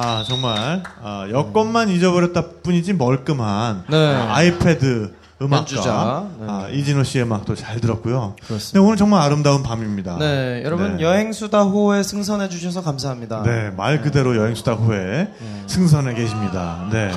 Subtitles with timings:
[0.00, 3.96] 아, 정말, 아, 여권만 잊어버렸다 뿐이지 멀끔한 네.
[3.96, 5.12] 아, 아이패드
[5.42, 6.28] 음악가.
[6.38, 6.46] 네.
[6.48, 8.36] 아, 이진호 씨의 음악도 잘 들었고요.
[8.46, 8.78] 그렇습니다.
[8.78, 10.16] 네, 오늘 정말 아름다운 밤입니다.
[10.18, 11.02] 네, 여러분 네.
[11.02, 13.42] 여행수다호에 승선해 주셔서 감사합니다.
[13.42, 15.32] 네, 말 그대로 여행수다 후에
[15.66, 16.88] 승선해 계십니다.
[16.92, 17.10] 네.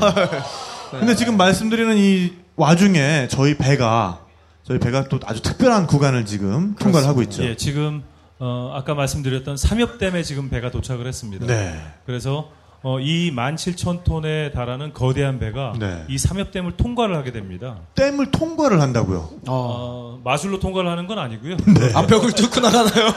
[0.89, 4.21] 근데 지금 말씀드리는 이 와중에 저희 배가
[4.63, 7.43] 저희 배가 또 아주 특별한 구간을 지금 통과를 하고 있죠.
[7.43, 8.01] 예, 지금
[8.39, 11.45] 어, 아까 말씀드렸던 삼엽댐에 지금 배가 도착을 했습니다.
[11.45, 11.79] 네.
[12.07, 12.49] 그래서
[12.83, 16.03] 어, 이 17,000톤에 달하는 거대한 배가 네.
[16.07, 17.77] 이 삼엽댐을 통과를 하게 됩니다.
[17.95, 19.29] 댐을 통과를 한다고요.
[19.47, 21.57] 어, 마술로 통과를 하는 건 아니고요.
[21.79, 21.93] 네.
[21.93, 23.13] 앞벽을 뚫고 나가나요?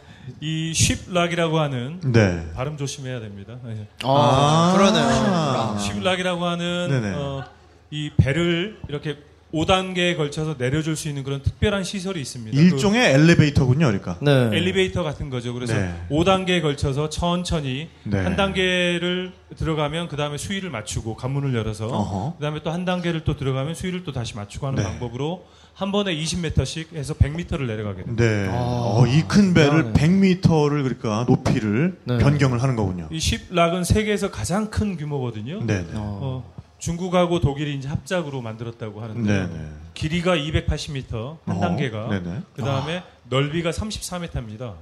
[0.40, 2.52] 이 쉽락이라고 하는 네.
[2.54, 3.58] 발음 조심해야 됩니다.
[3.68, 3.86] 예.
[4.02, 5.04] 아, 그러네요.
[5.06, 5.78] 아.
[5.78, 7.14] 쉽락이라고 하는 네네.
[7.14, 7.44] 어,
[7.92, 9.18] 이 배를 이렇게
[9.56, 12.58] 5단계에 걸쳐서 내려줄 수 있는 그런 특별한 시설이 있습니다.
[12.60, 14.18] 일종의 엘리베이터군요, 그러니까.
[14.20, 14.50] 네.
[14.50, 15.54] 그 엘리베이터 같은 거죠.
[15.54, 15.94] 그래서 네.
[16.10, 18.18] 5단계에 걸쳐서 천천히 네.
[18.18, 22.34] 한 단계를 들어가면 그 다음에 수위를 맞추고 관문을 열어서.
[22.38, 24.88] 그 다음에 또 한 단계를 또 들어가면 수위를 또 다시 맞추고 하는 네.
[24.88, 28.22] 방법으로 한 번에 20m씩 해서 100m를 내려가게 됩니다.
[28.24, 28.48] 네.
[28.50, 29.92] 아, 어, 이 큰 배를 대단하네.
[30.30, 32.18] 100m를 그러니까 높이를 네.
[32.18, 33.08] 변경을 하는 거군요.
[33.10, 35.60] 이 쉽락은 세계에서 가장 큰 규모거든요.
[35.64, 35.86] 네, 네.
[35.94, 36.44] 어,
[36.90, 39.68] 중국하고 독일이 이제 합작으로 만들었다고 하는데 네, 네.
[39.94, 42.42] 길이가 280m 한 어, 단계가 네네.
[42.54, 44.74] 그 다음에 넓이가 34m입니다.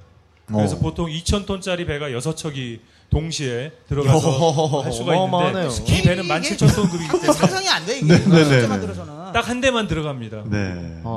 [0.46, 0.78] 그래서 어.
[0.80, 5.68] 보통 2,000톤짜리 배가 6척이 동시에 들어가서 할 수가 어마어마하네요.
[5.70, 8.68] 있는데 이 배는 17,000톤급이기 때문에 상상이 안 돼 이게 네, 네, 네,
[9.32, 10.42] 딱한 대만 들어갑니다.
[10.50, 11.00] 네.
[11.04, 11.16] 아,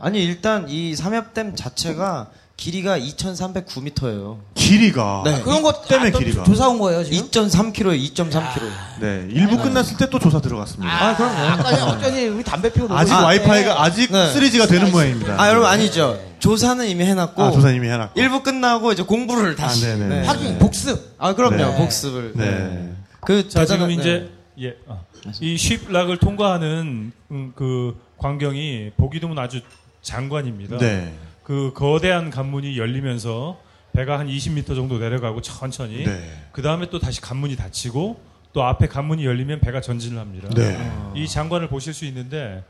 [0.00, 0.06] 네.
[0.06, 4.38] 아니 일단 이 삼엽댐 자체가 길이가 2,309m예요.
[4.54, 5.22] 길이가.
[5.24, 5.40] 네.
[5.42, 6.42] 그런 거 때문에 또 길이가.
[6.44, 7.28] 조사 온 거예요 지금?
[7.28, 8.60] 2.3km에 2.3km.
[9.00, 9.26] 네.
[9.30, 10.90] 일부 끝났을 때 또 조사 들어갔습니다.
[10.90, 11.34] 아, 그럼요.
[11.38, 14.32] 아까 어쩐지 우리 담배 피우고 아직 놀고 와이파이가 아직 네.
[14.32, 15.40] 3G가 되는 모양입니다.
[15.40, 16.18] 아, 여러분 아니죠.
[16.38, 18.20] 조사는 이미 해놨고 아, 조사님이 해놨고.
[18.20, 19.84] 일부 끝나고 이제 공부를 다시.
[19.86, 20.08] 아, 네네.
[20.20, 20.26] 네.
[20.26, 21.56] 확인 복습 아, 그럼요.
[21.56, 21.76] 네.
[21.76, 22.32] 복습을.
[22.36, 22.92] 네.
[23.20, 23.94] 그 자, 지금 네.
[23.94, 24.30] 이제
[24.60, 25.00] 예, 아,
[25.40, 29.60] 이 쉽락을 통과하는 음, 그 광경이 보기 드문 아주
[30.02, 30.78] 장관입니다.
[30.78, 31.12] 네.
[31.46, 33.56] 그 거대한 관문이 열리면서
[33.92, 36.28] 배가 한 20m 정도 내려가고 천천히 네.
[36.50, 38.20] 그 다음에 또 다시 관문이 닫히고
[38.52, 40.48] 또 앞에 관문이 열리면 배가 전진을 합니다.
[40.56, 40.76] 네.
[41.14, 42.64] 이 장관을 보실 수 있는데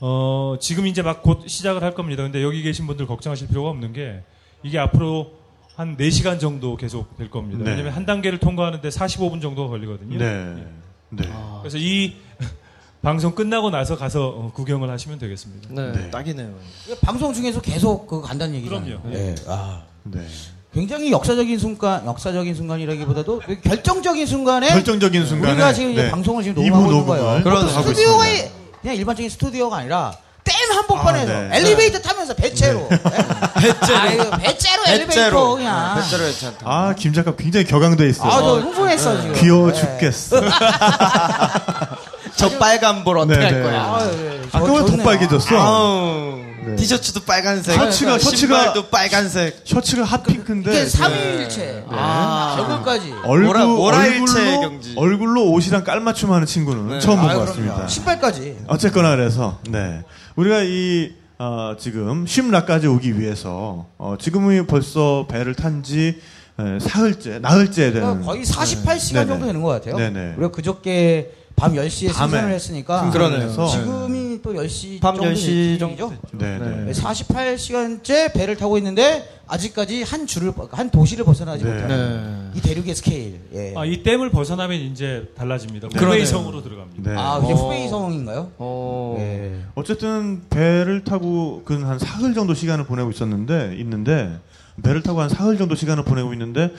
[0.00, 2.22] 어, 지금 이제 막 곧 시작을 할 겁니다.
[2.22, 4.22] 근데 여기 계신 분들 걱정하실 필요가 없는 게
[4.62, 5.32] 이게 앞으로
[5.74, 7.64] 한 4시간 정도 계속 될 겁니다.
[7.64, 7.70] 네.
[7.72, 10.18] 왜냐면 한 단계를 통과하는데 45분 정도가 걸리거든요.
[10.18, 10.66] 네.
[11.08, 11.24] 네.
[11.62, 12.14] 그래서 이
[13.02, 15.68] 방송 끝나고 나서 가서 어, 구경을 하시면 되겠습니다.
[15.70, 16.10] 네, 네.
[16.10, 16.54] 딱이네요.
[17.00, 19.00] 방송 중에서 계속 그 간다는 얘기잖아요.
[19.00, 19.16] 그럼요.
[19.16, 19.34] 예.
[19.46, 19.82] 아.
[20.02, 20.20] 네.
[20.72, 26.10] 굉장히 역사적인 순간, 역사적인 순간이라기보다도 결정적인 순간에 결정적인 순간에 우리가 지금 네.
[26.10, 27.28] 방송을 지금 녹음하고 있는 거예요.
[27.44, 28.24] 하고 스튜디오가.
[28.80, 31.58] 그냥 일반적인 스튜디오가 아니라 댐 한복판에서 아, 네.
[31.58, 36.58] 엘리베이터 타면서 배째로 배째로 배째로 엘리베이터 그냥 배째로 괜찮다.
[36.64, 38.30] 아, 김 작가 굉장히 격앙돼 있어요.
[38.30, 39.80] 아저 흥분했어 지금 귀여워 네.
[39.80, 40.40] 죽겠어.
[42.36, 43.62] 저 빨간 볼 어떻게 네, 할 네.
[43.62, 43.80] 거야?
[43.82, 44.40] 아, 예, 예.
[44.52, 45.02] 아까 저- 왜 더.
[45.02, 45.56] 빨개졌어?
[45.56, 46.40] 아우.
[46.66, 46.76] 네.
[46.76, 47.74] 티셔츠도 빨간색.
[47.78, 49.62] 셔츠가- 셔츠가- 신발도 빨간색.
[49.64, 54.94] 셔츠가 핫핑크인데 이게 삼위일체 아 얼굴까지 얼굴, 모라- 모라 일체 얼굴로, 경지.
[54.96, 57.00] 얼굴로 옷이랑 깔맞춤 하는 친구는 네.
[57.00, 57.68] 처음 본 아유, 것 그럼요.
[57.70, 57.88] 같습니다.
[57.88, 60.02] 신발까지 어쨌거나 그래서 네
[60.36, 66.20] 우리가 이 어, 지금 심라까지 오기 위해서 어, 지금이 벌써 배를 탄지
[66.78, 69.26] 사흘째, 나흘째 되는 그러니까 거의 48시간 네네.
[69.28, 69.96] 정도 되는 것 같아요.
[69.96, 70.34] 네네.
[70.36, 73.50] 우리가 그저께 밤 10시에 밤에 승선을 했으니까 그러네요.
[73.50, 76.92] 지금이 또 10시 밤 정도 10시 정도 네, 네.
[76.92, 81.72] 48시간째 배를 타고 있는데 아직까지 한 줄을 한 도시를 벗어나지 네.
[81.72, 82.58] 못하는 네.
[82.58, 83.40] 이 대륙의 스케일.
[83.52, 83.74] 예.
[83.76, 85.88] 아, 이 댐을 벗어나면 이제 달라집니다.
[85.88, 86.08] 그러네요.
[86.12, 87.10] 후베이성으로 들어갑니다.
[87.10, 87.16] 네.
[87.18, 87.56] 아, 그게 어.
[87.56, 88.52] 후베이성인가요?
[88.58, 89.16] 어.
[89.18, 89.60] 예.
[89.74, 94.38] 어쨌든 배를 타고 근 한 사흘 정도 시간을 보내고 있었는데 있는데
[94.82, 96.72] 배를 타고 한 사흘 정도 시간을 보내고 있는데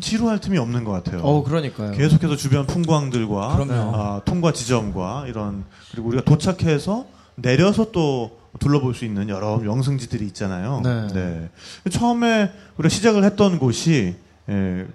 [0.00, 1.20] 지루할 틈이 없는 것 같아요.
[1.22, 1.92] 어, 그러니까요.
[1.92, 3.66] 계속해서 주변 풍광들과.
[3.70, 7.06] 아, 통과 지점과 이런 그리고 우리가 도착해서
[7.36, 10.80] 내려서 또 둘러볼 수 있는 여러 명승지들이 있잖아요.
[11.14, 11.48] 네.
[11.90, 14.16] 처음에 우리가 시작을 했던 곳이
[14.48, 14.86] 예,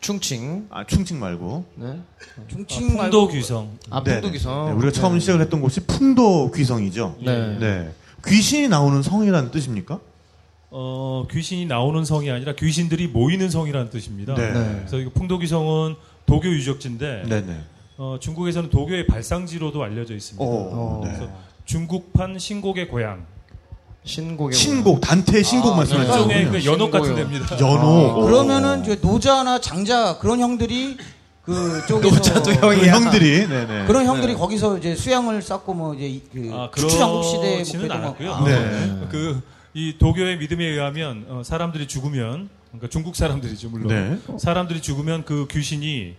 [0.00, 0.66] 충칭.
[0.70, 1.98] 아, 충칭 말고 네.
[2.48, 3.70] 중칭 말고 풍도 귀성.
[3.90, 4.66] 아, 네, 풍도기성.
[4.66, 7.16] 네, 우리가 처음 시작을 했던 곳이 풍도 귀성이죠.
[7.24, 7.58] 네.
[7.58, 7.92] 네.
[8.26, 9.98] 귀신이 나오는 성이라는 뜻입니까?
[10.70, 14.34] 어, 귀신이 나오는 성이 아니라 귀신들이 모이는 성이라는 뜻입니다.
[14.34, 14.52] 네.
[14.52, 15.94] 그래서 이거 풍도귀 성은
[16.26, 17.56] 도교 유적지인데 네네.
[17.98, 20.44] 어, 중국에서는 도교의 발상지로도 알려져 있습니다.
[20.44, 21.12] 오, 네.
[21.12, 21.32] 그래서
[21.64, 23.24] 중국판 신곡의 고향.
[24.04, 26.60] 신곡의 신곡 단태 신곡 아, 말씀하시는 일종의 거군요.
[26.60, 27.14] 그 연옥 같은.
[27.16, 27.58] 데입니다.
[27.58, 28.20] 연호.
[28.22, 30.96] 그러면은 저 노자나 장자 그런 형들이
[31.42, 32.94] 그 쪽에서 노자도 그 형이야.
[32.94, 33.86] 형들이 네네.
[33.86, 37.96] 그런 형들이 거기서 이제 수양을 쌓고 뭐 이제 이- 그 아, 추추장국 시대에 그렇지는 뭐
[37.96, 38.32] 않았고요.
[38.32, 38.98] 아, 네.
[39.10, 39.42] 그
[39.76, 44.18] 이 도교의 믿음에 의하면 어, 사람들이 죽으면 그러니까 중국 사람들이죠 물론 네.
[44.38, 46.14] 사람들이 죽으면 그 귀신이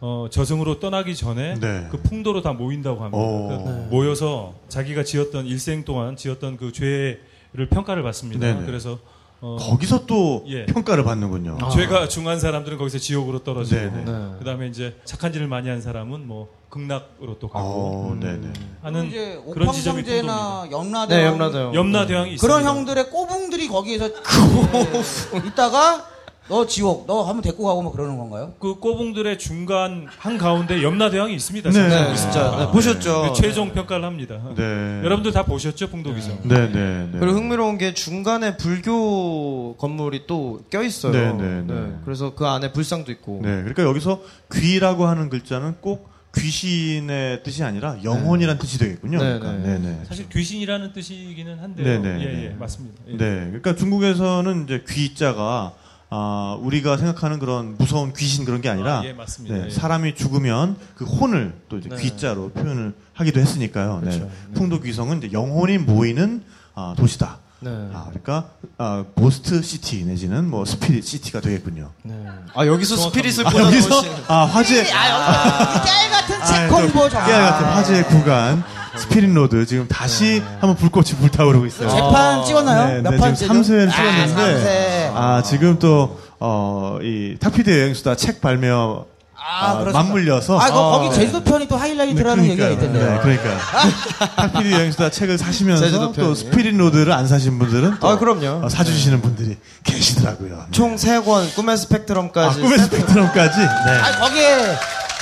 [0.00, 1.88] 어, 저승으로 떠나기 전에 네.
[1.90, 3.16] 그 풍도로 다 모인다고 합니다.
[3.18, 3.48] 오.
[3.48, 8.66] 그래서 모여서 자기가 지었던 일생 동안 지었던 그 죄를 평가를 받습니다.
[8.66, 8.98] 그래서
[9.40, 10.66] 어, 거기서 또 예.
[10.66, 11.58] 평가를 받는군요.
[11.70, 14.04] 죄가 중한 사람들은 거기서 지옥으로 떨어지고 네네.
[14.04, 14.30] 네.
[14.40, 18.52] 그다음에 이제 착한 짓을 많이 한 사람은 뭐 극락으로 또 가고 어, 네네.
[18.82, 21.72] 하는 이제 그런 지점이 옥황상제나 염라대 네, 염라대요.
[21.72, 22.40] 염라대왕이 있습니다.
[22.58, 26.04] 그런 형들의 꼬붕들이 거기에서 네, 있다가
[26.48, 28.54] 너 지옥 너 한번 데리고 가고 뭐 그러는 건가요?
[28.58, 31.70] 그 꼬붕들의 중간 한 가운데 염라대왕이 있습니다.
[31.70, 31.74] 네.
[31.74, 32.08] 진짜.
[32.08, 33.32] 네, 진짜 네, 보셨죠.
[33.34, 34.40] 그 최종 평가를 합니다.
[34.56, 35.00] 네.
[35.04, 36.40] 여러분들 다 보셨죠, 풍도기성?
[36.48, 36.68] 네네.
[37.12, 37.18] 네.
[37.18, 41.12] 그리고 흥미로운 게 중간에 불교 건물이 또 껴 있어요.
[41.12, 41.94] 네, 네, 네.
[42.04, 43.40] 그래서 그 안에 불상도 있고.
[43.42, 43.48] 네.
[43.60, 44.20] 그러니까 여기서
[44.52, 49.18] 귀라고 하는 글자는 꼭 귀신의 뜻이 아니라 영혼이란 뜻이 되겠군요.
[49.18, 49.52] 네, 그러니까.
[49.66, 49.78] 네.
[49.78, 50.04] 네네.
[50.06, 52.02] 사실 귀신이라는 뜻이기는 한데요.
[52.02, 52.56] 네네, 예, 예, 네.
[52.58, 52.96] 맞습니다.
[53.08, 53.12] 예.
[53.16, 53.44] 네.
[53.46, 55.72] 그러니까 중국에서는 이제 귀자가
[56.10, 59.56] 아, 우리가 생각하는 그런 무서운 귀신 그런 게 아니라 아, 예, 맞습니다.
[59.56, 59.70] 네, 예.
[59.70, 61.96] 사람이 죽으면 그 혼을 또 이제 네.
[61.96, 64.00] 귀자로 표현을 하기도 했으니까요.
[64.02, 64.16] 네.
[64.16, 64.30] 그렇죠.
[64.54, 66.42] 풍도 귀성은 이제 영혼이 모이는
[66.74, 67.38] 아, 도시다.
[67.60, 67.70] 네.
[67.92, 71.90] 아, 그러니까 아, ghost city 내지는 뭐 spirit city가 되겠군요.
[72.04, 72.24] 네.
[72.54, 77.26] 아 여기서 spirit을 아, 여기서 것이 아, 화제 깨 같은 아, 책또 홍보 정말.
[77.26, 78.64] 깨알 같은 화제의 구간
[78.98, 81.88] 스피릿 로드 지금 다시 한번 불꽃이 불타오르고 있어요.
[81.88, 82.86] 재판 찍었나요?
[82.94, 83.62] 네, 몇 네, 판째죠?
[83.62, 85.12] 지금 3세를 아, 찍었는데.
[85.14, 89.04] 아, 지금 또, 어, 이, 탁피디 여행수다 책 발매, 아,
[89.40, 89.90] 아.
[89.92, 90.58] 맞물려서.
[90.58, 91.14] 아, 거, 기 네.
[91.14, 92.68] 제주도 편이 또 하이라이트라는 네, 얘기가.
[92.70, 93.12] 있던데요.
[93.12, 93.48] 네, 그러니까.
[94.36, 96.34] 탁피디 여행수다 책을 사시면서 또.
[96.34, 98.66] 스피릿 로드를 안 사신 분들은 또 아, 그럼요.
[98.66, 100.66] 어, 사주시는 분들이 계시더라고요.
[100.72, 102.96] 총 3권 꿈의 아, 스펙트럼까지 꿈의 세트.
[102.96, 103.58] 스펙트럼까지.
[103.58, 103.66] 네.
[103.66, 104.76] 아, 거기에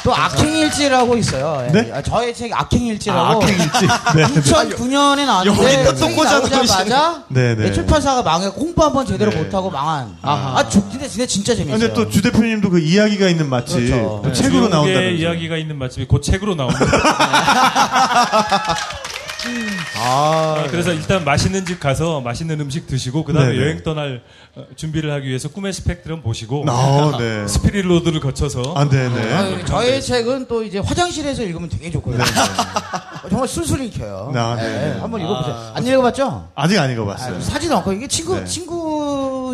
[0.07, 1.67] 또 악행일지라고 있어요.
[1.67, 1.73] 예.
[1.73, 1.91] 네?
[1.93, 3.21] 아, 저의 책이 악행일지라고.
[3.21, 3.87] 아, 악행일지.
[4.15, 4.23] 네.
[4.41, 7.65] 2009년에 나왔는데 여기다 또 나오자마자 네, 네.
[7.65, 9.39] 네, 출판사가 망해 홍보 한번 제대로 네.
[9.39, 10.17] 못하고 망한.
[10.23, 11.81] 아, 저, 근데 진짜 진짜 재밌어요.
[11.81, 14.21] 근데 또 주 대표님도 그 이야기가 있는 맛집 그렇죠.
[14.23, 15.17] 또 네, 책으로 나온다면서요.
[15.17, 16.87] 이야기가 있는 맛집이 곧 책으로 나옵니다.
[19.97, 23.63] 아, 아, 그래서 일단 맛있는 집 가서 맛있는 음식 드시고 그다음에 네네.
[23.63, 24.23] 여행 떠날
[24.55, 27.47] 어, 준비를 하기 위해서 꿈의 스펙트럼 보시고 아, 네.
[27.49, 29.33] 스피릿 로드를 거쳐서 아, 네네.
[29.33, 32.19] 아유, 저의 책은 또 이제 화장실에서 읽으면 되게 좋고요.
[33.29, 34.33] 정말 술술 읽혀요.
[34.35, 35.01] 아, 네, 네.
[35.01, 35.73] 한번 읽어보세요.
[35.75, 36.49] 안 읽어봤죠?
[36.55, 37.41] 아직 안 아, 읽어봤어요.
[37.41, 38.45] 사진 않고 이게 친구 네.
[38.45, 39.06] 친구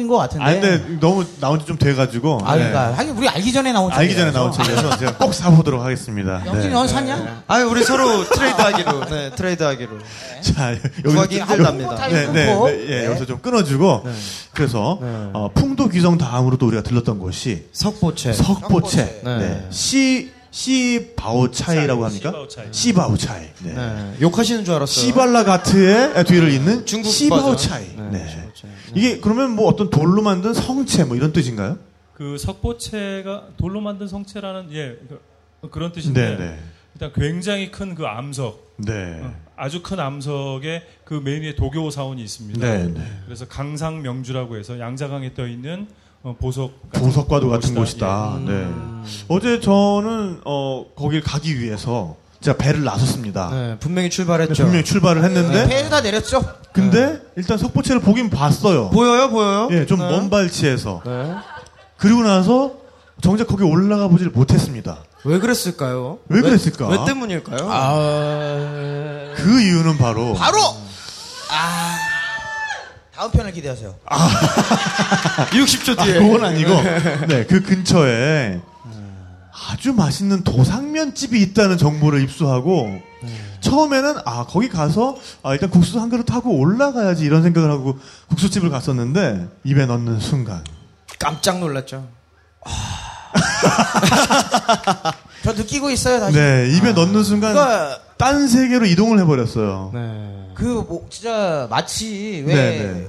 [0.02, 0.44] 인 것 같은데.
[0.44, 2.40] 아, 근데 너무 나온 지 좀 돼가지고.
[2.44, 2.68] 아, 네.
[2.68, 4.30] 그러니까 하긴 우리 알기 전에 나온 알기 전에.
[4.32, 6.42] 나온 책이어서 제가 꼭 사보도록 하겠습니다.
[6.46, 6.72] 영진이 네.
[6.72, 7.44] 넌 샀냐?
[7.46, 9.04] 아, 우리 서로 트레이드 하기로.
[9.06, 9.90] 네, 트레이드 하기로.
[10.42, 12.08] 자, 구하기 좀- 힘들답니다.
[12.08, 12.68] 네, 네, 끊고.
[12.68, 14.04] 네, 예, 여기서 좀 끊어주고.
[14.52, 15.08] 그래서, 네.
[15.32, 18.32] 어, 풍도 귀성 다음으로 또 우리가 들렀던 곳이 석보채.
[18.32, 19.20] 석보채.
[19.24, 19.38] 네.
[19.38, 19.66] 네.
[19.70, 22.28] 시, 시바오차이라고 합니까?
[22.30, 22.66] 시바오차이.
[22.70, 23.40] 시바오차이.
[23.60, 23.72] 네.
[23.74, 24.14] 네.
[24.20, 25.06] 욕하시는 줄 알았어요.
[25.06, 27.84] 시발라가트의 뒤를 잇는 중국 시바오차이.
[27.96, 28.08] 네.
[28.12, 28.98] 네, 시바오차 이.
[28.98, 31.78] 이게 그러면 뭐 어떤 돌로 만든 성체 뭐 이런 뜻인가요?
[32.14, 34.98] 그 석보채가 돌로 만든 성체라는 예
[35.60, 36.58] 그, 그런 뜻인데 네, 네.
[36.94, 39.20] 일단 굉장히 큰 그 암석 네.
[39.22, 42.60] 어, 아주 큰 암석에 그 맨 위에 도교 사원이 있습니다.
[42.60, 43.00] 네, 네.
[43.26, 45.86] 그래서 강상 명주라고 해서 양자강에 떠 있는
[46.22, 48.38] 어, 보석 보석과도 같은 곳이다.
[48.44, 48.52] 곳이다.
[48.52, 48.68] 네.
[49.28, 53.50] 어제 저는 어 거길 가기 위해서 제가 배를 나섰습니다.
[53.50, 54.64] 네, 분명히 출발했죠.
[54.64, 56.42] 분명히 출발을 했는데 배에다 내렸죠?
[56.72, 58.90] 근데 일단 석보채를 보긴 봤어요.
[58.90, 59.68] 보여요, 보여요?
[59.70, 60.10] 예, 좀 네.
[60.10, 61.02] 먼 발치에서.
[61.06, 61.34] 네.
[61.96, 62.72] 그리고 나서
[63.20, 64.98] 정작 거기 올라가 보질 못했습니다.
[65.24, 66.18] 왜 그랬을까요?
[66.28, 66.88] 왜 그랬을까?
[66.88, 67.68] 왜 때문일까요?
[67.70, 70.58] 아, 그 이유는 바로 바로
[71.48, 71.96] 아
[73.14, 73.94] 다음 편을 기대하세요.
[75.50, 76.14] 60초 아, 뒤에.
[76.18, 76.70] 그건 아니고
[77.28, 78.60] 네, 그 근처에
[79.70, 83.00] 아주 맛있는 도상면 집이 있다는 정보를 입수하고
[83.60, 88.70] 처음에는 아 거기 가서 아, 일단 국수 한 그릇 하고 올라가야지 이런 생각을 하고 국수집을
[88.70, 90.64] 갔었는데 입에 넣는 순간
[91.18, 92.08] 깜짝 놀랐죠.
[95.44, 96.36] 저 느끼고 있어요 다시.
[96.36, 99.90] 네 입에 넣는 순간 그러니까 딴 세계로 이동을 해버렸어요.
[99.94, 100.48] 네.
[100.54, 103.06] 그뭐 진짜 마치 왜 네, 네.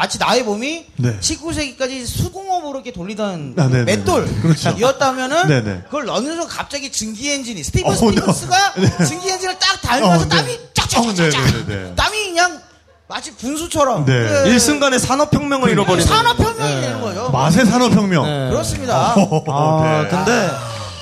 [0.00, 1.18] 마치 나의 몸이 네.
[1.20, 3.96] 19세기까지 수공업으로 이렇게 돌리던 아, 네, 네.
[3.96, 4.70] 맷돌 그렇죠.
[4.70, 5.82] 이었다면은 네, 네.
[5.84, 8.56] 그걸 넣는 순간 갑자기 증기 엔진이 스티븐 어, 스티븐스가
[9.04, 10.28] 증기 엔진을 딱 달면서 어, 네.
[10.30, 11.94] 땀이 어, 네, 쫙쫙쫙쫙 네, 네, 네.
[11.96, 12.62] 땀이 그냥
[13.08, 14.06] 마치 분수처럼.
[14.06, 14.26] 네.
[14.26, 16.06] 그 일순간에 산업혁명을 잃어버리는.
[16.06, 17.28] 산업혁명이 되는 거죠.
[17.30, 18.24] 맛의 산업혁명.
[18.24, 18.48] 네.
[18.48, 19.14] 그렇습니다.
[19.48, 20.08] 아, 네.
[20.08, 20.50] 근데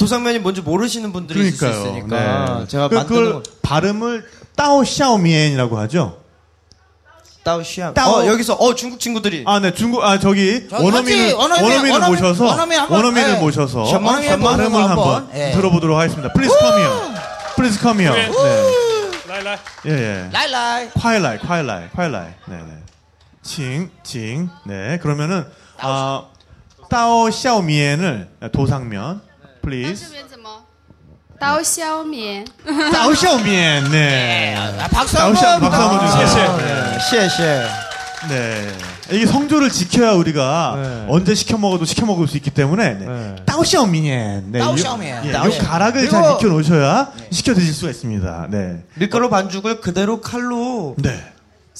[0.01, 1.87] 도상면이 뭔지 모르시는 분들이 있을 수 그러니까요.
[1.87, 2.67] 있으니까 네.
[2.67, 4.25] 제가 그, 만드는 그걸 발음을
[4.57, 6.18] 따오 샤오미엔이라고 하죠.
[7.53, 7.95] 따오시아.
[7.95, 12.11] 따오- 어 여기서 어 중국 친구들이 아, 네, 중국, 아, 저기, 원어민을, 원어민, 원어민을 원어민,
[12.21, 13.39] 모셔서, 원어민 원어민을 예.
[13.39, 13.85] 모셔서,
[14.39, 15.53] 발음을 한번 예.
[15.53, 16.33] 들어보도록 하겠습니다.
[16.35, 17.15] Please come here.
[17.57, 18.31] Please come here.
[18.31, 19.29] 네.
[19.29, 19.57] 来来.
[19.87, 20.29] 예, 예.
[20.33, 20.91] 来来.
[20.91, 22.29] 快来, 快来, 快来.
[22.47, 22.73] 네, 네.
[23.43, 24.51] 请, 请.
[24.65, 25.47] 네, 그러면은,
[25.81, 26.25] 아,
[26.91, 30.07] 刀削面을 도삭면, 这 please.
[31.41, 32.47] 刀削面.
[32.93, 34.57] 刀削面, 네.
[34.57, 35.61] 아, 박수 한 번.
[35.61, 36.51] 박수 한번 주세요.
[36.51, 36.99] 아, 네.
[38.29, 38.69] 네.
[39.09, 39.17] 네.
[39.17, 41.07] 이게 성조를 지켜야 우리가 네.
[41.09, 43.37] 언제 시켜 먹어도 시켜 먹을 수 있기 때문에 네.
[43.47, 44.53] 刀削面.
[44.53, 44.59] 네.
[44.59, 45.23] 刀削面.
[45.23, 45.33] 네.
[45.33, 46.11] 요 가락을 그리고...
[46.11, 48.49] 잘 익혀 놓으셔야 시켜 드실 수가 있습니다.
[48.51, 48.83] 네.
[48.95, 51.11] 밀가루 반죽을 그대로 칼로 네.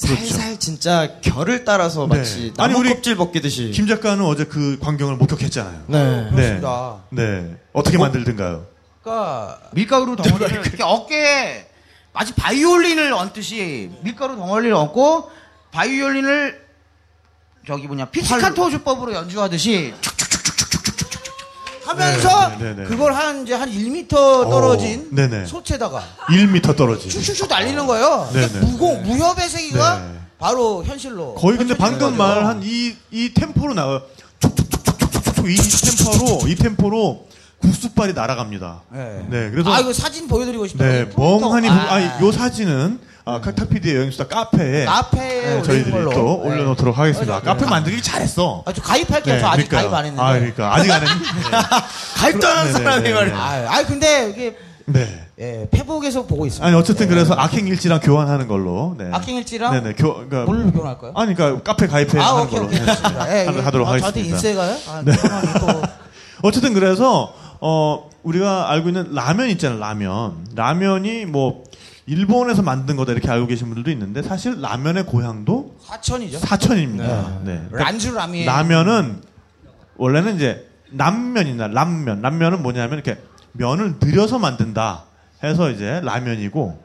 [0.01, 0.15] 그렇죠.
[0.15, 0.59] 살살 그렇죠.
[0.59, 2.17] 진짜 결을 따라서 네.
[2.19, 2.63] 마치 네.
[2.63, 5.81] 아니 우리 껍질 벗기듯이 김 작가는 어제 그 광경을 목격했잖아요.
[5.87, 6.29] 네.
[6.31, 6.61] 네.
[7.09, 7.55] 네.
[7.73, 7.99] 어떻게 어?
[7.99, 8.63] 만들든가요?
[9.03, 11.67] 그러니까 밀가루 덩어리를 이렇게 어깨에
[12.13, 15.31] 마치 바이올린을 얹듯이 밀가루 덩어리를 얹고
[15.71, 16.67] 바이올린을
[17.67, 19.93] 저기 뭐냐 피치카토 주법으로 연주하듯이
[21.85, 26.75] 하면서 네, 네, 네, 네, 그걸 한 이제 한 1m 어, 떨어진 오, 소체다가 1m
[26.75, 27.09] 떨어진.
[27.09, 28.29] 슈슈슈 날리는 거예요.
[28.33, 28.47] 네, 네.
[28.47, 34.01] 그러니까 무고 무협의 세계가 바로 현실로 거의 근데 방금 말한 이 이 템포로 나와요.
[34.39, 37.28] 촉촉촉촉촉촉촉 이 템포로 이 템포로
[37.61, 38.81] 국수빨이 날아갑니다.
[38.93, 39.25] 네.
[39.29, 39.49] 네.
[39.51, 39.73] 그래서.
[39.73, 40.89] 아 이거 사진 보여드리고 싶어요.
[40.91, 44.85] 네, 멍하니, 부- 아, 아니, 요 사진은, 아, 카타피디의 여행수다 카페에.
[44.85, 46.11] 카페에 네, 저희들이 걸로.
[46.13, 46.49] 또 네.
[46.49, 47.37] 올려놓도록 하겠습니다.
[47.37, 47.69] 어, 카페 네.
[47.69, 48.63] 만들기 잘했어.
[48.65, 49.39] 아, 저 가입할게요.
[49.39, 49.91] 저 아직 그러니까요.
[49.91, 50.21] 가입 안 했는데.
[50.23, 50.75] 아, 그러니까.
[50.75, 51.25] 아직 안 했는데.
[52.15, 53.35] 가입도 안한 네, 사람이 네, 네, 말이야.
[53.37, 55.25] 아, 아 근데 이게 네.
[55.39, 56.65] 예, 페북에서 보고 있습니다.
[56.67, 57.09] 아니, 어쨌든 예.
[57.09, 58.95] 그래서 악행일지랑 교환하는 걸로.
[58.97, 59.09] 네.
[59.11, 60.43] 악행일지랑 네네, 교, 그러니까.
[60.45, 61.13] 뭘로 교환할 거예요?
[61.15, 62.65] 아니, 그러니까 카페 가입해 아, 하는 오케이, 걸로.
[62.67, 62.85] 오케이.
[62.85, 63.35] 좋습니다.
[63.37, 64.35] 예, 하- 하도록 아, 저한테 하겠습니다.
[64.35, 64.77] 인세가요?
[64.87, 65.13] 아, 네.
[65.59, 65.81] 또
[66.41, 71.63] 어쨌든 그래서 어 우리가 알고 있는 라면 있잖아요 라면 라면이 뭐
[72.05, 76.39] 일본에서 만든 거다 이렇게 알고 계신 분들도 있는데 사실 라면의 고향도 사천이죠.
[76.39, 77.41] 사천입니다.
[77.43, 77.65] 네.
[77.67, 78.45] 그러니까 란주 라면.
[78.45, 79.21] 라면은
[79.97, 85.03] 원래는 이제 남면이나 람면 람면은 뭐냐면 이렇게 면을 늘여서 만든다
[85.43, 86.81] 해서 이제 라면이고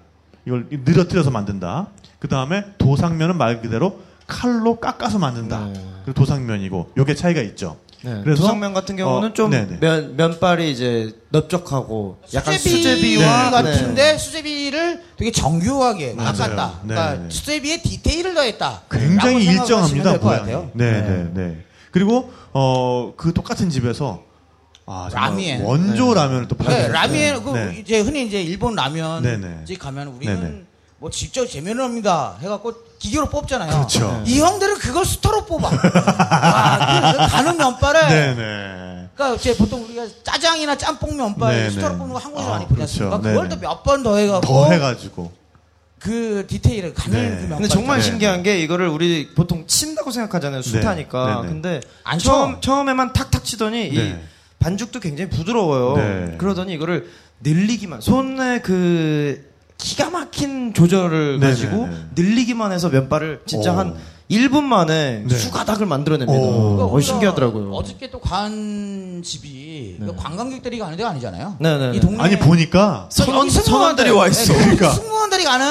[0.46, 1.88] 이걸 늘어뜨려서 만든다.
[2.18, 5.68] 그 다음에 도상면은 말 그대로 칼로 깎아서 만든다.
[6.04, 7.78] 그리고 도상면이고 요게 차이가 있죠.
[8.04, 8.20] 네.
[8.22, 9.78] 그래서- 도상면 같은 경우는 어, 좀 네네.
[9.80, 14.18] 면, 면발이 이제 넓적하고 약간 수제비 수제비 와 같은데 네.
[14.18, 16.14] 수제비를 되게 정교하게.
[16.16, 16.80] 깎았다.
[16.84, 17.30] 네, 그러니까 네.
[17.30, 18.82] 수제비에 디테일을 더했다.
[18.90, 20.38] 굉장히 일정합니다 모양이.
[20.40, 20.70] 같아요.
[20.74, 21.64] 네, 네, 네.
[21.90, 24.22] 그리고 어 그 똑같은 집에서
[24.86, 25.62] 아, 라미엔.
[25.62, 26.88] 원조 라면을 또 팔고 네.
[26.88, 27.76] 라면 그 네.
[27.80, 29.64] 이제 흔히 이제 일본 라면 네네.
[29.64, 30.66] 집 가면 우리는.
[30.98, 32.36] 뭐 직접 재면을 합니다.
[32.40, 32.72] 해갖고
[33.04, 33.70] 기계로 뽑잖아요.
[33.70, 34.22] 그렇죠.
[34.24, 35.68] 이 형들은 그걸 수터로 뽑아.
[36.16, 38.00] 아, 그 가는 면발을.
[38.08, 39.08] 네, 네.
[39.14, 41.70] 그러니까 이제 보통 우리가 짜장이나 짬뽕 면발 네네.
[41.70, 43.18] 수터로 뽑는 거 한국에서 아, 많이 보지 않습니까?
[43.18, 43.28] 그렇죠.
[43.34, 43.60] 그걸 네네.
[43.60, 45.32] 또몇 번 더 해갖고 더 해가지고.
[45.98, 47.28] 그 디테일을 가는 네.
[47.28, 47.58] 그 면발.
[47.58, 48.04] 근데 정말 네.
[48.04, 51.48] 신기한 게 이거를 우리 보통 친다고 생각하잖아요 수타니까 네, 네.
[51.48, 52.60] 근데 안 처음 쳐.
[52.60, 54.22] 처음에만 탁탁 치더니 이 네.
[54.58, 56.34] 반죽도 굉장히 부드러워요 네.
[56.38, 57.10] 그러더니 이거를
[57.42, 61.96] 늘리기만 손에 그 기가 막힌 조절을 네, 가지고 네, 네.
[62.22, 63.76] 늘리기만 해서 면발을 진짜 오.
[63.76, 63.94] 한
[64.30, 65.36] 1분 만에 네.
[65.36, 66.52] 수가닥을 만들어냅니다 오.
[66.52, 71.56] 그러니까 어, 우리가 신기하더라고요 어저께 또 간 집이 그 관광객들이 가는 데가 아니잖아요.
[71.60, 71.96] 네, 네, 네.
[71.96, 74.52] 이 동네 아니 보니까 선원- 선원들이 와 있어.
[74.52, 74.90] 네, 그러니까.
[74.92, 75.66] 승무원들이 가는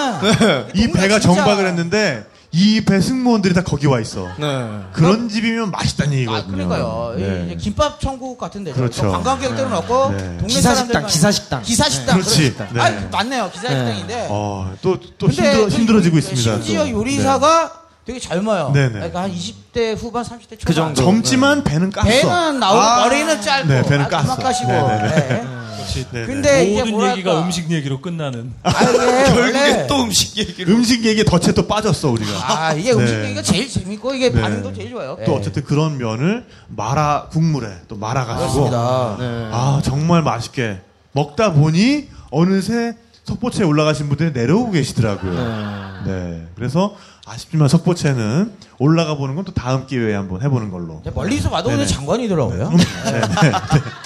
[0.75, 4.27] 이 배가 정박을 했는데 이 배 승무원들이 다 거기 와 있어.
[4.37, 4.45] 네.
[4.91, 6.51] 그런 집이면 맛있다는 아, 얘기거든요.
[6.51, 7.13] 그러니까요.
[7.17, 7.43] 이 네.
[7.47, 8.75] 이제 김밥 천국 같은 데죠.
[8.77, 9.01] 그렇죠.
[9.01, 10.17] 그러니까 관광객들은 없고 네.
[10.17, 11.61] 동네 기사식당, 사람들만 기사식당.
[11.63, 12.15] 기사식당.
[12.19, 12.53] 그렇지.
[12.53, 12.73] 그렇죠.
[12.75, 12.81] 네.
[12.81, 13.49] 아, 맞네요.
[13.51, 14.27] 기사식당인데.
[14.29, 16.53] 어, 또, 또 힘들어, 그 힘들어지고 이- 있습니다.
[16.57, 16.91] 심지어 또.
[16.91, 17.73] 요리사가
[18.05, 18.71] 되게 젊어요.
[18.73, 18.89] 네네.
[18.93, 20.65] 그러니까 한 20대 후반, 30대 초반.
[20.65, 21.01] 그 정도.
[21.01, 21.05] 네.
[21.07, 22.03] 젊지만 배는 깠어.
[22.03, 22.99] 배는 나오고 아.
[23.05, 24.67] 머리는 짧고 네, 배는 아, 깠어.
[24.67, 25.15] 네네네.
[25.15, 25.43] 네.
[25.83, 26.25] 역시 네네.
[26.25, 28.53] 근데 모든 뭐랄까 얘기가 음식 얘기로 끝나는.
[28.63, 32.31] 아, 결국에 원래 또 음식 얘기를 음식 얘기에 덫에 또 빠졌어, 우리가.
[32.47, 33.25] 아 이게 음식 네.
[33.25, 34.41] 얘기가 제일 재밌고 이게 네.
[34.41, 35.17] 반응도 제일 좋아요.
[35.25, 35.35] 또 예.
[35.35, 38.69] 어쨌든 그런 면을 말아, 국물에 또 말아가지고.
[38.69, 39.15] 그렇습니다.
[39.19, 39.49] 네.
[39.51, 40.79] 아, 정말 맛있게
[41.11, 46.03] 먹다 보니 어느새 석보채에 올라가신 분들이 내려오고 계시더라고요.
[46.05, 46.47] 네.
[46.55, 50.99] 그래서 아쉽지만 석보채는 올라가 보는 건 또 다음 기회에 한번 해보는 걸로.
[51.01, 51.87] 이제 멀리서 봐도 오늘 네네.
[51.89, 52.69] 장관이더라고요.
[52.69, 53.51] 네, 네.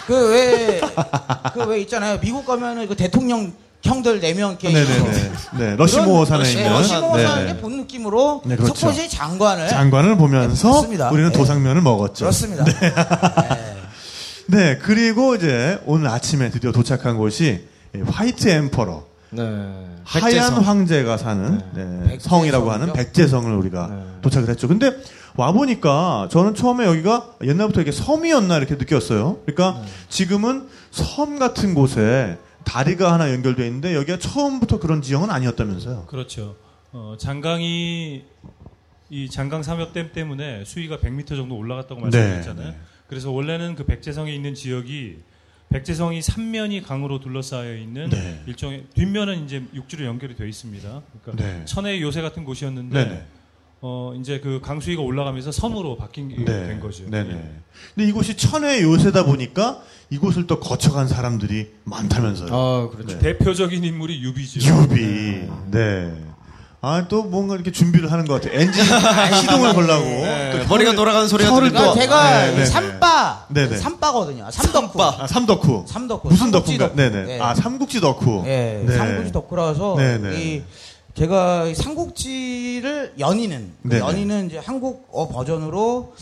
[0.06, 0.82] 그왜
[1.54, 2.20] 그 왜 있잖아요.
[2.20, 5.32] 미국 가면은 그 대통령 형들 네명 이렇게 네네네.
[5.60, 6.70] 네, 러시모어 산에 네, 있는.
[6.72, 7.20] 러시모어.
[7.22, 8.74] 산에 본 느낌으로 네, 그렇죠.
[8.76, 11.10] 석포시 장관을 장관을 보면서 맞습니다.
[11.10, 11.38] 우리는 네.
[11.38, 12.26] 도상면을 먹었죠.
[12.26, 12.64] 그렇습니다.
[12.66, 12.94] 네.
[14.48, 19.06] 네, 그리고 이제 오늘 아침에 드디어 도착한 곳이 이 화이트 엠퍼러.
[19.32, 19.42] 네.
[20.04, 20.64] 하얀 백제성.
[20.64, 22.30] 황제가 사는 네, 백제성이죠.
[22.30, 24.22] 성이라고 하는 백제성을 우리가 네.
[24.22, 24.68] 도착을 했죠.
[24.68, 24.92] 근데
[25.36, 29.40] 와 보니까 저는 처음에 여기가 옛날부터 이렇게 섬이었나 이렇게 느꼈어요.
[29.46, 29.88] 그러니까 네.
[30.10, 36.06] 지금은 섬 같은 곳에 다리가 하나 연결돼 있는데 여기가 처음부터 그런 지형은 아니었다면서요.
[36.08, 36.56] 그렇죠.
[36.94, 38.24] 어, 장강이
[39.10, 42.66] 이 장강 삼엽댐 때문에 수위가 100m 정도 올라갔다고 말씀드렸잖아요.
[42.66, 42.78] 네, 네.
[43.08, 45.18] 그래서 원래는 그 백제성에 있는 지역이
[45.70, 48.42] 백제성이 삼면이 강으로 둘러싸여 있는 네.
[48.48, 51.02] 일종의 뒷면은 이제 육지로 연결이 되어 있습니다.
[51.24, 51.66] 그러니까 네.
[51.66, 53.26] 천혜의 요새 같은 곳이었는데 네네.
[53.82, 57.04] 어 이제 그 강수위가 올라가면서 섬으로 바뀐 게된 거죠.
[57.06, 57.10] 예.
[57.10, 57.60] 네네.
[57.94, 62.50] 근데 이곳이 천혜의 요새다 보니까 이곳을 또 거쳐간 사람들이 많다면서요.
[62.56, 63.20] 아, 그렇죠.
[63.20, 63.20] 네.
[63.20, 64.84] 대표적인 인물이 유비죠.
[64.84, 65.48] 유비.
[65.70, 66.14] 네.
[66.80, 68.60] 아, 또 뭔가 이렇게 준비를 하는 것 같아요.
[68.60, 68.84] 엔진
[69.42, 70.04] 시동을 걸라고.
[70.06, 71.76] 네, 또 머리가 돌아가는 소리가 들리고.
[71.76, 72.66] 또- 그러니까 제가 네, 네, 네.
[72.66, 73.78] 삼바 네네.
[73.78, 74.48] 삼바거든요.
[74.52, 75.02] 삼덕후.
[75.02, 75.86] 아, 삼덕후.
[75.88, 76.30] 삼덕후.
[76.30, 76.86] 무슨 덕후인가?
[76.90, 76.96] 덕후.
[76.98, 77.24] 네네.
[77.24, 77.40] 네.
[77.42, 78.44] 아, 삼국지 덕후.
[78.46, 78.96] 예, 네.
[78.96, 80.40] 삼국지 덕후라서 네네.
[80.40, 80.64] 이
[81.16, 83.98] 제가 이 삼국지를 연인은 그.
[83.98, 86.14] 연인은 이제 한국어 버전으로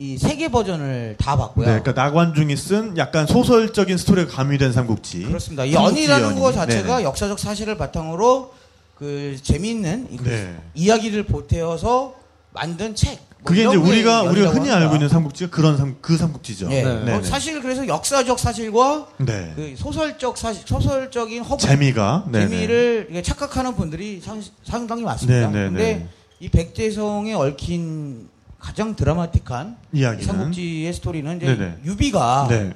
[0.00, 1.66] 이 세계 버전을 다 봤고요.
[1.66, 5.22] 네, 그러니까 나관중이 쓴 약간 소설적인 스토리가 가미된 삼국지.
[5.22, 5.70] 그렇습니다.
[5.70, 6.40] 연이라는 연이.
[6.40, 7.04] 거 자체가 네네.
[7.04, 8.52] 역사적 사실을 바탕으로
[8.96, 10.56] 그 재미있는 이- 네.
[10.74, 12.14] 이야기를 보태어서
[12.52, 13.18] 만든 책.
[13.18, 14.76] 뭐 그게 이제 우리가 우리가 흔히 합니다.
[14.78, 16.68] 알고 있는 삼국지가 그런 삼, 그 삼국지죠.
[16.70, 16.82] 예.
[16.82, 16.94] 네.
[17.00, 17.12] 네네.
[17.12, 19.52] 어, 사실 그래서 역사적 사실과 네.
[19.56, 22.48] 그 소설적 사실, 소설적인 허구 재미가 네네.
[22.48, 25.50] 재미를 착각하는 분들이 상, 상당히 많습니다.
[25.50, 26.08] 근데
[26.40, 31.78] 이 백제성에 얽힌 가장 드라마틱한 이 이야기는 삼국지의 스토리는 이제 네네.
[31.84, 32.72] 유비가 네.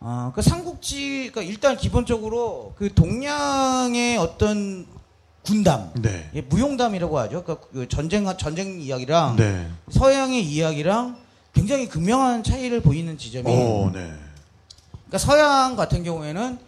[0.00, 4.86] 어, 그 삼국지 그러니까 일단 기본적으로 그 동양의 어떤
[5.52, 6.28] 군담 네.
[6.34, 7.42] 예, 무용담이라고 하죠.
[7.42, 9.66] 그러니까 그 전쟁 전쟁 이야기랑 네.
[9.90, 11.16] 서양의 이야기랑
[11.54, 14.12] 굉장히 극명한 차이를 보이는 지점이 오, 네.
[15.06, 16.58] 그러니까 서양 같은 경우에는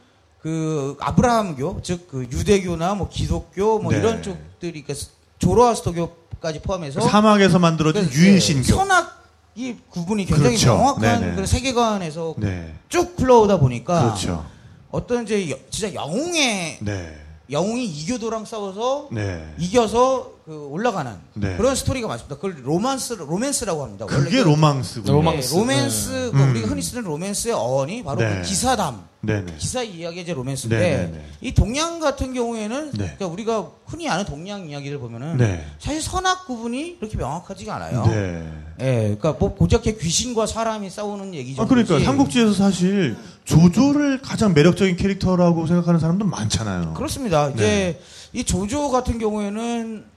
[0.40, 3.98] 그 아브라함교 즉 그 유대교나 뭐 기독교 뭐 네.
[3.98, 5.06] 이런 쪽들이 그러니까
[5.38, 8.60] 조로아스터교까지 포함해서 사막에서 만들어진 그, 유인신교.
[8.60, 10.74] 예, 선악이 구분이 굉장히 그렇죠.
[10.78, 11.36] 명확한 네네.
[11.36, 12.74] 그 세계관에서 네.
[12.88, 14.46] 쭉 흘러오다 보니까 그렇죠.
[14.90, 17.18] 어떤 이제 여- 진짜 영웅의 네.
[17.50, 19.54] 영웅이 이교도랑 싸워서 네.
[19.58, 21.56] 이겨서 그 올라가는 네.
[21.56, 22.34] 그런 스토리가 많습니다.
[22.34, 24.06] 그걸 로만스 로맨스라고 합니다.
[24.06, 25.12] 그게 그- 로망스군요.
[25.12, 25.54] 로망- 네, 로망스.
[25.54, 26.50] 로맨스 그 음.
[26.50, 28.34] 우리가 흔히 쓰는 로맨스의 어원이 바로 네.
[28.34, 29.54] 그 기사담 네네.
[29.58, 31.36] 기사 이야기의 이제 로맨스인데.
[31.40, 33.14] 이 동양 같은 경우에는 네.
[33.16, 35.64] 그러니까 우리가 흔히 아는 동양 이야기를 보면은 네.
[35.78, 38.06] 사실 선악 구분이 그렇게 명확하지가 않아요.
[38.06, 38.52] 네.
[38.80, 41.62] 예, 그러니까 뭐 고작해 귀신과 사람이 싸우는 얘기죠.
[41.62, 46.94] 아, 그러니까 삼국지에서 사실 조조를 가장 매력적인 캐릭터라고 생각하는 사람도 많잖아요.
[46.94, 47.48] 그렇습니다.
[47.48, 47.54] 네.
[47.54, 48.00] 이제
[48.32, 50.10] 이 조조 같은 경우에는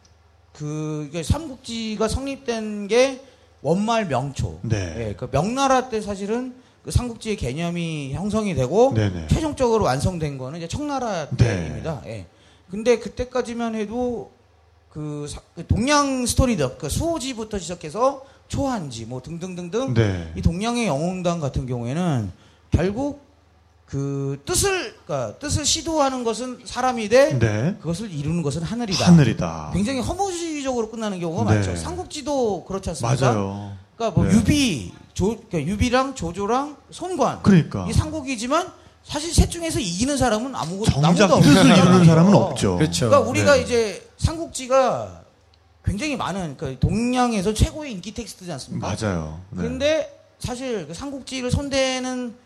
[0.54, 3.22] 그 삼국지가 성립된 게
[3.62, 4.60] 원말 명초.
[4.62, 5.10] 네.
[5.10, 9.28] 예, 그 명나라 때 사실은 그 삼국지의 개념이 형성이 되고 네네.
[9.28, 11.38] 최종적으로 완성된 거는 이제 청나라 네.
[11.38, 12.02] 때입니다.
[12.06, 12.26] 예.
[12.70, 14.32] 근데 그때까지만 해도
[14.89, 20.32] 그, 사- 그 동양 스토리들, 그 수호지부터 시작해서 초한지 뭐 등등등등 네.
[20.36, 22.32] 이 동양의 영웅당 같은 경우에는
[22.70, 23.22] 결국
[23.93, 27.75] 그 뜻을 그러니까 뜻을 시도하는 것은 사람이되 네.
[27.79, 29.06] 그것을 이루는 것은 하늘이다.
[29.06, 29.69] 하늘이다.
[29.71, 31.58] 굉장히 허무주의적으로 끝나는 경우가 네.
[31.58, 31.75] 많죠.
[31.75, 33.23] 삼국지도 그렇지 않습니까?
[33.23, 33.77] 맞아요.
[33.95, 34.36] 그러니까 뭐 네.
[34.36, 37.86] 유비, 조, 그러니까 유비랑 조조랑 손권 그러니까.
[37.88, 38.67] 이 삼국이지만
[39.03, 42.34] 사실 셋 중에서 이기는 사람은 아무것도 정작 아무도 뜻을 없는 이루는 사람은.
[42.34, 42.77] 없죠.
[42.77, 43.10] 그렇죠.
[43.10, 43.62] 그러니까 우리가 네.
[43.62, 45.21] 이제 삼국지가
[45.86, 48.95] 굉장히 많은 그 동양에서 최고의 인기 텍스트지 않습니까?
[48.99, 49.39] 맞아요.
[49.51, 49.62] 네.
[49.62, 52.41] 근데 사실 그 삼국지를 손대는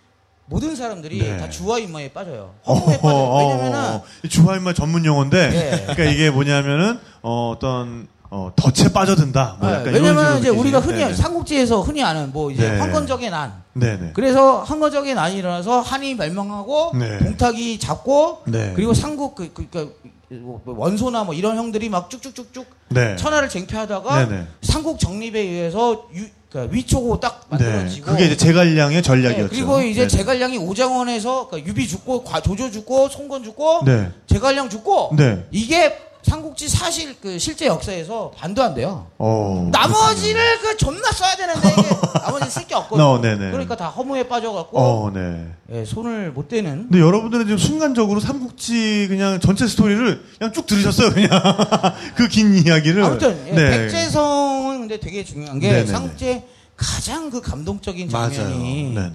[0.48, 1.38] 모든 사람들이 네.
[1.38, 2.54] 다 주화 인마에 빠져요.
[2.64, 3.14] 어, 허무에 빠져요.
[3.14, 5.82] 어, 왜냐면은 어, 이 주화인마 전문 용어인데, 네.
[5.82, 9.58] 그러니까 이게 뭐냐면은 어, 떤 어, 덫에 빠져든다.
[9.60, 10.80] 뭐 네, 왜냐면 이제 우리가.
[10.80, 11.14] 흔히 네네.
[11.16, 12.80] 삼국지에서 흔히 아는 뭐 이제 네.
[12.80, 13.64] 황건적의 난.
[13.74, 14.12] 네네.
[14.14, 17.20] 그래서 황건적의 난이 일어나서 한이 멸망하고 네.
[17.20, 18.74] 동탁이 잡고 네.
[18.76, 19.96] 그리고 삼국 그, 그, 그,
[20.30, 23.16] 뭐 원소나 뭐 이런 형들이 막 쭉쭉쭉쭉 네.
[23.16, 24.48] 천하를 쟁취하다가 네네.
[24.62, 27.58] 삼국 정립에 의해서 유, 그러니까 위초고 딱 네.
[27.66, 29.44] 만들어지고 그게 이제 제갈량의 전략이었죠.
[29.44, 30.08] 네, 그리고 이제 네네.
[30.08, 34.10] 제갈량이 오장원에서 그러니까 유비 죽고 과- 조조 죽고 송건 죽고 네.
[34.28, 35.46] 제갈량 죽고 네.
[35.52, 35.98] 이게
[36.32, 39.08] 삼국지 사실 그 실제 역사에서 반도 안 돼요.
[39.18, 39.70] 어.
[39.72, 43.08] 나머지를 그 존나 써야 되는데 이게 나머지 쓸 게 없거든요.
[43.08, 43.52] 어, 네네.
[43.52, 45.48] 그러니까 다 허무에 빠져갖고 어, 네.
[45.72, 46.88] 예, 손을 못 대는.
[46.90, 51.30] 근데 여러분들은 지금 순간적으로 삼국지 그냥 전체 스토리를 그냥 쭉 들으셨어요, 그냥.
[52.16, 53.04] 그 긴 이야기를.
[53.04, 53.70] 아무튼 예, 네.
[53.78, 55.88] 백제성은 근데 되게 중요한 게 네네네.
[55.88, 56.44] 삼국지의
[56.76, 58.10] 가장 그 감동적인.
[58.10, 59.14] 장면이 네네.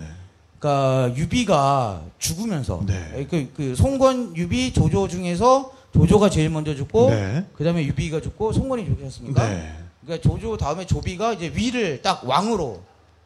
[0.59, 3.27] 그러니까 유비가 죽으면서 네.
[3.29, 7.45] 그, 그 송건 유비 조조 중에서 조조가 제일 먼저 죽고 네.
[7.55, 9.49] 그다음에 유비가 죽고 송건이 죽었습니까?
[9.49, 9.77] 네.
[10.05, 12.83] 그러니까 조조 다음에 조비가 이제 위를 딱 왕으로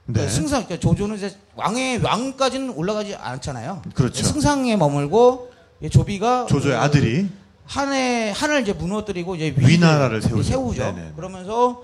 [0.06, 0.28] 그러니까 네.
[0.28, 3.82] 승상 그러니까 조조는 이제 왕의 왕까지는 올라가지 않잖아요.
[3.94, 4.24] 그렇죠.
[4.24, 5.50] 승상에 머물고
[5.80, 7.28] 이 조비가 조조의 그 아들이
[7.64, 10.42] 한에 한을 이제 무너뜨리고 이제 위나라를 세우죠.
[10.42, 10.82] 세우죠.
[10.82, 11.12] 네네.
[11.16, 11.82] 그러면서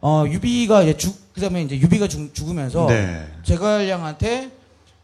[0.00, 3.26] 어 유비가 이제 죽 그다음에 이제 유비가 죽, 죽으면서 네.
[3.42, 4.50] 제갈량한테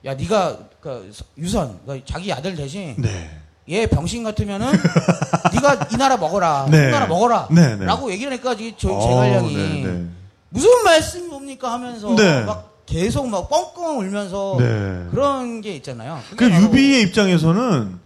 [0.05, 3.41] 야 네가 그 유선 그러니까 자기 아들 대신 네.
[3.69, 4.73] 얘 병신 같으면은
[5.55, 6.87] 네가 이 나라 먹어라, 네.
[6.87, 7.49] 그 나라 먹어라.
[7.51, 7.85] 네, 네.
[7.85, 10.05] 라고 얘기를 하니까 이 저, 어, 제갈량이 네, 네.
[10.51, 12.43] 무슨 말씀입니까 하면서 네.
[12.45, 15.07] 막 계속 막 뻥뻥 울면서 네.
[15.11, 16.21] 그런 게 있잖아요.
[16.37, 17.99] 그 유비의 입장에서는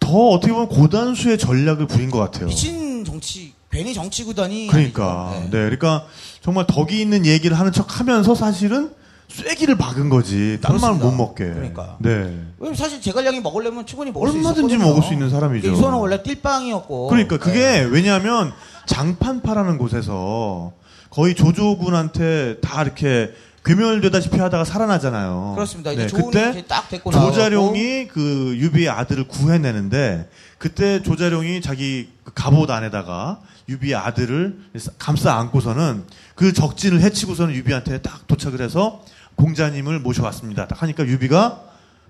[0.00, 2.46] 더 어떻게 보면 고단수의 전략을 부린 것 같아요.
[2.46, 5.50] 미친 정치 괜히 정치 구단이 그러니까 아니죠.
[5.50, 5.58] 네.
[5.64, 6.06] 그러니까
[6.42, 8.90] 정말 덕이 있는 얘기를 하는 척 하면서 사실은
[9.28, 11.06] 쐐기를 박은 거지 딴말 그렇습니다.
[11.06, 11.44] 못 먹게.
[11.44, 11.96] 그러니까.
[12.00, 12.10] 네.
[12.58, 14.88] 왜냐면 사실 제갈량이 먹으려면 충분히 먹을 수 얼마든지 있었거든요.
[14.88, 15.68] 먹을 수 있는 사람이죠.
[15.68, 17.08] 유선은 원래 띨빵이었고.
[17.08, 17.80] 그러니까 그게 네.
[17.82, 18.52] 왜냐하면
[18.86, 20.72] 장판파라는 곳에서
[21.10, 23.32] 거의 조조군한테 다 이렇게
[23.64, 25.52] 괴멸되다시피 하다가 살아나잖아요.
[25.56, 25.90] 그렇습니다.
[25.90, 26.64] 이제 네, 그때
[27.02, 34.58] 조자룡이 그 유비의 아들을 구해내는데 그때 조자룡이 자기 그 갑옷 안에다가 유비의 아들을
[34.98, 36.04] 감싸 안고서는
[36.36, 39.02] 그 적진을 해치고서는 유비한테 딱 도착을 해서
[39.36, 40.66] 공자님을 모셔왔습니다.
[40.66, 41.60] 딱 하니까 유비가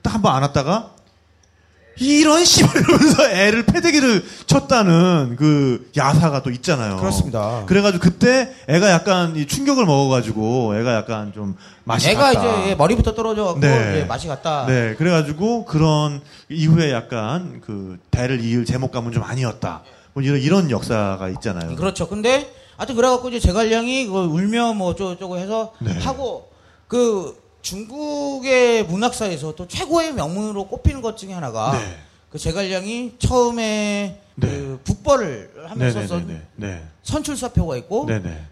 [0.03, 0.91] 딱 한 번 안았다가
[1.99, 6.97] 이런 씨발 이러면서 애를 패대기를 쳤다는 그 야사가 또 있잖아요.
[6.99, 7.65] 그렇습니다.
[7.67, 12.63] 그래가지고 그때 애가 약간 이 충격을 먹어가지고 애가 약간 좀 맛이 애가 갔다.
[12.65, 13.97] 이제 머리부터 떨어져갖고 네.
[13.97, 14.67] 이제 맛이 갔다.
[14.67, 19.81] 네, 그래가지고 그런 이후에 약간 그 대를 이을 제목감은 좀 아니었다.
[20.13, 21.77] 뭐 이런 이런 역사가 있잖아요.
[21.77, 22.09] 그렇죠.
[22.09, 25.99] 근데 하여튼 그래갖고 이제 제갈량이 울며 뭐 어쩌고저쩌고 해서 네.
[26.01, 26.51] 하고
[26.89, 31.97] 그 중국의 문학사에서 또 최고의 명문으로 꼽히는 것 중에 하나가 네.
[32.31, 34.49] 그 제갈량이 처음에 네.
[34.49, 36.27] 그 북벌을 하면서 네네네.
[36.27, 36.83] 쓴 네.
[37.03, 38.09] 선출사표가 있고.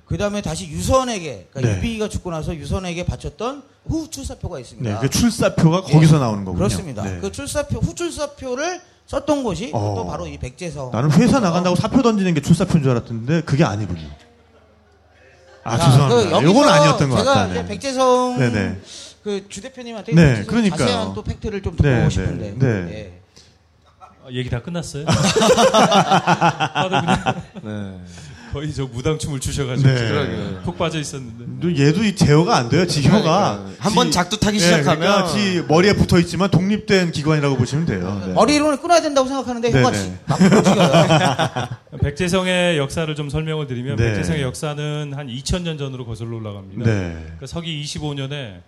[0.06, 1.78] 그 다음에 다시 유선에게 그러니까 네.
[1.78, 4.90] 유비가 죽고 나서 유선에게 바쳤던 후출사표가 있습니다.
[4.90, 5.00] 네.
[5.00, 6.58] 그 출사표가 거기서 나오는 거군요.
[6.58, 7.02] 그렇습니다.
[7.02, 7.18] 네.
[7.20, 9.94] 그 출사표 후출사표를 썼던 곳이 어.
[9.96, 10.90] 또 바로 이 백제성.
[10.90, 14.08] 나는 회사 나간다고 사표 던지는 게 출사표인 줄 알았는데 그게 아니군요.
[15.64, 16.28] 아, 자, 죄송합니다.
[16.28, 17.46] 그 여기서 요건 아니었던 것 제가.
[17.46, 17.66] 이제 네.
[17.68, 18.80] 백제성 네네.
[19.22, 20.78] 그주 대표님한테 네, 그러니까요.
[20.78, 22.54] 자세한 또 팩트를 좀 듣고 네, 네, 싶은데.
[22.58, 22.66] 네.
[22.92, 23.20] 예.
[24.22, 25.04] 어, 얘기 다 끝났어요?
[26.88, 28.00] 그냥 네.
[28.54, 30.60] 거의 저 무당춤을 추셔가지고 네.
[30.62, 31.60] 푹 빠져 있었는데.
[31.60, 32.86] 또 얘도 이 제어가 안 돼요.
[32.86, 33.74] 지혀가 그러니까.
[33.80, 38.22] 한번 작두 타기 시작하면 그러니까 지 머리에 붙어 있지만 독립된 기관이라고 보시면 돼요.
[38.24, 38.32] 네.
[38.32, 40.18] 머리로는 끊어야 된다고 생각하는데 네, 혀가 네.
[40.26, 41.68] 막 움직여요.
[42.00, 44.04] 백제성의 역사를 좀 설명을 드리면 네.
[44.04, 46.84] 백제성의 역사는 한 2000년 전으로 거슬러 올라갑니다.
[46.84, 47.16] 네.
[47.24, 48.60] 그러니까 서기 25년에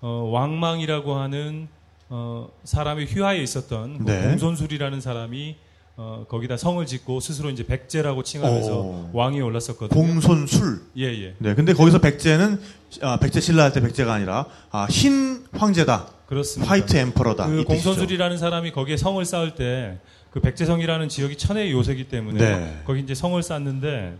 [0.00, 1.66] 어, 왕망이라고 하는
[2.08, 4.28] 어, 사람이 휘하에 있었던 그 네.
[4.28, 5.56] 공손술이라는 사람이
[5.96, 9.10] 어, 거기다 성을 짓고 스스로 이제 백제라고 칭하면서 오.
[9.12, 9.88] 왕이 올랐었거든요.
[10.00, 10.80] 공손술.
[10.96, 11.34] 예, 예.
[11.38, 11.54] 네.
[11.54, 12.60] 근데 거기서 백제는
[13.00, 16.08] 아, 백제 신라 할 때 백제가 아니라 아, 흰 황제다.
[16.26, 16.70] 그렇습니다.
[16.70, 17.46] 화이트 엠퍼러다.
[17.46, 17.64] 그.
[17.64, 19.98] 공손술이라는 사람이 거기에 성을 쌓을 때
[20.34, 22.82] 그 백제성이라는 지역이 천혜의 요새이기 때문에 네.
[22.84, 24.16] 거기 이제 성을 쌓는데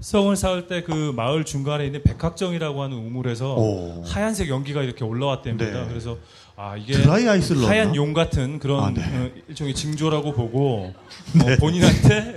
[0.00, 4.02] 성을 쌓을 때 그 마을 중간에 있는 백학정이라고 하는 우물에서 오.
[4.04, 5.82] 하얀색 연기가 이렇게 올라왔답니다.
[5.82, 5.86] 네.
[5.88, 6.18] 그래서
[6.56, 7.94] 아 이게 드라이 아이스를 하얀 넣었나?
[7.96, 9.00] 용 같은 그런 아, 네.
[9.02, 10.92] 어, 일종의 징조라고 보고
[11.40, 12.34] 어, 본인한테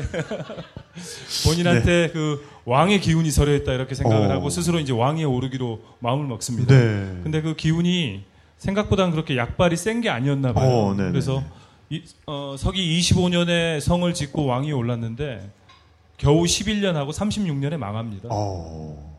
[1.45, 4.31] 본인한테 그 왕의 기운이 서려있다 이렇게 생각을 어.
[4.31, 6.73] 하고 스스로 이제 왕위에 오르기로 마음을 먹습니다.
[6.75, 7.19] 네.
[7.23, 8.23] 근데 그 기운이
[8.57, 10.69] 생각보다는 그렇게 약발이 센 게 아니었나 봐요.
[10.69, 11.11] 어, 네네.
[11.11, 11.43] 그래서
[11.89, 15.49] 이, 어, 서기 25년에 성을 짓고 왕이 올랐는데
[16.17, 18.29] 겨우 11년 하고 36년에 망합니다.
[18.31, 19.15] 어.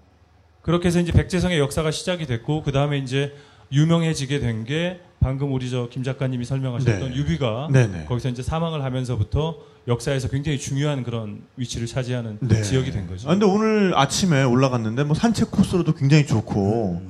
[0.63, 3.35] 그렇게 해서 이제 백제성의 역사가 시작이 됐고 그 다음에 이제
[3.72, 7.16] 유명해지게 된 게 방금 우리 저 김 작가님이 설명하셨던 네.
[7.16, 8.05] 유비가 네네.
[8.07, 9.57] 거기서 이제 사망을 하면서부터
[9.88, 12.62] 역사에서 굉장히 중요한 그런 위치를 차지하는 네.
[12.62, 13.29] 지역이 된 거죠.
[13.29, 17.02] 아, 근데 오늘 아침에 올라갔는데 뭐 산책 코스로도 굉장히 좋고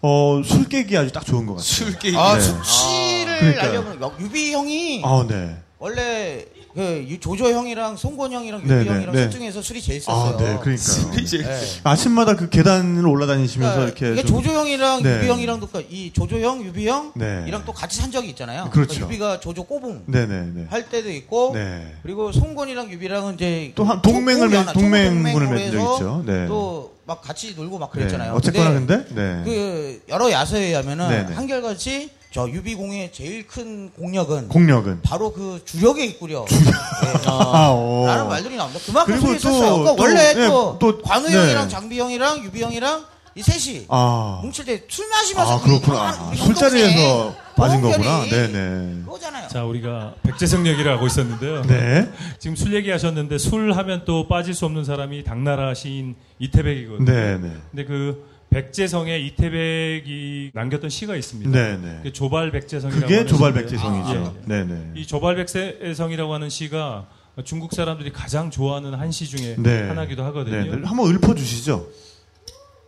[0.00, 1.62] 어, 술 깨기 아주 딱 좋은 것 같아요.
[1.64, 2.16] 술 깨기.
[2.16, 2.40] 아, 네.
[2.40, 3.70] 숙취를 그러니까요.
[3.70, 5.56] 알려면 유비 형이 아, 네.
[5.78, 6.44] 원래
[6.78, 9.22] 그 유- 조조 형이랑 손권 형이랑 유비 네, 네, 형이랑 네.
[9.24, 10.36] 셋 중에서 술이 제일 아, 셌어요.
[10.36, 10.58] 네.
[10.62, 11.20] 그러니까요.
[11.20, 11.60] 이제 네.
[11.82, 15.16] 아침마다 그 계단을 올라다니시면서 그러니까 이렇게 좀- 조조 형이랑 네.
[15.16, 17.44] 유비 형이랑도 그- 이 조조 형, 유비 형 네.
[17.48, 18.70] 이랑 또 같이 산 적이 있잖아요.
[18.70, 18.90] 그렇죠.
[18.94, 20.66] 그러니까 유비가 조조 꼬붕 네네네.
[20.70, 21.96] 할 때도 있고 네.
[22.04, 26.22] 그리고 손권이랑 유비랑은 이제 또한 동맹을 맺, 동맹군을 맺은 적 있죠.
[26.24, 26.46] 네.
[26.46, 28.00] 또 막 같이 놀고 막 네.
[28.00, 28.34] 그랬잖아요.
[28.34, 29.42] 어쨌거나 근데 근데, 네.
[29.42, 31.32] 그 여러 야서에 의하면은 네네.
[31.34, 35.00] 한결같이 저 유비공의 제일 큰 공력은 공력은.
[35.02, 35.60] 바로 그.
[37.26, 38.06] 아, 오.
[38.06, 38.80] 라는 말들이 나옵니다.
[38.86, 39.70] 그만큼 그리고 술이 또- 있었어요.
[39.78, 41.36] 그러니까 또, 원래 네, 또, 또, 관우 네.
[41.36, 44.38] 형이랑 장비 형이랑 유비 형이랑 이 셋이 아.
[44.44, 46.00] 뭉칠 때 술 마시면서 아, 우리 그렇구나.
[46.12, 48.24] 한- 아, 우리 술자리에서 형동생 빠진 거구나.
[48.30, 49.02] 네네.
[49.04, 49.48] 그거잖아요.
[49.48, 51.62] 자, 우리가 백제성 얘기를 하고 있었는데요.
[51.62, 52.08] 네.
[52.38, 57.04] 지금 술 얘기하셨는데 술 하면 또 빠질 수 없는 사람이 당나라 시인 이태백이거든요.
[57.04, 57.52] 네네.
[57.72, 61.50] 근데 그 백제성에 이태백이 남겼던 시가 있습니다.
[61.50, 61.96] 네네.
[61.98, 64.34] 그게 조발 백제성이라고 그게 하는 조발 백제성이죠.
[64.48, 64.64] 예, 예.
[64.64, 64.92] 네네.
[64.96, 67.06] 이 조발 백제성이라고 하는 시가
[67.44, 69.86] 중국 사람들이 가장 좋아하는 한 시 중에 네.
[69.88, 70.76] 하나기도 하거든요.
[70.76, 71.86] 네, 한번 읊어 주시죠.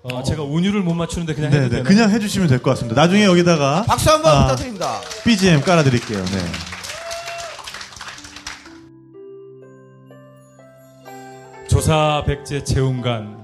[0.02, 1.68] 어, 제가 운율을 못 맞추는데 그냥 해도 네네.
[1.68, 1.84] 되나요?
[1.84, 2.98] 그냥 해주시면 될 것 같습니다.
[3.00, 4.42] 나중에 여기다가 박수 한번 아.
[4.44, 5.00] 부탁드립니다.
[5.24, 6.24] BGM 깔아드릴게요.
[6.24, 6.38] 네.
[11.68, 13.39] 조사 백제 채운간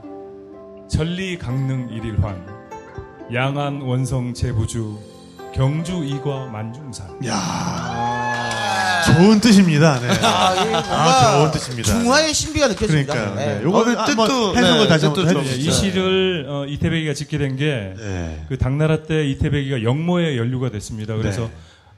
[0.88, 2.46] 천리 강릉 일일환
[3.34, 4.98] 양안 원성 제부주
[5.52, 10.00] 경주 이과 만중산 야 좋은 뜻입니다.
[10.00, 10.08] 네.
[10.22, 10.54] 아,
[10.90, 11.92] 아, 좋은 뜻입니다.
[11.92, 13.12] 중화의 신비가 느껴집니다.
[13.14, 13.34] 그러니까요.
[13.36, 13.58] 네.
[13.58, 13.64] 네.
[13.64, 15.70] 요거를 어, 한번 뜻도, 해석을 네, 다시 한번 해주시죠.
[15.70, 18.56] 이 시를 어, 이태백이가 짓게 된 게그 네.
[18.58, 21.16] 당나라 때 이태백이가 영모에 연루가 됐습니다.
[21.16, 21.50] 그래서 네.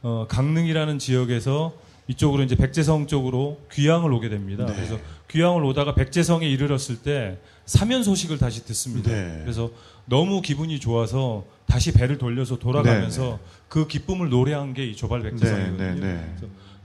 [0.03, 1.73] 어, 강릉이라는 지역에서
[2.09, 4.67] 이쪽으로 이제 백제성 쪽으로 귀향을 오게 됩니다.
[4.67, 4.75] 네.
[4.75, 4.99] 그래서
[5.31, 9.11] 귀향을 오다가 백제성에 이르렀을 때 사면 소식을 다시 듣습니다.
[9.11, 9.41] 네.
[9.43, 9.71] 그래서
[10.07, 13.39] 너무 기분이 좋아서 다시 배를 돌려서 돌아가면서 네, 네.
[13.69, 15.95] 그 기쁨을 노래한 게 이 조발 백제성이거든요.
[15.95, 16.35] 네, 네,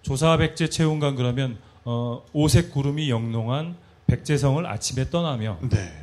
[0.01, 5.93] 조사 백제 채운간 그러면 어, 오색 구름이 영롱한 백제성을 아침에 떠나며 네.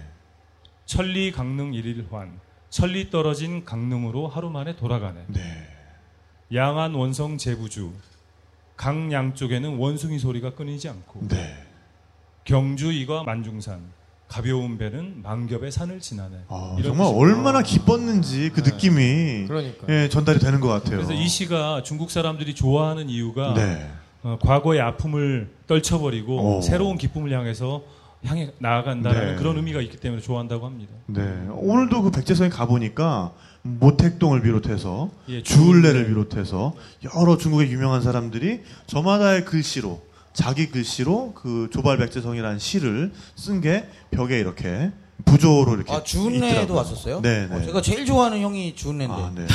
[0.86, 5.24] 천리 강릉 일일환 천리 떨어진 강릉으로 하루 만에 돌아가네.
[5.26, 5.66] 네.
[6.54, 7.92] 양안 원성 제부주
[8.80, 11.54] 강 양쪽에는 원숭이 소리가 끊이지 않고 네.
[12.44, 13.78] 경주 이과 만중산
[14.26, 16.44] 가벼운 배는 만겹의 산을 지나네.
[16.48, 17.08] 아, 정말 뜻입니다.
[17.10, 19.86] 얼마나 기뻤는지 그 느낌이 그러니까.
[19.90, 20.96] 예, 전달이 되는 것 같아요.
[20.96, 23.86] 그래서 이 시가 중국 사람들이 좋아하는 이유가 네.
[24.22, 26.60] 어, 과거의 아픔을 떨쳐버리고 오.
[26.62, 27.82] 새로운 기쁨을 향해서
[28.24, 29.36] 향해 나아간다는 네.
[29.36, 30.94] 그런 의미가 있기 때문에 좋아한다고 합니다.
[31.04, 31.20] 네.
[31.50, 36.74] 오늘도 그 백제성에 가보니까 모택동을 비롯해서 예, 주울레를 비롯해서
[37.14, 40.00] 여러 중국의 유명한 사람들이 저마다의 글씨로
[40.32, 44.92] 자기 글씨로 그 조발 백제성이라는 시를 쓴 게 벽에 이렇게
[45.26, 46.76] 부조로 이렇게 아, 주은래도 있더라고요.
[46.76, 47.20] 왔었어요?
[47.20, 47.54] 네, 네.
[47.54, 49.14] 어, 제가 제일 좋아하는 형이 주은래인데.
[49.14, 49.46] 아, 네.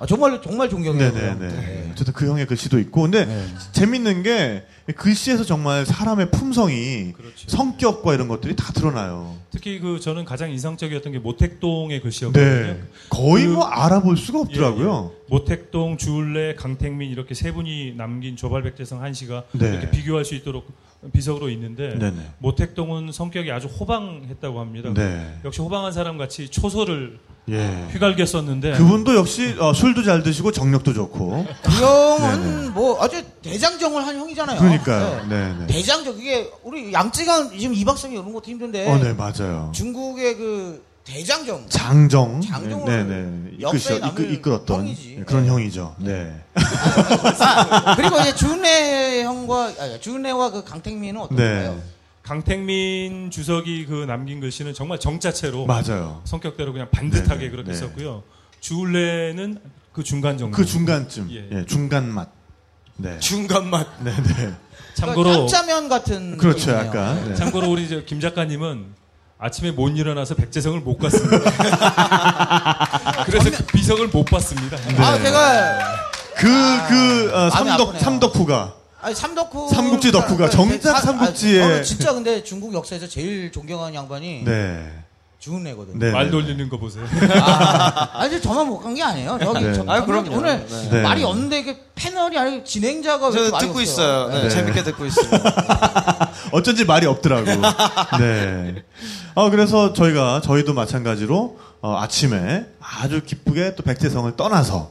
[0.00, 1.12] 아, 정말 정말 존경해요.
[1.12, 1.38] 네, 네, 그 형.
[1.48, 1.88] 네.
[1.92, 3.46] 어쨌든 그 형의 글씨도 있고 근데 네.
[3.72, 4.64] 재밌는 게
[4.96, 7.48] 글씨에서 정말 사람의 품성이 그렇죠.
[7.48, 9.36] 성격과 이런 것들이 다 드러나요.
[9.50, 12.44] 특히 그 저는 가장 인상적이었던 게 모택동의 글씨였거든요.
[12.44, 12.80] 네.
[13.10, 15.10] 거의 그- 뭐 알아볼 수가 없더라고요.
[15.12, 15.20] 예, 예.
[15.28, 19.68] 모택동, 주울레, 강택민 이렇게 세 분이 남긴 조발백제성 한 시가 네.
[19.68, 20.66] 이렇게 비교할 수 있도록
[21.12, 22.16] 비석으로 있는데 네네.
[22.38, 24.92] 모택동은 성격이 아주 호방했다고 합니다.
[24.94, 25.34] 네.
[25.44, 27.88] 역시 호방한 사람 같이 초소를 예.
[27.92, 31.46] 휘갈겼었는데 그분도 역시 어, 술도 잘 드시고 정력도 좋고.
[31.62, 34.58] 그 형은 뭐 아주 대장정을 한 형이잖아요.
[34.58, 35.26] 그러니까요.
[35.28, 35.48] 네.
[35.48, 35.66] 네, 네.
[35.68, 39.72] 대장정 그게 우리 양쯔강 지금 2박 3일 오는 것도 힘든데 어, 네, 맞아요.
[39.74, 42.40] 중국의 그 대장정 장정.
[42.40, 43.60] 장정을 네, 네.
[43.60, 45.16] 역사에 이끌, 이끌었던 형이지.
[45.18, 45.48] 네, 그런 네.
[45.48, 45.96] 형이죠.
[45.98, 46.44] 네.
[46.54, 51.74] 아, 그리고 이제 주은래 형과 아, 주은래와 그 강택민은 어떤가요?
[51.74, 51.82] 네.
[52.22, 56.20] 강택민 주석이 그 남긴 글씨는 정말 정자체로 맞아요.
[56.24, 57.50] 성격대로 그냥 반듯하게 네네.
[57.50, 57.76] 그렇게 네.
[57.76, 58.22] 썼고요.
[58.60, 59.58] 주울레는
[59.92, 60.56] 그 중간 정도.
[60.56, 61.28] 그 중간쯤.
[61.32, 61.48] 예.
[61.50, 62.28] 예, 중간 맛.
[62.96, 63.18] 네.
[63.18, 63.88] 중간 맛.
[64.04, 64.54] 네, 네.
[64.94, 66.72] 참고로 그러니까 짬짜면 같은 그렇죠.
[66.72, 67.30] 약간.
[67.30, 67.34] 네.
[67.34, 68.99] 참고로 우리 저김 작가님은
[69.40, 71.38] 아침에 못 일어나서 백제성을 못 갔습니다.
[73.24, 74.76] 그래서 그 비석을 못 봤습니다.
[74.98, 75.78] 아 제가
[76.36, 76.48] 그,
[76.88, 78.02] 그, 어, 마음이 삼덕, 아프네요.
[78.02, 78.74] 삼덕후가.
[79.02, 83.50] 아니 삼덕후 삼국지 덕후가 그, 정작 사- 삼국지에- 아, 저는 진짜 근데 중국 역사에서 제일
[83.50, 84.86] 존경하는 양반이 네.
[85.38, 85.98] 주은래거든요.
[85.98, 86.10] 네.
[86.12, 86.30] 말 네.
[86.30, 87.06] 돌리는 거 보세요.
[87.40, 89.38] 아, 아니 저만 못 간 게 아니에요.
[89.40, 89.72] 여기 네.
[89.72, 90.36] 저, 아, 저는 그럼요.
[90.36, 91.00] 오늘 네.
[91.00, 93.82] 말이 없는데 이게 패널이 아니고 진행자가 왜저 이렇게 말이 듣고 없어요?
[93.82, 94.28] 있어요.
[94.28, 94.48] 네, 네.
[94.50, 96.30] 재밌게 듣고 있습니다.
[96.52, 97.46] 어쩐지 말이 없더라고.
[98.18, 98.74] 네.
[99.34, 104.90] 아, 그래서 저희가, 저희도 마찬가지로, 어, 아침에 아주 기쁘게 또 백제성을 떠나서,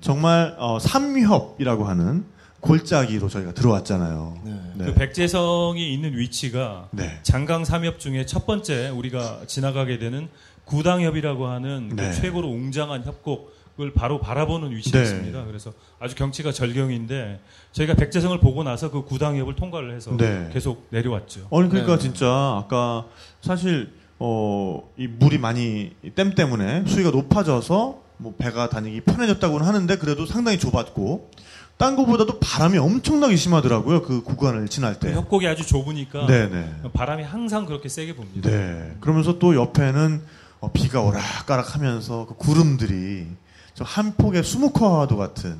[0.00, 2.24] 정말, 어, 삼협이라고 하는
[2.60, 4.38] 골짜기로 저희가 들어왔잖아요.
[4.74, 4.84] 네.
[4.86, 7.18] 그 백제성이 있는 위치가 네.
[7.22, 10.28] 장강 삼협 중에 첫 번째 우리가 지나가게 되는
[10.64, 12.12] 구당협이라고 하는 그 네.
[12.12, 14.76] 최고로 웅장한 협곡 을 바로 바라보는 네.
[14.76, 15.44] 위치였습니다.
[15.44, 17.40] 그래서 아주 경치가 절경인데
[17.72, 20.48] 저희가 백제성을 보고 나서 그 구당협을 통과를 해서 네.
[20.50, 21.48] 계속 내려왔죠.
[21.52, 22.02] 아니, 그러니까 네.
[22.02, 23.04] 진짜, 아까,
[23.42, 30.24] 사실, 어, 이 물이 많이, 이댐 때문에 수위가 높아져서, 뭐, 배가 다니기 편해졌다고는 하는데, 그래도
[30.24, 31.30] 상당히 좁았고,
[31.76, 34.00] 딴 거보다도 바람이 엄청나게 심하더라고요.
[34.00, 35.12] 그 구간을 지날 그 때.
[35.12, 36.80] 협곡이 아주 좁으니까 네네.
[36.94, 38.48] 바람이 항상 그렇게 세게 붑니다.
[38.48, 38.96] 네.
[39.00, 40.22] 그러면서 또 옆에는
[40.60, 43.45] 어, 비가 오락가락 하면서 그 구름들이 좀
[43.84, 45.56] 한 폭의 수묵화도 같은.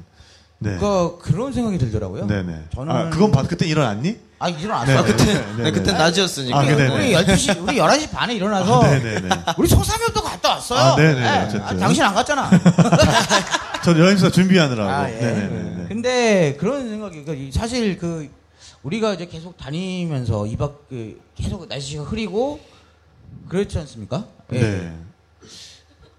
[0.59, 0.77] 네.
[0.79, 2.27] 그 그런 생각이 들더라고요.
[2.27, 2.65] 네네.
[2.75, 4.17] 저는- 아, 그건 봤, 그때 일어났니?
[4.39, 5.03] 아 일어났어요.
[5.03, 5.99] 네, 그때, 네, 네, 네, 그때 네.
[5.99, 6.59] 낮이었으니까.
[6.59, 6.95] 아, 네네.
[6.95, 9.29] 우리 12시 우리 11시 반에 일어나서 아, 네네네.
[9.59, 10.79] 우리 소삼협도 갔다 왔어요.
[10.79, 11.39] 아, 네네네, 네.
[11.45, 11.63] 어쨌든.
[11.63, 12.51] 아, 당신 안 갔잖아.
[13.85, 14.91] 저 여행사 준비하느라고.
[14.91, 15.15] 아, 예.
[15.15, 15.87] 네네네.
[15.89, 18.29] 근데 그런 생각이 그러니까 이- 사실 그
[18.83, 22.61] 우리가 이제 계속 다니면서 이박 그 계속 날씨가 흐리고
[23.49, 24.25] 그렇지 않습니까?
[24.53, 24.61] 예.
[24.61, 24.95] 네.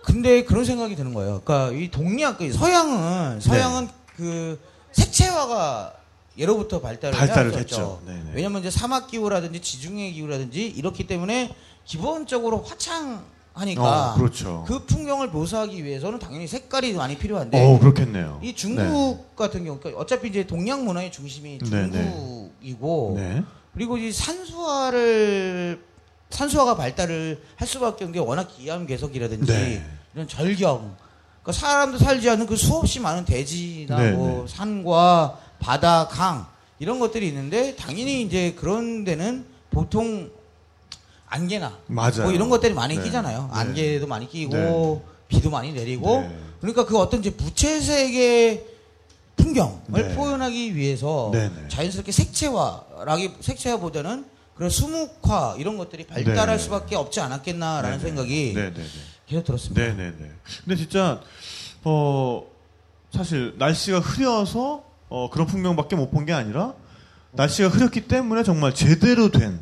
[0.07, 1.41] 근데 그런 생각이 드는 거예요.
[1.43, 4.57] 그러니까 이 동양, 그 서양은 서양은 그
[4.93, 5.93] 색채화가
[6.37, 7.53] 예로부터 발달을, 발달을.
[7.57, 8.01] 했죠.
[8.05, 8.31] 네네.
[8.33, 14.63] 왜냐면 이제 사막 기후라든지 지중해 기후라든지 이렇기 때문에 기본적으로 화창하니까 어, 그렇죠.
[14.65, 18.39] 그 풍경을 묘사하기 위해서는 당연히 색깔이 많이 필요한데 어, 그렇겠네요.
[18.41, 21.91] 이 중국 같은 경우 그러니까 어차피 이제 동양 문화의 중심이 네, 네.
[21.91, 23.43] 중국이고 네.
[23.73, 25.83] 그리고 이 산수화를
[26.29, 29.96] 산수화가 발달을 할 수밖에 없는 게 워낙 기암 괴석이라든지 네.
[30.17, 30.95] 이런 절경
[31.43, 34.55] 그러니까 사람도 살지 않는 그 수없이 많은 대지나 네, 뭐 네.
[34.55, 36.47] 산과 바다, 강
[36.79, 40.31] 이런 것들이 있는데 당연히 이제 그런 데는 보통
[41.27, 42.23] 안개나 맞아요.
[42.23, 43.03] 뭐 이런 것들이 많이 네.
[43.03, 43.49] 끼잖아요.
[43.53, 43.59] 네.
[43.59, 45.01] 안개도 많이 끼고 네.
[45.27, 46.35] 비도 많이 내리고 네.
[46.61, 48.65] 그러니까 그 어떤 이제 무채색의
[49.35, 50.15] 풍경을 네.
[50.15, 51.31] 표현하기 위해서.
[51.67, 54.25] 자연스럽게 색채화라기 색채화보다는
[54.55, 56.63] 그런 수묵화 이런 것들이 발달할 네.
[56.63, 57.99] 수밖에 없지 않았겠나라는.
[57.99, 58.55] 생각이
[59.27, 59.43] 네, 네, 네.
[59.43, 59.81] 계속 들었습니다.
[59.81, 60.31] 네네네.
[60.63, 61.21] 근데 진짜
[61.83, 62.45] 어
[63.11, 66.73] 사실 날씨가 흐려서 어 그런 풍경밖에 못 본 게 아니라
[67.33, 69.59] 날씨가 흐렸기 때문에 정말 제대로 된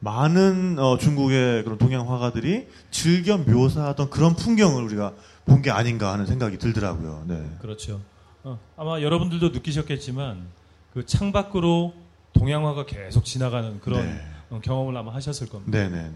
[0.00, 5.12] 많은 어 중국의 그런 동양 화가들이 즐겨 묘사하던 그런 풍경을 우리가
[5.46, 7.24] 본 게 아닌가 하는 생각이 들더라고요.
[7.26, 7.42] 네.
[7.60, 8.00] 그렇죠.
[8.42, 10.46] 어, 아마 여러분들도 느끼셨겠지만
[10.92, 11.94] 그 창밖으로
[12.34, 14.20] 동양화가 계속 지나가는 그런 네.
[14.54, 15.76] 어, 경험을 아마 하셨을 겁니다.
[15.78, 16.12] 네네네.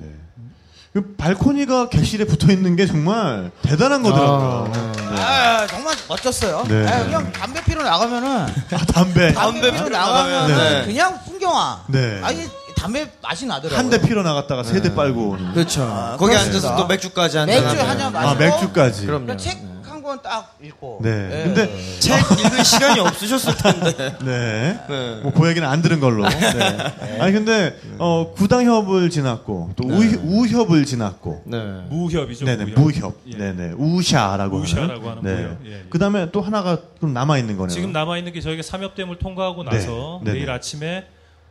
[0.92, 4.72] 그 발코니가 객실에 붙어 있는 게 정말 대단한 거더라고요.
[4.72, 5.20] 네.
[5.22, 6.64] 아, 정말 멋졌어요.
[6.68, 6.86] 네.
[6.86, 8.46] 아, 그냥 담배 피러 나가면은 아,
[8.92, 10.84] 담배 담배 피러 나가면은 네.
[10.86, 11.84] 그냥 풍경화.
[11.88, 12.20] 네.
[12.22, 13.76] 아니 담배 맛이 나더라고요.
[13.78, 15.52] 한 대 피러 나갔다가 세 대 빨고 오는.
[15.52, 15.82] 그렇죠.
[15.82, 16.56] 아, 거기 그렇습니다.
[16.68, 17.88] 앉아서 또 맥주까지 한잔 맥주 하면.
[17.88, 19.06] 한잔 아 마시고 맥주까지.
[19.06, 19.36] 그럼요.
[19.36, 19.67] 책한
[20.08, 21.00] 권 딱 읽고.
[21.02, 21.10] 네.
[21.10, 21.44] 예.
[21.44, 24.16] 근데 책 읽을 시간이 없으셨을 텐데.
[24.24, 24.80] 네.
[24.88, 25.20] 네.
[25.22, 26.26] 뭐, 그 얘기는 안 들은 걸로.
[26.28, 27.18] 네.
[27.20, 31.58] 아니, 근데, 어, 구당협을 지났고, 또 우, 우협을 지났고, 네.
[31.90, 32.44] 무협이죠.
[32.46, 32.78] 네네, 무협.
[32.80, 33.20] 무협.
[33.28, 33.36] 예.
[33.36, 35.34] 네네, 우샤라고 우샤라고 하는 네.
[35.34, 35.58] 무협.
[35.66, 35.84] 예, 예.
[35.90, 37.74] 그 다음에 또 하나가 그럼 남아있는 거네요.
[37.74, 40.20] 지금 남아 있는 게 저희가 삼협댐을 통과하고 네, 나서.
[40.24, 41.06] 내일 아침에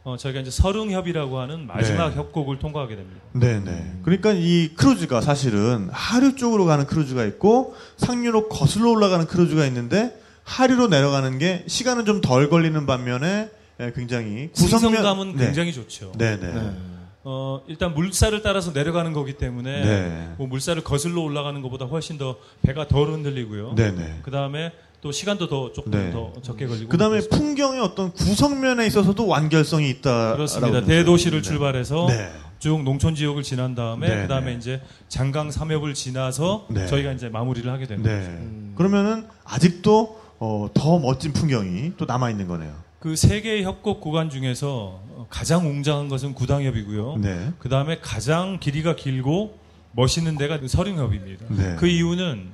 [0.08, 2.16] 어, 저희가 이제 서릉협이라고 하는 마지막 네.
[2.16, 3.20] 협곡을 통과하게 됩니다.
[3.34, 4.00] 네네.
[4.04, 10.88] 그러니까 이 크루즈가 사실은 하류 쪽으로 가는 크루즈가 있고, 상류로 거슬러 올라가는 크루즈가 있는데, 하류로
[10.88, 13.50] 내려가는 게 시간은 좀 덜 걸리는 반면에
[13.82, 15.46] 예, 굉장히 구성감은 네.
[15.48, 16.14] 굉장히 좋죠.
[16.18, 16.54] 네네.
[16.54, 16.72] 네.
[17.26, 20.30] 어, 일단 물살을 따라서 내려가는 거기 때문에 네.
[20.38, 23.76] 뭐 물살을 거슬러 올라가는 것보다 훨씬 더 배가 덜 흔들리고요.
[23.76, 24.20] 네네.
[24.24, 24.72] 그 다음에
[25.08, 26.12] 또 시간도 더 조금 네.
[26.12, 26.90] 더 적게 걸리고.
[26.90, 27.38] 그 다음에 그렇습니다.
[27.38, 30.34] 풍경의 어떤 구성면에 있어서도 완결성이 있다.
[30.36, 30.84] 그렇습니다.
[30.84, 32.30] 대도시를 출발해서 네.
[32.60, 34.58] 쭉 농촌 지역을 지난 다음에 네, 그 다음에 네.
[34.58, 36.88] 이제 장강 삼협을 지나서 네.
[36.88, 38.12] 저희가 이제 마무리를 하게 됩니다.
[38.12, 38.74] 네.
[38.76, 42.74] 그러면은 아직도 어, 더 멋진 풍경이 또 남아 있는 거네요.
[43.00, 47.18] 그 세 개의 협곡 구간 중에서 어, 가장 웅장한 것은 구당협이고요.
[47.22, 47.54] 네.
[47.60, 49.58] 그 다음에 가장 길이가 길고
[49.94, 51.46] 멋있는 데가 서릉협입니다.
[51.52, 51.76] 네.
[51.80, 52.50] 그 이유는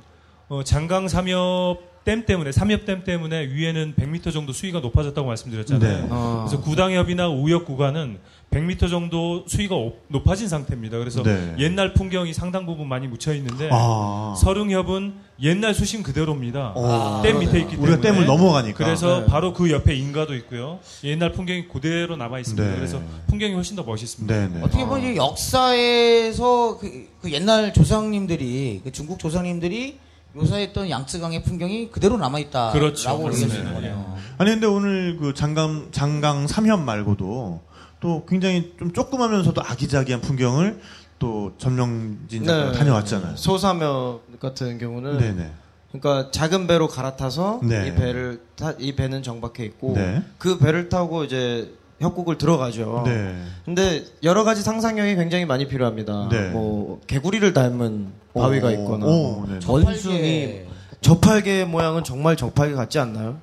[0.50, 6.02] 어, 장강 삼협 댐 때문에 삼협댐 때문에 위에는 100m 정도 수위가 높아졌다고 말씀드렸잖아요.
[6.02, 6.08] 네.
[6.10, 6.46] 어.
[6.48, 8.18] 그래서 구당협이나 우협 구간은
[8.52, 10.98] 100m 정도 수위가 오- 높아진 상태입니다.
[11.00, 11.56] 그래서 네.
[11.60, 14.36] 옛날 풍경이 상당 부분 많이 묻혀 있는데 아.
[14.38, 16.74] 서릉협은 옛날 수심 그대로입니다.
[16.76, 18.78] 어, 댐 밑에 있기 때문에 우리가 댐을 넘어가니까.
[18.84, 19.26] 그래서 네.
[19.26, 20.80] 바로 그 옆에 인가도 있고요.
[21.04, 22.70] 옛날 풍경이 그대로 남아 있습니다.
[22.70, 22.76] 네.
[22.76, 24.34] 그래서 풍경이 훨씬 더 멋있습니다.
[24.34, 24.62] 네네.
[24.64, 29.98] 어떻게 보면 이제 역사에서 그, 그 옛날 조상님들이 그 중국 조상님들이
[30.34, 33.12] 묘사했던 양쯔강의 풍경이 그대로 남아 있다라고 그렇죠.
[33.12, 33.74] 얘기할 수 있는.
[33.74, 34.18] 거네요.
[34.38, 37.62] 아니 근데 오늘 그 장강 장강 삼협 말고도
[38.00, 40.82] 또 굉장히 좀 조그마면서도 아기자기한 풍경을
[41.20, 42.78] 또 점령진 작가가 네.
[42.78, 43.36] 다녀왔잖아요.
[43.38, 45.52] 소사역 같은 경우는 네네.
[45.92, 47.88] 그러니까 작은 배로 갈아타서 네.
[47.88, 50.24] 이 배를 타, 이 배는 정박해 있고 네.
[50.40, 51.72] 그 배를 타고 이제
[52.04, 53.04] 협곡을 들어가죠.
[53.06, 53.36] 네.
[53.66, 56.30] 근데 여러 가지 상상력이 굉장히 많이 필요합니다.
[56.30, 56.50] 네.
[56.50, 59.60] 뭐 개구리를 닮은 바위가 오, 있거나 오, 네.
[59.68, 60.62] 원숭이
[61.02, 63.38] 저팔계 모양은 정말 저팔계 같지 않나요?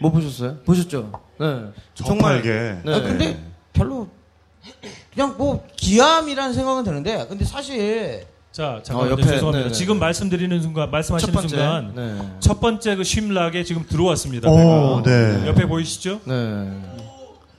[0.00, 0.56] 못 보셨어요?
[0.64, 1.12] 보셨죠?
[1.40, 1.46] 네.
[1.94, 2.50] 저팔계.
[2.84, 2.94] 네.
[2.94, 4.08] 아, 근데 별로
[5.14, 9.10] 그냥 뭐 기암이라는 생각은 드는데 근데 사실 자, 잠깐만요.
[9.10, 9.64] 어, 옆에, 죄송합니다.
[9.64, 9.72] 네네.
[9.72, 11.48] 지금 말씀드리는 순간, 첫 말씀하시는 번째.
[11.48, 12.18] 순간 네.
[12.40, 14.48] 첫 번째 그 쉼락에 지금 들어왔습니다.
[14.50, 15.02] 오.
[15.02, 15.46] 네.
[15.46, 16.20] 옆에 보이시죠?
[16.24, 16.34] 네.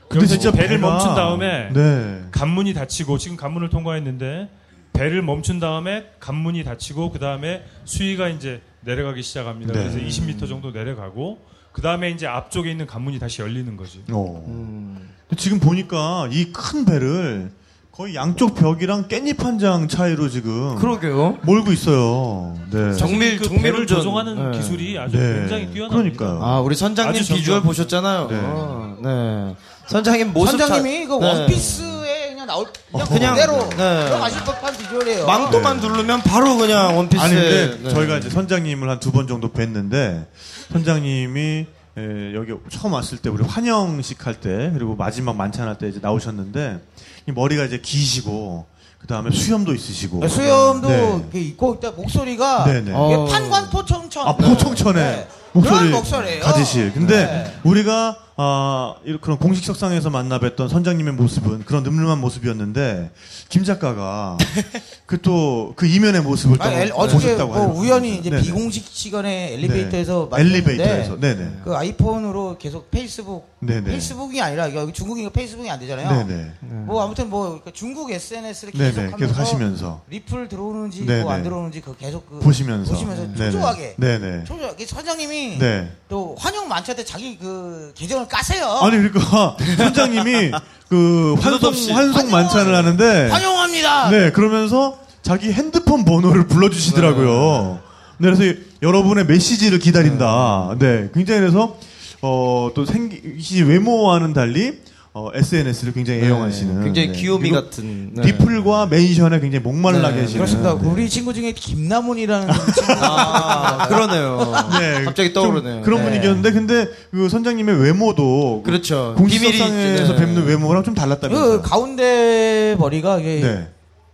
[0.09, 2.21] 근데 진짜 배를 배가- 멈춘 다음에 네.
[2.31, 4.49] 관문이 닫히고 지금 관문을 통과했는데
[4.93, 9.73] 배를 멈춘 다음에 관문이 닫히고 그 다음에 수위가 이제 내려가기 시작합니다.
[9.73, 9.79] 네.
[9.79, 11.39] 그래서 20m 정도 내려가고
[11.71, 13.99] 그 다음에 이제 앞쪽에 있는 관문이 다시 열리는 거죠.
[14.11, 14.43] 어.
[14.47, 15.09] 음.
[15.35, 17.51] 지금 보니까 이 큰 배를
[17.91, 21.37] 거의 양쪽 벽이랑 깻잎 한 장 차이로 지금 그러게요.
[21.43, 22.55] 몰고 있어요.
[22.71, 22.93] 네.
[22.93, 23.97] 정- 정밀- 그 정밀 배를 운전.
[23.97, 24.57] 조종하는 네.
[24.57, 25.39] 기술이 아주 네.
[25.39, 25.89] 굉장히 뛰어납니다.
[26.17, 26.43] 그러니까요.
[26.43, 27.61] 아, 우리 선장님 비주얼.
[27.61, 28.27] 보셨잖아요.
[28.29, 28.39] 네.
[28.41, 29.55] 어, 네.
[29.87, 31.27] 선장님 모습 선장님이 자- 그 네.
[31.39, 34.05] 원피스에 그냥 나올 그냥, 그냥, 그대로 네.
[34.05, 35.25] 들어가실 법한 비주얼이에요.
[35.25, 37.89] 망토만 누르면 바로 그냥 원피스에 아니 근데 네.
[37.89, 40.25] 저희가 이제 선장님을 한 두 번 정도 뵀는데
[40.73, 41.65] 선장님이
[41.97, 45.99] 에, 여기 처음 왔을 때 우리 환영식 할 때 그리고 마지막 만찬 할 때 이제
[46.01, 46.79] 나오셨는데
[47.27, 48.65] 이 머리가 이제 기시고
[48.99, 50.97] 그 다음에 수염도 있으시고 네, 수염도 네.
[50.97, 52.81] 이렇게 있고 일단 목소리가 네네.
[52.81, 53.25] 이게 어.
[53.25, 55.27] 판관 포청천 아 포청천에 네.
[55.53, 56.43] 목소리 그런 목소리예요.
[56.43, 56.93] 가지실.
[56.93, 57.53] 근데 네.
[57.63, 63.09] 우리가 아 이런 그런 공식 석상에서 만나 뵀던 선장님의 모습은 그런 늠름한 모습이었는데
[63.49, 64.37] 김 작가가
[65.07, 68.43] 그 또그 이면의 모습을 또 아, 엘- 보셨다고 뭐 우연히 이제 네네.
[68.43, 70.41] 비공식 시간에 엘리베이터에서 네.
[70.41, 71.19] 엘리베이터에서.
[71.19, 71.51] 네네.
[71.63, 73.85] 그 아이폰으로 계속 페이스북 네네.
[73.85, 76.27] 페이스북이 아니라 여기 중국이니까 페이스북이 안 되잖아요.
[76.27, 76.51] 네네.
[76.85, 79.11] 뭐 아무튼 뭐 중국 SNS를 계속 네네.
[79.11, 80.01] 하면서 계속 하시면서.
[80.09, 81.01] 리플 들어오는지.
[81.01, 82.91] 뭐 안 들어오는지 그 계속 그 보시면서.
[82.93, 83.51] 보시면서 네네.
[83.51, 83.95] 초조하게.
[83.97, 84.43] 네네.
[84.43, 84.85] 초조하게.
[84.85, 85.91] 선장님이 네.
[86.07, 88.65] 또 환영 만찬 때 자기 그 계정을 까세요.
[88.81, 90.51] 아니 그러니까 선장님이
[90.89, 91.73] 그 환송.
[91.95, 94.09] 환송 만찬을 하는데 환영합니다.
[94.09, 97.79] 네 그러면서 자기 핸드폰 번호를 불러주시더라고요.
[98.19, 100.75] 네, 그래서 여러분의 메시지를 기다린다.
[100.79, 101.77] 네, 굉장히 그래서
[102.21, 104.79] 어, 또 생기 외모와는 달리
[105.17, 107.13] 어, SNS를 굉장히 애용하시는 굉장히 네.
[107.13, 108.21] 귀요미 같은 네.
[108.21, 110.77] 리플과 멘션에 굉장히 목말라 네, 계시는 그렇습니다.
[110.79, 110.87] 네.
[110.87, 114.53] 우리 친구 중에 김남훈이라는 친구 아 그러네요.
[114.79, 115.81] 네, 갑자기 좀 떠오르네요.
[115.81, 116.05] 그런 네.
[116.05, 119.15] 분위기였는데 근데 그 선장님의 외모도 그렇죠.
[119.17, 121.61] 공식석상에서 비밀이- 뵙는 외모랑 좀그 달랐다면서요.
[121.63, 123.67] 가운데 머리가 이게 네.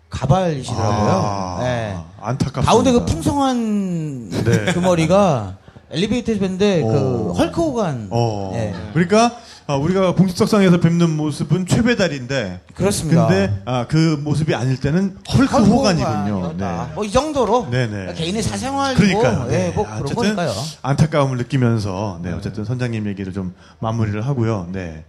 [0.09, 1.21] 가발이시더라고요.
[1.25, 1.97] 아, 네.
[2.21, 2.71] 안타깝습니다.
[2.71, 4.71] 가운데 그 풍성한 네.
[4.73, 5.57] 그 머리가
[5.93, 7.33] 엘리베이터에서 뵀는데 그 오.
[7.33, 8.07] 헐크 호간.
[8.09, 8.51] 어.
[8.53, 8.73] 네.
[8.93, 13.27] 그러니까 아, 우리가 공식석상에서 뵙는 모습은 최배달인데 그렇습니다.
[13.27, 16.55] 근데 아, 그 모습이 아닐 때는 헐크 호간이군요.
[16.57, 16.65] 네.
[16.95, 18.13] 뭐이 정도로 네네.
[18.15, 19.47] 개인의 사생활이고 그러니까요.
[19.51, 19.71] 예, 네.
[19.71, 20.51] 뭐 그런 어쨌든 거니까요.
[20.81, 24.67] 안타까움을 느끼면서 네, 어쨌든 선장님 얘기를 좀 마무리를 하고요.
[24.73, 25.05] 네.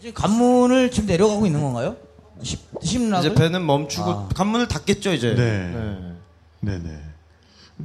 [0.00, 1.94] 이제 관문을 지금 내려가고 있는 건가요?
[2.42, 3.30] 십, 십락을?
[3.30, 4.28] 이제 배는 멈추고 아.
[4.34, 5.34] 관문을 닫겠죠 이제.
[5.36, 5.72] 네.
[6.60, 6.98] 네 네.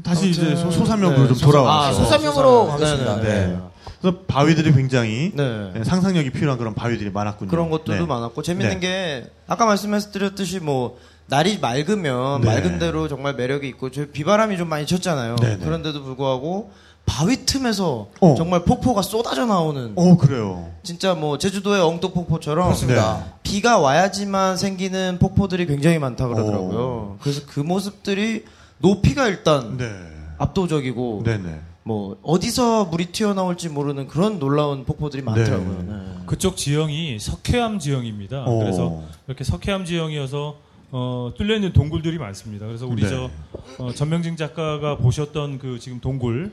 [0.03, 1.85] 다시 아무튼, 이제 소, 소사명으로 네, 좀 소사- 돌아와.
[1.85, 3.15] 아, 어, 소사명으로 소사- 가겠습니다.
[3.17, 3.57] 네, 네, 네.
[4.01, 5.71] 그래서 바위들이 굉장히 네.
[5.73, 7.49] 네, 상상력이 필요한 그런 바위들이 많았군요.
[7.49, 8.07] 그런 것들도 네.
[8.07, 8.87] 많았고 재밌는 네.
[8.87, 12.47] 게 아까 말씀드렸듯이 뭐 날이 맑으면 네.
[12.47, 15.35] 맑은 대로 정말 매력이 있고 저 비바람이 좀 많이 쳤잖아요.
[15.41, 15.65] 네, 네.
[15.65, 16.71] 그런데도 불구하고
[17.05, 18.35] 바위 틈에서 어.
[18.37, 20.69] 정말 폭포가 쏟아져 나오는 어 그래요.
[20.83, 23.25] 진짜 뭐 제주도의 엉뚱 폭포처럼 그렇습니다.
[23.43, 27.17] 비가 와야지만 생기는 폭포들이 굉장히 많다 그러더라고요.
[27.21, 28.45] 그래서 그 모습들이
[28.79, 29.89] 높이가 일단 네.
[30.37, 31.59] 압도적이고 네네.
[31.83, 35.83] 뭐 어디서 물이 튀어나올지 모르는 그런 놀라운 폭포들이 많더라고요.
[35.87, 35.93] 네.
[35.93, 36.25] 네.
[36.25, 38.43] 그쪽 지형이 석회암 지형입니다.
[38.43, 38.59] 어.
[38.59, 40.57] 그래서 이렇게 석회암 지형이어서
[40.91, 42.65] 어, 뚫려 있는 동굴들이 많습니다.
[42.65, 43.09] 그래서 우리 네.
[43.09, 43.29] 저
[43.77, 46.51] 어, 전명진 작가가 보셨던 그 지금 동굴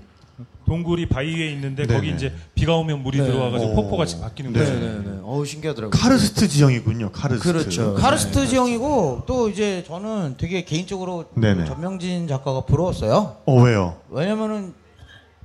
[0.67, 2.17] 동굴이 바위 위에 있는데 거기 네네.
[2.17, 3.27] 이제 비가 오면 물이 네.
[3.27, 3.75] 들어와가지고 어.
[3.77, 4.59] 폭포가 지금 바뀌는 네.
[4.59, 4.73] 거죠.
[4.73, 5.21] 네네네.
[5.23, 5.99] 어우 신기하더라고요.
[5.99, 7.12] 카르스트 지형이군요.
[7.12, 7.53] 카르스트.
[7.53, 7.95] 그렇죠.
[7.95, 11.67] 카르스트 지형이고 또 이제 저는 되게 개인적으로 네네.
[11.67, 13.37] 전명진 작가가 부러웠어요.
[13.47, 13.97] 어 왜요?
[14.11, 14.75] 왜냐면은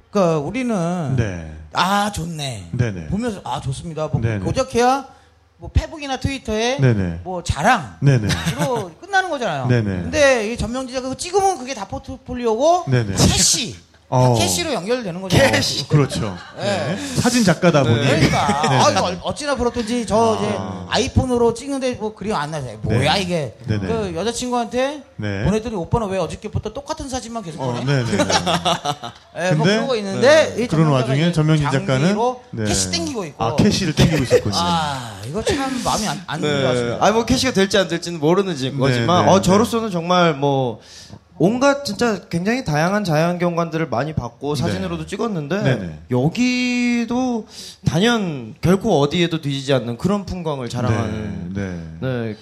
[0.09, 1.53] 그러니까 우리는 네.
[1.73, 2.69] 아 좋네.
[2.71, 3.07] 네네.
[3.07, 4.07] 보면서 아 좋습니다.
[4.07, 4.21] 뭐.
[4.43, 5.07] 고작해야
[5.57, 7.19] 뭐 페북이나 트위터에 네네.
[7.23, 8.27] 뭐 자랑 네네.
[8.53, 9.67] 으로 끝나는 거잖아요.
[9.69, 9.83] 네네.
[9.83, 13.11] 근데 이 전명진 작가 그거 찍으면 그게 다 포트폴리오고 네네.
[13.11, 14.35] cash 어.
[14.37, 15.51] cash로 연결되는 거잖아요.
[15.53, 15.87] cash.
[15.87, 16.37] 그렇죠.
[16.57, 16.95] 네.
[16.95, 17.15] 네.
[17.15, 17.95] 사진 작가다 보니.
[17.95, 18.77] 그러니까 네.
[18.77, 20.85] 아, 이거 어찌나 부럽던지 저 이제 아.
[20.89, 22.77] 아이폰으로 찍는데 뭐 그림 안 나요.
[22.81, 23.21] 뭐야 네.
[23.21, 23.55] 이게?
[23.67, 23.87] 네네.
[23.87, 25.45] 그 여자친구한테 네.
[25.45, 27.85] 보냈더니 오빠는 왜 어저께부터 똑같은 사진만 계속 어, 보내?
[27.85, 28.11] 네네.
[29.37, 32.17] 예, 뭐 근데, 그런 거 있는데 이 그런 와중에 이제 전명진 작가는
[32.51, 32.65] 네.
[32.65, 33.41] cash 땡기고 있고.
[33.41, 34.55] 아 cash를 땡기고 있었군요.
[34.57, 36.61] 아, 이거 참 마음이 안, 안 네.
[36.61, 36.97] 좋았습니다.
[37.05, 39.41] 아니 뭐 cash가 될지 안 될지는 모르는 지- 거지만 네, 어 네.
[39.41, 40.81] 저로서는 정말 뭐
[41.45, 45.99] 온갖 진짜 굉장히 다양한 자연 경관들을 많이 봤고 사진으로도 찍었는데 네, 네.
[46.11, 47.47] 여기도
[47.83, 51.79] 단연 결코 어디에도 뒤지지 않는 그런 풍광을 자랑하는 네.
[51.99, 52.07] 네.
[52.27, 52.35] 네.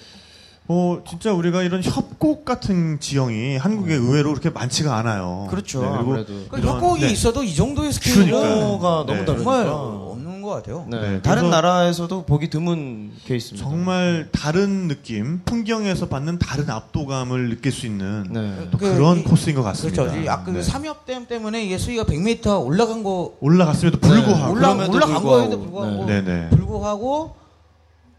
[0.68, 5.46] 어, 진짜 우리가 이런 협곡 같은 지형이 한국에 의외로 그렇게 많지가 않아요.
[5.48, 7.10] 그렇죠 네, 그리고 아무래도 그 이런- 협곡이 네.
[7.10, 7.90] 있어도 이 정도의.
[7.92, 9.14] 규모가 네.
[9.14, 10.09] 너무 정말 다르니까 없
[10.50, 10.86] 같아요.
[10.88, 11.00] 네.
[11.00, 13.68] 네, 다른 나라에서도 보기 드문 케이스입니다.
[13.68, 18.68] 정말 다른 느낌, 풍경에서 받는 다른 압도감을 느낄 수 있는 네.
[18.70, 20.02] 또그 그런 이- 코스인 것 같습니다.
[20.04, 20.20] 그렇죠.
[20.20, 20.58] 이 아까 네.
[20.58, 25.28] 그 삼엽댐 때문에 이게 수위가 100m 올라간 거 올라갔음에도 불구하고 올라 올라간 불구하고.
[25.28, 26.48] 거에도 불구하고 네.
[26.50, 27.34] 불구하고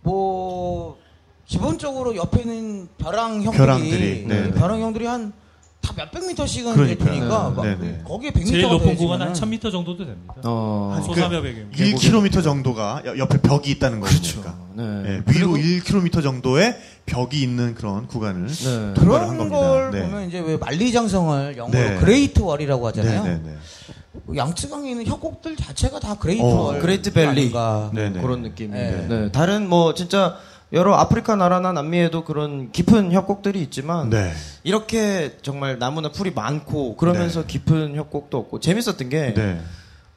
[0.04, 0.98] 뭐
[1.46, 4.52] 기본적으로 옆에 있는 벼랑 형들이 벼랑들이, 네, 네.
[4.52, 5.34] 벼랑 형들이 한
[5.82, 7.28] 다 몇백 미터씩은 그러니까요.
[7.28, 8.02] 막 네, 네.
[8.06, 10.36] 거기에 100m 제일 높은 구간 한 1000m 정도도 됩니다.
[10.44, 11.02] 어.
[11.06, 11.70] 소사며 배경.
[11.72, 14.56] 1km 정도가 여- 옆에 벽이 있다는 거니까.
[14.76, 14.84] 네.
[14.84, 16.78] 네, 위로 1km 정도의
[17.08, 18.76] 벽이 있는 그런 구간을 네.
[18.76, 19.58] 한 그런 겁니다.
[19.60, 20.02] 걸 네.
[20.04, 21.98] 보면 이제 왜 만리장성을 영어로 네.
[21.98, 23.24] Great Wall이라고 하잖아요.
[23.24, 24.38] 네, 네, 네.
[24.38, 26.80] 양쯔강에 있는 협곡들 자체가 다 Great 어, Wall.
[26.80, 27.12] Great.
[27.12, 28.22] 네, 네.
[28.22, 29.20] 그런 느낌인데 네.
[29.22, 29.32] 네.
[29.32, 30.38] 다른 뭐 진짜
[30.74, 34.32] 여러 아프리카 나라나 남미에도 그런 깊은 협곡들이 있지만 네.
[34.64, 39.60] 이렇게 정말 나무나 풀이 많고 그러면서 깊은 협곡도 없고 재밌었던 게 네.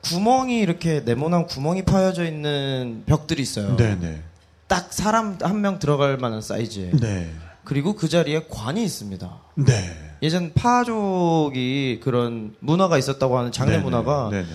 [0.02, 3.74] 구멍이 이렇게 네모난 구멍이 파여져 있는 벽들이 있어요.
[3.76, 4.22] 네, 네.
[4.68, 6.90] 딱 사람 한 명 들어갈 만한 사이즈에.
[6.92, 7.30] 네.
[7.64, 9.30] 그리고 그 자리에 관이 있습니다.
[9.57, 9.96] 네.
[10.22, 14.48] 예전 파족이 그런 문화가 있었다고 하는 장례 네, 문화가 네, 네.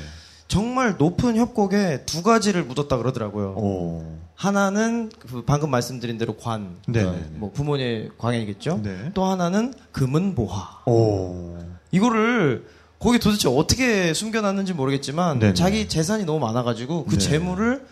[0.50, 3.54] 정말 높은 협곡에 두 가지를 묻었다 그러더라고요.
[3.56, 4.18] 오.
[4.34, 7.28] 하나는 그 방금 말씀드린 대로 관, 네, 네, 네.
[7.34, 8.82] 뭐 부모님 광야겠죠.
[8.84, 9.12] 네.
[9.14, 10.82] 또 하나는 금은 보화.
[10.88, 11.56] 오.
[11.92, 12.66] 이거를
[12.98, 15.54] 거기 도대체 어떻게 숨겨놨는지 모르겠지만 네네.
[15.54, 17.18] 자기 재산이 너무 많아가지고 그 네.
[17.20, 17.86] 재물을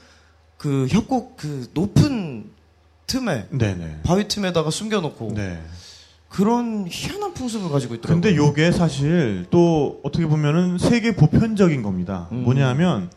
[0.58, 2.50] 그 협곡 그 높은
[3.06, 4.00] 틈에 네, 네.
[4.04, 5.62] 바위 틈에다가 숨겨놓고 네.
[6.30, 8.22] 그런 희한한 풍습을 가지고 있더라고요.
[8.22, 12.28] 근데 요게 사실 또 어떻게 보면은 세계 보편적인 겁니다.
[12.32, 12.44] 음.
[12.44, 13.10] 뭐냐면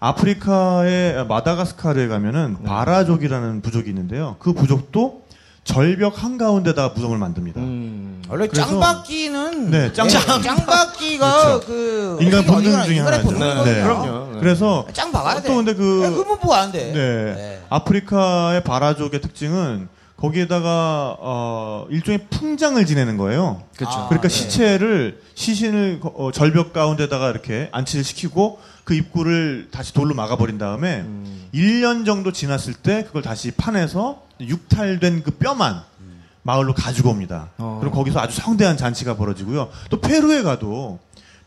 [0.00, 2.68] 아프리카의 마다가스카르에 가면은 네.
[2.68, 4.36] 바라족이라는 부족이 있는데요.
[4.40, 5.22] 그 부족도
[5.64, 7.60] 절벽 한가운데다가 무덤을 만듭니다.
[7.60, 8.22] 음.
[8.28, 13.22] 원래 짱박기는 네, 짱- 짱, 짱박기가 그 인간 본능 중에 하나죠.
[13.24, 13.64] 본능이거든요.
[13.64, 13.82] 네.
[13.82, 14.32] 그럼요.
[14.34, 14.40] 네.
[14.40, 15.48] 그래서 짱 박아야 돼.
[15.48, 16.92] 또 근데 그- 네, 그건 뭐안 돼.
[16.92, 17.34] 네.
[17.34, 17.62] 네.
[17.68, 23.62] 아프리카의 바라족의 특징은 거기에다가 어, 일종의 풍장을 지내는 거예요.
[23.76, 23.98] 그렇죠.
[23.98, 24.34] 아, 그러니까 네.
[24.34, 31.00] 시체를 시신을 거- 어, 절벽 가운데다가 이렇게 안치를 시키고 그 입구를 다시 돌로 막아버린 다음에
[31.00, 31.48] 음.
[31.52, 35.82] 1년 정도 지났을 때 그걸 다시 파내서 육탈된 그 뼈만
[36.42, 37.48] 마을로 가지고 옵니다.
[37.58, 37.78] 어.
[37.80, 39.68] 그럼 거기서 아주 성대한 잔치가 벌어지고요.
[39.90, 41.00] 또 페루에 가도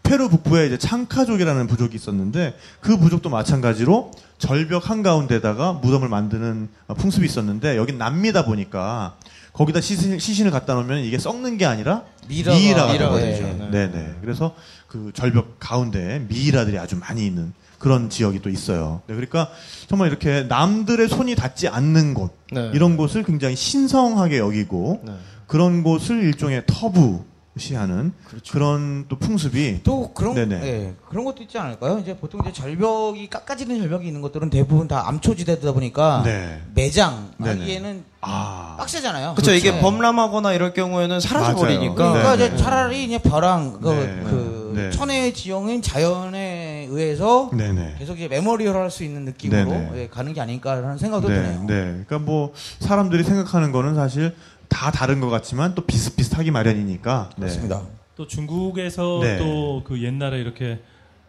[0.10, 7.28] 페루 북부에 이제 창카족이라는 부족이 있었는데 그 부족도 마찬가지로 절벽 한가운데다가 무덤을 만드는 어, 풍습이
[7.28, 9.18] 있었는데 여긴 남미다 보니까
[9.54, 13.70] 거기다 시신, 시신 을 갖다 놓으면 이게 썩는 게 아니라 미라가- 미이라가 되거든요.
[13.70, 13.92] 네.
[13.92, 14.56] 네 그래서
[14.88, 19.04] 그 절벽 가운데 미이라들이 아주 많이 있는 그런 지역이 또 있어요.
[19.06, 19.50] 네, 그러니까
[19.88, 22.72] 정말 이렇게 남들의 손이 닿지 않는 곳 네.
[22.74, 25.14] 이런 곳을 굉장히 신성하게 여기고 네.
[25.46, 28.54] 그런 곳을 일종의 터부 시하는 그렇죠.
[28.54, 30.56] 그런 또 풍습이 또 그런 네네.
[30.64, 32.00] 예, 그런 것도 있지 않을까요?
[32.00, 36.62] 이제 보통 이제 절벽이 깎아지는 절벽이 있는 것들은 대부분 다 암초지대다 보니까 네.
[36.74, 37.32] 매장.
[37.40, 39.34] 하기에는 아 빡세잖아요.
[39.36, 39.52] 그렇죠.
[39.54, 39.82] 이게 네.
[39.82, 41.96] 범람하거나 이럴 경우에는 사라져 버리니까.
[41.96, 42.58] 그러니까 네, 이제 네.
[42.58, 44.24] 차라리 그냥 벼랑 그, 네.
[44.24, 44.92] 그 네.
[44.92, 47.96] 천혜 지형인 자연에 의해서 네네.
[47.98, 49.92] 계속 이제 memorial 할 수 있는 느낌으로 네네.
[49.96, 51.60] 예, 가는 게 아닐까라는 생각도 네, 드네요.
[51.62, 51.66] 네.
[52.08, 54.36] 그러니까 뭐 사람들이 생각하는 거는 사실
[54.70, 57.30] 다 다른 것 같지만 또 비슷비슷하기 마련이니까.
[57.32, 57.42] 네.
[57.42, 57.84] 그렇습니다.
[58.16, 59.38] 또 중국에서 네.
[59.38, 60.80] 또그 옛날에 이렇게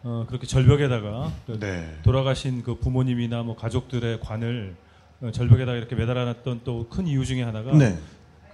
[0.03, 1.97] 어, 그렇게 절벽에다가 그 네.
[2.03, 4.75] 돌아가신 그 부모님이나 뭐 가족들의 관을
[5.21, 7.97] 어, 절벽에다가 이렇게 매달아놨던 또 큰 이유 중에 하나가 네.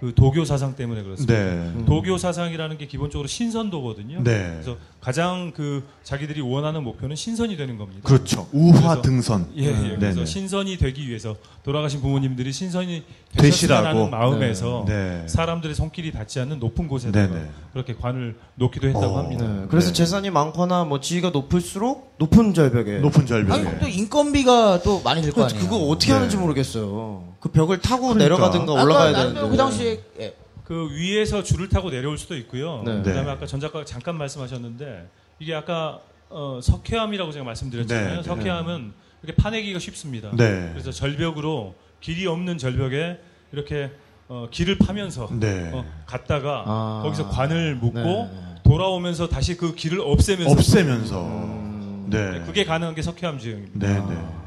[0.00, 1.34] 그 도교 사상 때문에 그렇습니다.
[1.34, 1.84] 네.
[1.84, 4.22] 도교 사상이라는 게 기본적으로 신선도거든요.
[4.22, 4.52] 네.
[4.52, 8.02] 그래서 가장 그 자기들이 원하는 목표는 신선이 되는 겁니다.
[8.04, 8.48] 그렇죠.
[8.52, 9.48] 우화 등선.
[9.56, 9.72] 예, 예.
[9.72, 10.26] 네, 그래서 네.
[10.26, 13.02] 신선이 되기 위해서 돌아가신 부모님들이 신선이
[13.36, 14.08] 되시라고.
[14.08, 15.24] 마음에서 네.
[15.26, 17.50] 사람들의 손길이 닿지 않는 높은 곳에다가 네, 네.
[17.72, 19.18] 그렇게 관을 놓기도 했다고 어.
[19.18, 19.46] 합니다.
[19.46, 19.66] 네.
[19.68, 19.94] 그래서 네.
[19.94, 22.98] 재산이 많거나 뭐 지위가 높을수록 높은 절벽에.
[22.98, 23.68] 높은 절벽에.
[23.68, 25.56] 아니 또 인건비가 또 많이 들거 그렇죠.
[25.56, 25.70] 아니에요.
[25.70, 26.14] 그거 어떻게 네.
[26.14, 27.27] 하는지 모르겠어요.
[27.40, 28.24] 그 벽을 타고 그러니까.
[28.24, 29.50] 내려가든가 아까 올라가야 나도 되는데.
[29.50, 30.34] 그 당시에 예,
[30.64, 32.82] 그 위에서 줄을 타고 내려올 수도 있고요.
[32.84, 32.96] 네.
[33.02, 33.30] 그다음에 네.
[33.30, 35.08] 아까 전 작가가 잠깐 말씀하셨는데
[35.38, 38.08] 이게 아까 어, 석회암이라고 제가 말씀드렸잖아요.
[38.08, 38.22] 네, 네.
[38.22, 40.30] 석회암은 이렇게 파내기가 쉽습니다.
[40.36, 40.68] 네.
[40.72, 43.18] 그래서 절벽으로 길이 없는 절벽에
[43.52, 43.90] 이렇게
[44.28, 45.70] 어, 길을 파면서 네.
[45.72, 47.00] 어, 갔다가 아.
[47.02, 48.30] 거기서 관을 묶고 네.
[48.64, 51.24] 돌아오면서 다시 그 길을 없애면서 없애면서.
[51.26, 52.06] 음.
[52.10, 52.42] 네.
[52.46, 53.86] 그게 가능한 게 석회암 지형입니다.
[53.86, 54.37] 네, 네.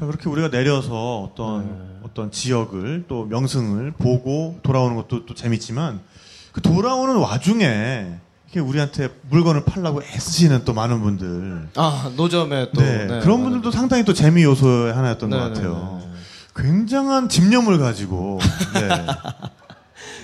[0.00, 1.98] 자, 그렇게 우리가 내려서 어떤, 네.
[2.04, 6.00] 어떤 지역을 또 명승을 보고 돌아오는 것도 또 재밌지만
[6.52, 8.14] 그 돌아오는 와중에
[8.46, 11.68] 이렇게 우리한테 물건을 팔라고 애쓰시는 또 많은 분들.
[11.76, 12.80] 아, 노점에 또.
[12.80, 13.42] 네, 네, 그런.
[13.42, 16.00] 분들도 상당히 또 재미 요소의 하나였던 네, 것 네, 같아요.
[16.00, 16.12] 네, 네.
[16.56, 18.38] 굉장한 집념을 가지고.
[18.72, 19.06] 네.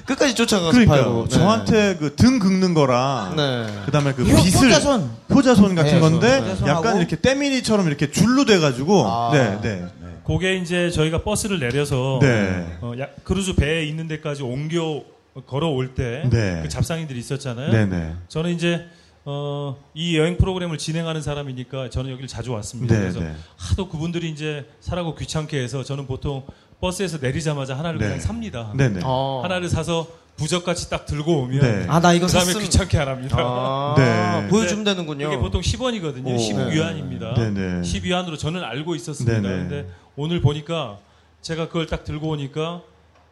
[0.06, 1.24] 끝까지 쫓아가서 그러니까 팔고.
[1.24, 1.28] 네.
[1.30, 3.66] 저한테 그 등 긁는 거랑 네.
[3.86, 5.10] 그다음에 그 효- 빗을 효자손.
[5.30, 6.68] 효자손 같은 네, 건데 효자손하고.
[6.68, 9.30] 약간 이렇게 때밀이처럼 이렇게 줄로 돼 가지고 아.
[9.32, 9.84] 네, 네,
[10.26, 12.78] 그게 이제 저희가 버스를 내려서 네.
[12.80, 15.02] 어, 야- 크루즈 배에 있는 데까지 옮겨
[15.46, 16.68] 걸어올 때 그 네.
[16.68, 17.70] 잡상인들이 있었잖아요.
[17.72, 18.86] 네, 네, 저는 이제
[19.28, 22.94] 어, 이 여행 프로그램을 진행하는 사람이니까 저는 여기를 자주 왔습니다.
[22.94, 23.32] 네, 그래서 네.
[23.56, 26.44] 하도 그분들이 이제 사라고 귀찮게 해서 저는 보통
[26.80, 28.06] 버스에서 내리자마자 하나를 네.
[28.06, 28.72] 그냥 삽니다.
[28.74, 29.00] 네, 네.
[29.04, 29.40] 어.
[29.42, 30.06] 하나를 사서
[30.36, 31.86] 부적같이 딱 들고 오면 네.
[31.88, 32.62] 아, 나 이거 그다음에 샀음.
[32.62, 33.36] 귀찮게 안 합니다.
[33.40, 34.48] 아, 네.
[34.48, 35.26] 보여주면 되는군요.
[35.28, 36.26] 이게 보통 10원이거든요.
[36.26, 36.36] 오.
[36.36, 37.34] 10위안입니다.
[37.34, 37.80] 네, 네.
[37.80, 39.40] 10위안으로 저는 알고 있었습니다.
[39.40, 39.56] 네, 네.
[39.56, 40.98] 근데 오늘 보니까
[41.40, 42.82] 제가 그걸 딱 들고 오니까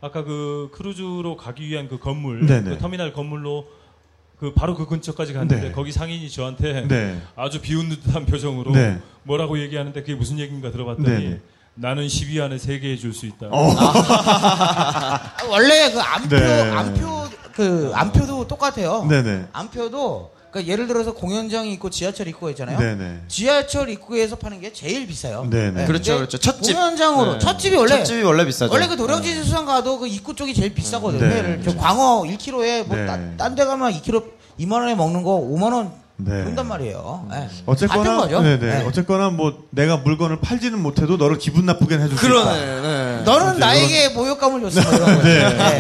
[0.00, 2.70] 아까 그 크루즈로 가기 위한 그 건물, 네, 네.
[2.70, 3.66] 그 터미널 건물로
[4.38, 5.72] 그 바로 그 근처까지 갔는데 네.
[5.72, 7.20] 거기 상인이 저한테 네.
[7.36, 8.98] 아주 비웃는 듯한 표정으로 네.
[9.22, 11.40] 뭐라고 얘기하는데 그게 무슨 얘기인가 들어봤더니 네, 네.
[11.76, 13.48] 나는 10위 안에 3개 해줄 수 있다.
[13.52, 16.70] 아, 원래 그 안표 네.
[16.70, 19.04] 안표 그 안표도 똑같아요.
[19.08, 19.46] 네네.
[19.52, 22.78] 안표도 그러니까 예를 들어서 공연장이 있고 지하철 입구가 있잖아요.
[22.78, 23.22] 네네.
[23.26, 25.48] 지하철 입구에서 파는 게 제일 비싸요.
[25.50, 25.86] 네네.
[25.86, 26.38] 그렇죠, 근데 그렇죠.
[26.38, 26.74] 첫 집.
[26.74, 27.38] 공연장으로 네.
[27.40, 28.72] 첫 집이 원래 첫 집이 원래 비싸죠.
[28.72, 31.26] 원래 그 노량진 수산 가도 그 입구 쪽이 제일 비싸거든요.
[31.26, 31.60] 네.
[31.64, 33.36] 저 광어 1kg에 뭐 네.
[33.36, 34.24] 딴데 가면 2kg
[34.60, 36.30] 2만 원에 먹는 거 5만 원 네.
[36.30, 37.26] 그런단 말이에요.
[37.30, 37.48] 네.
[37.66, 38.40] 어쨌거나 거죠.
[38.40, 38.58] 네네.
[38.58, 38.84] 네.
[38.86, 42.34] 어쨌거나 뭐 내가 물건을 팔지는 못해도 너를 기분 나쁘게 해줄 수 있다.
[42.34, 42.80] 그러네.
[42.82, 43.22] 네.
[43.24, 44.88] 너는 나에게 모욕감을 줬어.
[44.88, 45.06] 거죠.
[45.22, 45.42] 네.
[45.42, 45.78] 네.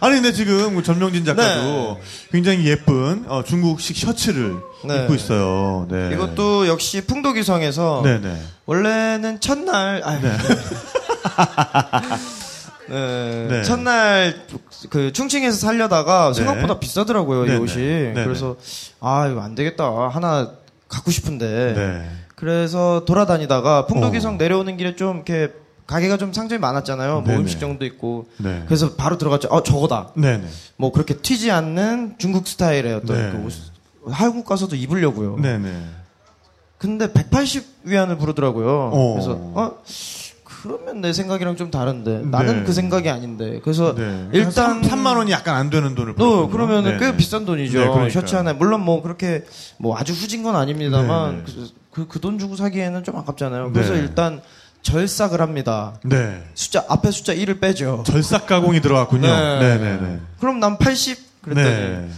[0.00, 2.00] 아니 근데 지금 그 전명진 작가도 네.
[2.30, 4.54] 굉장히 예쁜 어, 중국식 셔츠를
[4.84, 5.02] 네.
[5.02, 5.88] 입고 있어요.
[5.90, 6.10] 네.
[6.12, 8.40] 이것도 역시 풍도기성에서 네네.
[8.66, 10.20] 원래는 첫날 아유,
[12.88, 13.46] 네.
[13.48, 13.48] 네.
[13.48, 13.62] 네.
[13.62, 14.34] 첫날
[14.90, 16.34] 그 충칭에서 살려다가 네.
[16.34, 17.58] 생각보다 비싸더라고요 이 네네.
[17.60, 18.24] 옷이 네네.
[18.24, 18.56] 그래서
[19.00, 20.52] 아 이거 안 되겠다 하나
[20.88, 22.10] 갖고 싶은데 네.
[22.34, 24.36] 그래서 돌아다니다가 풍도기성 어.
[24.36, 25.52] 내려오는 길에 좀 이렇게
[25.86, 27.34] 가게가 좀 상점이 많았잖아요 뭐.
[27.34, 28.62] 음식점도 있고 네.
[28.66, 30.12] 그래서 바로 들어갔죠 어 저거다.
[30.76, 33.32] 뭐 그렇게 튀지 않는 중국 스타일의 어떤 네.
[33.32, 33.52] 그 옷.
[34.12, 35.36] 한국 가서도 입으려고요.
[36.78, 38.90] 근데 180 위안을 부르더라고요.
[38.92, 39.12] 어.
[39.14, 39.78] 그래서 어
[40.66, 42.64] 그러면 내 생각이랑 좀 다른데 나는 네.
[42.64, 44.28] 그 생각이 아닌데 그래서 네.
[44.32, 46.50] 일단 3, 만 원이 약간 안 되는 돈을 너 벌었거든요.
[46.50, 47.12] 그러면은 네네.
[47.12, 47.98] 꽤 비싼 돈이죠.
[47.98, 48.10] 네.
[48.10, 49.44] 셔츠 하나에 물론 뭐 그렇게
[49.78, 53.72] 뭐 아주 후진 건 아닙니다만 네, 그그돈 주고 사기에는 좀 아깝잖아요.
[53.72, 54.00] 그래서 네.
[54.00, 54.40] 일단
[54.82, 55.94] 절삭을 합니다.
[56.04, 56.42] 네.
[56.54, 58.04] 숫자 앞에 숫자 1을 빼죠.
[58.06, 59.26] 절삭 가공이 들어갔군요.
[59.26, 59.58] 네.
[59.58, 60.20] 네 네 네.
[60.38, 62.08] 그럼 난 80 그랬더니 네.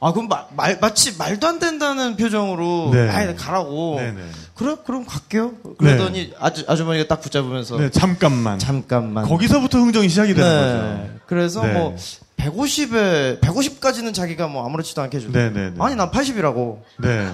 [0.00, 3.08] 아 그럼 마, 말, 마치 말도 안 된다는 표정으로 네.
[3.08, 4.22] 아이 가라고 네 네.
[4.54, 5.52] 그래 그럼 갈게요.
[5.78, 8.58] 그러더니 아주 아주머니가 딱 붙잡으면서 네, 잠깐만.
[8.58, 9.24] 잠깐만.
[9.24, 11.02] 거기서부터 흥정이 시작이 되는 네.
[11.02, 11.20] 거죠.
[11.26, 11.72] 그래서 네.
[11.72, 11.96] 뭐
[12.36, 15.76] 150에 150까지는 자기가 뭐 아무렇지도 않게 해주고 네네네.
[15.80, 16.80] 아니 난 80이라고.
[16.98, 17.28] 네.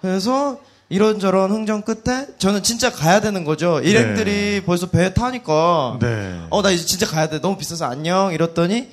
[0.00, 3.80] 그래서 이런저런 흥정 끝에 저는 진짜 가야 되는 거죠.
[3.80, 6.40] 일행들이 벌써 배에 타니까 네.
[6.50, 7.40] 어나 이제 진짜 가야 돼.
[7.40, 8.90] 너무 비싸서 안녕 이랬더니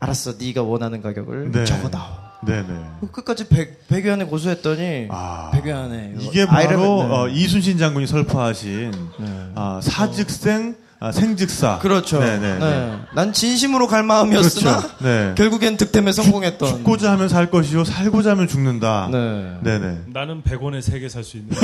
[0.00, 0.34] 알았어.
[0.38, 1.64] 네가 원하는 가격을 네.
[1.64, 2.27] 적어다오.
[2.46, 2.66] 네네.
[3.12, 5.50] 끝까지 100, 100위안에 고소했더니 아.
[5.54, 8.92] 100위안에 이게 바로 어, 이순신 장군이 설파하신
[9.54, 11.78] 아, 사즉생 아, 생즉사.
[11.78, 12.18] 그렇죠.
[12.18, 12.58] 네네.
[12.58, 12.98] 네.
[13.14, 14.94] 난 진심으로 갈 마음이었으나 그렇죠.
[14.98, 15.32] 네.
[15.36, 16.68] 결국엔 득템에 성공했던.
[16.68, 19.08] 죽고자 하면 살 것이요 살고자 하면 죽는다.
[19.12, 19.58] 네.
[19.62, 19.98] 네네.
[20.08, 21.54] 나는 100원에 3개 살 수 있는.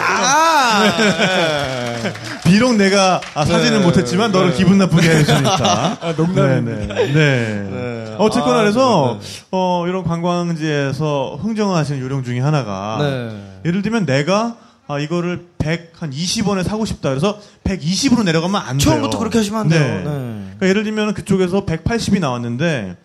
[0.00, 0.84] 아,
[2.44, 3.84] 비록 내가 아, 사진을 네.
[3.84, 4.56] 못했지만 너를 네.
[4.56, 5.98] 기분 나쁘게 해주니까.
[6.00, 6.94] 아, 농담입니다.
[6.94, 7.12] 네네.
[7.12, 7.68] 네.
[7.70, 8.14] 네.
[8.18, 9.44] 어쨌거나 아, 그래서 네, 네.
[9.50, 13.60] 어, 이런 관광지에서 흥정하시는 요령 중에 하나가 네.
[13.64, 14.56] 예를 들면 내가
[14.88, 17.08] 아, 이거를 100, 한 20원에 사고 싶다.
[17.08, 18.90] 그래서 120으로 내려가면 안 돼요.
[18.90, 19.80] 처음부터 그렇게 하시면 안 돼요.
[19.80, 19.96] 네.
[19.96, 20.02] 네.
[20.04, 22.96] 그러니까 예를 들면 그쪽에서 180이 나왔는데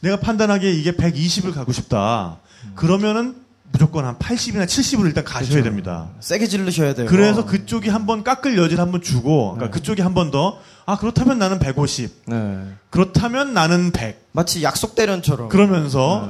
[0.00, 2.38] 내가 판단하기에 이게 120을 가고 싶다.
[2.74, 3.36] 그러면은
[3.72, 6.08] 무조건 한 80이나 70으로 일단 가셔야 됩니다.
[6.20, 7.06] 세게 지르셔야 돼요.
[7.08, 12.24] 그래서 그쪽이 한번 깎을 여지를 한번 주고, 그러니까 그쪽이 한번 더, 아, 그렇다면 나는 150.
[12.26, 12.58] 네.
[12.90, 14.26] 그렇다면 나는 100.
[14.32, 15.48] 마치 약속 대련처럼.
[15.48, 16.28] 그러면서,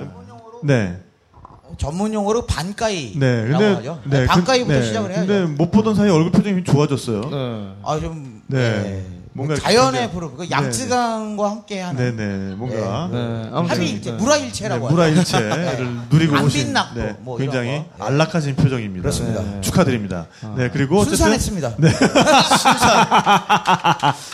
[0.62, 1.00] 네.
[1.78, 3.18] 전문 용어로 반가이.
[3.18, 3.46] 네.
[3.48, 4.02] 근데, 하죠.
[4.04, 4.26] 네.
[4.26, 5.26] 반가이부터 근- 시작을 해야죠.
[5.26, 7.20] 근데 못 보던 사이에 얼굴 표정이 좋아졌어요.
[7.22, 7.72] 네.
[7.84, 9.06] 아, 좀, 네.
[9.30, 9.32] 네.
[9.32, 10.36] 뭔가 자연의 부름.
[10.36, 12.16] 그 양쯔강과 함께 하는.
[12.16, 12.54] 네네.
[12.56, 13.08] 뭔가.
[13.12, 13.18] 네.
[13.18, 13.48] 네.
[14.00, 14.94] 네, 무라일체라고 하죠.
[14.94, 17.74] 무라일체를 누리고 안 오신 네, 뭐 굉장히 거.
[17.74, 17.90] 네.
[17.98, 19.02] 안락하신 표정입니다.
[19.02, 19.42] 그렇습니다.
[19.42, 20.26] 네, 축하드립니다.
[20.56, 21.76] 네 그리고 순산했습니다.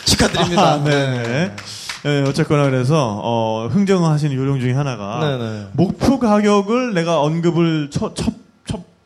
[0.05, 0.73] 축하드립니다.
[0.73, 1.51] 아, 네.
[2.03, 5.67] 네, 어쨌거나 그래서 어, 흥정하시는 요령 중에 하나가 네네.
[5.73, 8.33] 목표 가격을 내가 언급을 첫, 첫, 첫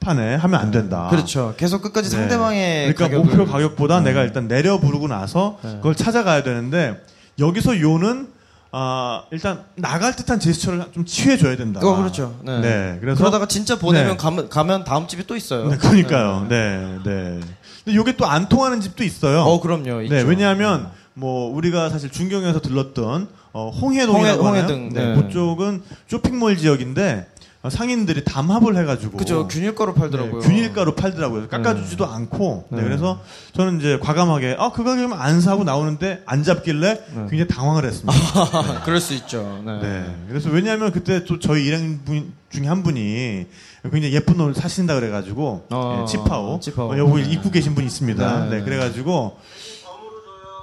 [0.01, 1.07] 판에 하면 안 된다.
[1.09, 1.53] 그렇죠.
[1.57, 2.15] 계속 끝까지 네.
[2.17, 5.75] 상대방의 그러니까 가격을- 목표 가격보다 내가 일단 내려 부르고 나서 네.
[5.77, 7.01] 그걸 찾아가야 되는데
[7.39, 8.27] 여기서 요는
[8.73, 11.81] 아, 일단 나갈 듯한 제스처를 좀 취해 줘야 된다.
[11.83, 12.39] 어, 그렇죠.
[12.43, 12.61] 네.
[12.61, 14.17] 네, 그래서 그러다가 진짜 보내면 네.
[14.17, 15.67] 가면, 가면 다음 집이 또 있어요.
[15.67, 16.45] 네, 그러니까요.
[16.49, 17.39] 네, 네.
[17.83, 19.41] 근데 요게 또 안 통하는 집도 있어요.
[19.41, 20.01] 어, 그럼요.
[20.03, 20.15] 있죠.
[20.15, 24.61] 네, 왜냐하면 뭐 우리가 사실 중경에서 들렀던 어, 홍해동이라고 홍해-?
[24.61, 25.21] 홍해등, 네, 네.
[25.21, 27.30] 그쪽은 쇼핑몰 지역인데 어,
[27.69, 29.47] 상인들이 담합을 해가지고 그죠.
[29.47, 30.41] 균일가로 팔더라고요.
[30.41, 31.47] 네, 균일가로 팔더라고요.
[31.47, 32.65] 깎아주지도 않고.
[32.69, 32.83] 네, 네.
[32.83, 33.19] 그래서
[33.53, 38.11] 저는 이제 과감하게 아 그 가격이면 안 사고 나오는데 안 잡길래 굉장히 당황을 했습니다.
[38.83, 39.61] 그럴 수 있죠.
[39.63, 39.79] 네.
[39.79, 40.15] 네.
[40.27, 43.45] 그래서 왜냐하면 그때 또 저희 일행분 중에 한 분이
[43.91, 46.93] 굉장히 예쁜 옷을 사신다 그래가지고 어, 예, 치파오, 치파오.
[46.93, 47.31] 어, 여기 네.
[47.31, 48.43] 입고 계신 분이 있습니다.
[48.45, 48.63] 네, 네, 네.
[48.63, 49.37] 그래가지고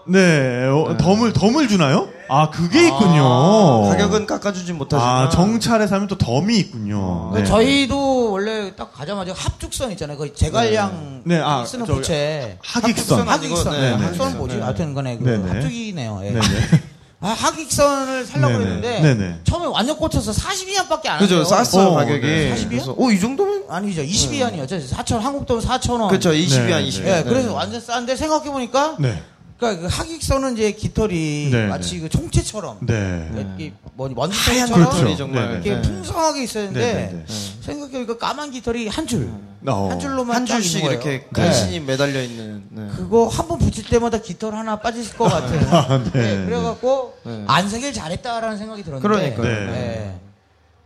[0.09, 2.09] 네, 어, 덤을 덤을 주나요?
[2.31, 3.83] 아 그게 있군요.
[3.89, 5.27] 가격은 깎아주진 못하지만.
[5.27, 7.31] 아 정찰에 사면 또 덤이 있군요.
[7.33, 7.45] 그 네.
[7.45, 10.17] 저희도 원래 딱 가자마자 합죽선 있잖아요.
[10.17, 12.59] 그 제갈량 네, 아, 쓰는 저기 부채.
[12.63, 13.27] 합죽선.
[13.27, 14.39] 네, 네, 네, 합죽선은 네.
[14.39, 14.57] 뭐지?
[14.57, 14.63] 네.
[14.63, 15.49] 하여튼 간에 그 네, 네.
[15.49, 16.21] 합죽이네요.
[16.25, 16.31] 예.
[16.31, 16.41] 네네.
[17.21, 18.65] 아, 하객선을 살려고 네네.
[18.65, 19.35] 했는데 네네.
[19.43, 21.45] 처음에 완전 꽂혀서 42위안밖에 안 그죠, 해요.
[21.45, 22.21] 쌌어요, 어, 가격이.
[22.21, 22.55] 네.
[22.55, 22.69] 40이요?
[22.69, 23.65] 그래서, 오, 이 정도면?
[23.69, 24.03] 아니죠.
[24.03, 24.89] 22위안이었죠.
[24.89, 26.09] 4천 한국 돈 4천 원.
[26.11, 26.89] 그쵸, 20위 네, 한 네.
[26.89, 27.07] 20위.
[27.07, 29.21] 예, 그래서 완전 싼데 생각해 보니까 네.
[29.59, 32.01] 그러니까 그 하객선은 이제 깃털이 네, 마치 네.
[32.03, 33.29] 그 총체처럼 네.
[33.35, 35.17] 이렇게 뭐 먼지 하얀 털처럼 깃털이 그렇죠.
[35.17, 35.47] 정말.
[35.49, 35.83] 네, 이렇게 네.
[35.83, 37.35] 풍성하게 있었는데 네, 네, 네.
[37.63, 39.29] 생각해보니까 까만 깃털이 한 줄,
[39.67, 39.89] 어.
[39.91, 40.85] 한 줄로만 한딱 줄씩.
[40.85, 41.29] 이렇게 네.
[41.33, 42.65] 간신히 매달려 있는.
[42.71, 42.89] 네.
[42.97, 45.61] 그거 한 번 붙일 때마다 깃털 하나 빠질 것 같아요.
[45.75, 46.11] 아, 네.
[46.37, 47.45] 네, 그래갖고 네.
[47.49, 49.09] 안색일 잘했다라는 생각이 들었는데.
[49.35, 49.71] 그러니까요.
[49.73, 50.21] 네.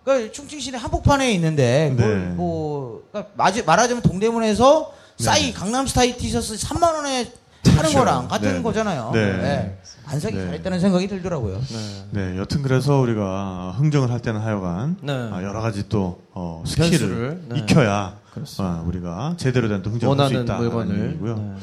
[0.02, 2.26] 그러니까 충칭시내 한복판에 있는데 뭘 네.
[2.34, 5.52] 뭐 그러니까 말하자면 동대문에서 싸이 네.
[5.52, 7.30] 강남스타일 티셔츠 3만 원에
[7.64, 7.98] 파는 그렇죠.
[7.98, 8.62] 거랑 같은 네.
[8.62, 9.10] 거잖아요.
[9.12, 9.32] 네.
[9.36, 9.78] 네.
[10.06, 10.44] 안 사길 네.
[10.46, 11.60] 잘했다는 생각이 들더라고요.
[11.60, 12.04] 네.
[12.10, 15.12] 네, 여튼 그래서 우리가 흥정을 할 때는 하여간 네.
[15.12, 17.58] 아, 여러 가지 또 어, skill을 네.
[17.60, 18.74] 익혀야 그렇습니다.
[18.78, 20.58] 아, 우리가 제대로 된 또 흥정을 할 수 원하는 있다.
[20.58, 21.06] 물건을.
[21.10, 21.36] 얘기고요.
[21.36, 21.54] 네.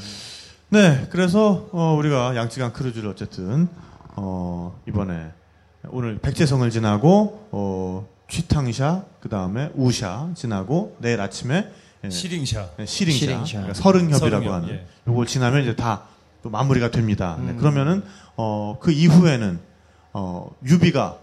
[0.81, 3.67] 네, 그래서 어, 우리가 양쯔강 크루즈를 어쨌든
[4.15, 5.31] 어, 이번에
[5.89, 11.71] 오늘 백제성을 지나고 어, 취탕샤 그 다음에 우샤 지나고 내일 아침에 예,
[12.07, 12.69] 시링샤.
[12.77, 13.51] 네, 시링샤, 시링샤.
[13.51, 14.85] 그러니까 서릉협이라고 서릉협, 하는 예.
[15.07, 16.03] 요걸 지나면 이제 다
[16.41, 17.37] 또 마무리가 됩니다.
[17.39, 17.57] 네, 음.
[17.57, 18.03] 그러면은
[18.37, 19.59] 어, 그 이후에는
[20.13, 21.17] 어, 유비가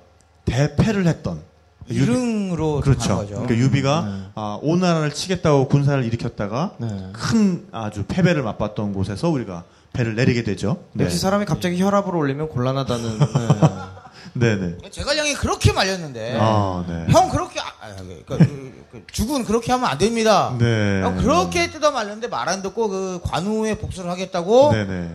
[0.44, 1.40] 대패를 했던
[1.88, 3.24] 이릉으로 그렇죠.
[3.26, 4.22] 그러니까 유비가 네.
[4.34, 7.10] 아, 오나라를 치겠다고 군사를 일으켰다가 네.
[7.12, 10.82] 큰 아주 패배를 맛봤던 곳에서 우리가 배를 내리게 되죠.
[10.92, 11.04] 네.
[11.04, 13.18] 역시 사람이 갑자기 혈압을 올리면 곤란하다는.
[14.34, 14.56] 네.
[14.56, 14.90] 네, 네.
[14.90, 17.06] 제갈량이 그렇게 말렸는데 아, 네.
[17.08, 17.45] 형 그렇게
[17.94, 20.56] 그러니까 그, 그 죽은 그렇게 하면 안 됩니다.
[20.58, 21.02] 네.
[21.02, 25.10] 형 그렇게 뜯어 말렸는데 말 안 듣고 그 관우에 복수를 하겠다고 네, 네.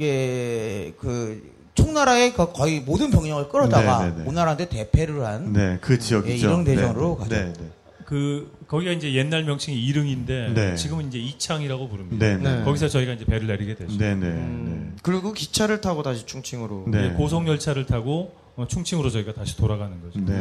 [0.00, 4.28] 예, 그 총나라의 거- 거의 모든 병력을 끌어다가 네, 네, 네.
[4.28, 6.32] 오나라한테 대패를 한 네, 그 지역이죠.
[6.32, 7.34] 예, 이릉 대전으로 네, 가죠.
[7.34, 7.64] 네, 네.
[8.04, 10.74] 그 거기가 이제 옛날 명칭이 이릉인데 네.
[10.76, 12.24] 지금은 이제 이창이라고 부릅니다.
[12.26, 12.56] 네, 네.
[12.58, 12.64] 네.
[12.64, 13.76] 거기서 저희가 이제 배를 내리게.
[13.76, 14.26] 네, 네.
[14.26, 16.84] 음, 그리고 기차를 타고 다시 충칭으로.
[16.88, 16.98] 네.
[17.06, 20.18] 이제 고속 열차를 타고 어, 충칭으로 저희가 다시 돌아가는 거죠.
[20.20, 20.34] 네.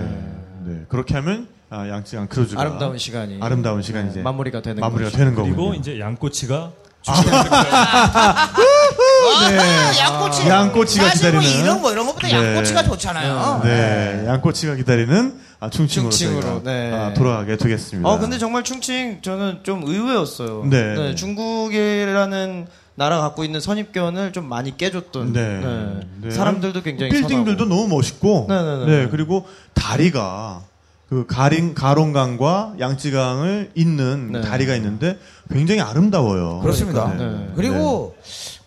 [0.68, 0.86] 네.
[0.89, 3.39] 그렇게 하면 아, 양쯔강 크루즈가 아름다운 시간이.
[3.41, 5.09] 아름다운 시간이 네, 이제 마무리가 되는 마무리가.
[5.11, 5.74] 되는 그리고 거군요.
[5.76, 6.72] 이제 양꼬치가
[7.09, 7.13] 아,
[9.99, 10.47] 양꼬치.
[10.47, 11.63] 양꼬치가 사실 뭐 기다리는.
[11.63, 12.34] 이런 뭐 이런 것보다 네.
[12.55, 13.61] 양꼬치가 좋잖아요.
[13.63, 16.93] 네, 양꼬치가 기다리는 아, 충칭으로, 충칭으로, 저희가 네.
[16.93, 18.07] 아, 돌아가게 되겠습니다.
[18.07, 20.65] 어, 근데 정말 충칭 저는 좀 의외였어요.
[20.70, 21.15] 네.
[21.15, 25.31] 중국이라는 나라 갖고 있는 선입견을 좀 많이 깨줬던.
[25.31, 25.59] 네.
[25.59, 25.99] 네.
[26.19, 26.31] 네.
[26.31, 27.81] 사람들도 굉장히 빌딩들도 선하고.
[27.83, 29.07] 너무 멋있고, 네, 네, 네.
[29.11, 29.45] 그리고
[29.75, 30.63] 다리가
[31.07, 34.41] 그 가린 가롱강과 양쯔강을 잇는 네.
[34.41, 35.19] 다리가 있는데
[35.51, 36.59] 굉장히 아름다워요.
[36.61, 37.13] 그렇습니다.
[37.15, 37.23] 네.
[37.23, 37.49] 네.
[37.55, 38.15] 그리고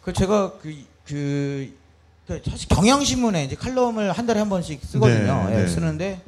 [0.02, 1.72] 그 제가 그, 그,
[2.28, 5.46] 그 사실 경향신문에 이제 칼럼을 한 달에 한 번씩 쓰거든요.
[5.48, 5.66] 네, 예, 네.
[5.66, 6.20] 쓰는데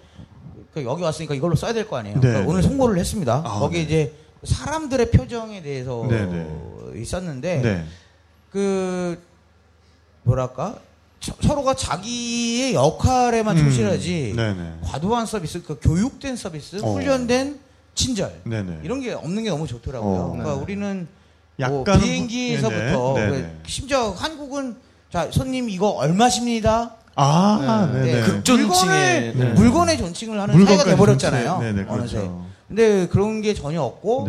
[0.75, 2.17] 그 여기 왔으니까 이걸로 써야 될 거 아니에요.
[2.17, 2.51] 네, 그러니까 네.
[2.51, 3.43] 오늘 송고를 했습니다.
[3.47, 3.83] 아, 거기 네.
[3.85, 4.13] 이제
[4.45, 7.01] 사람들의 표정에 대해서 네, 네.
[7.01, 7.85] 있었는데 네.
[8.51, 9.21] 그
[10.25, 10.77] 뭐랄까
[11.21, 14.73] 서- 서로가 자기의 역할에만 음, 충실하지 네네.
[14.83, 16.93] 과도한 서비스, 그 교육된 서비스, 어.
[16.95, 17.61] 훈련된
[17.95, 18.81] 친절 네네.
[18.83, 20.21] 이런 게 없는 게 너무 좋더라고요.
[20.21, 20.31] 어.
[20.33, 20.61] 그러니까 네.
[20.63, 21.09] 우리는
[21.61, 23.31] 약간은 뭐 비행기에서부터 네네.
[23.31, 23.57] 그 네네.
[23.67, 24.77] 심지어 한국은
[25.13, 26.97] 자 손님 이거 얼마십니다.
[27.15, 28.01] 아, 네.
[28.01, 28.13] 네네.
[28.21, 28.27] 네.
[28.27, 29.53] 극존칭에, 물건을 네.
[29.53, 31.49] 물건의 존칭을 하는 사이가 돼버렸잖아요.
[31.61, 31.77] 존칭.
[31.77, 32.17] 네네, 어느새.
[32.17, 32.47] 그렇죠.
[32.73, 34.29] 근데 그런 게 전혀 없고.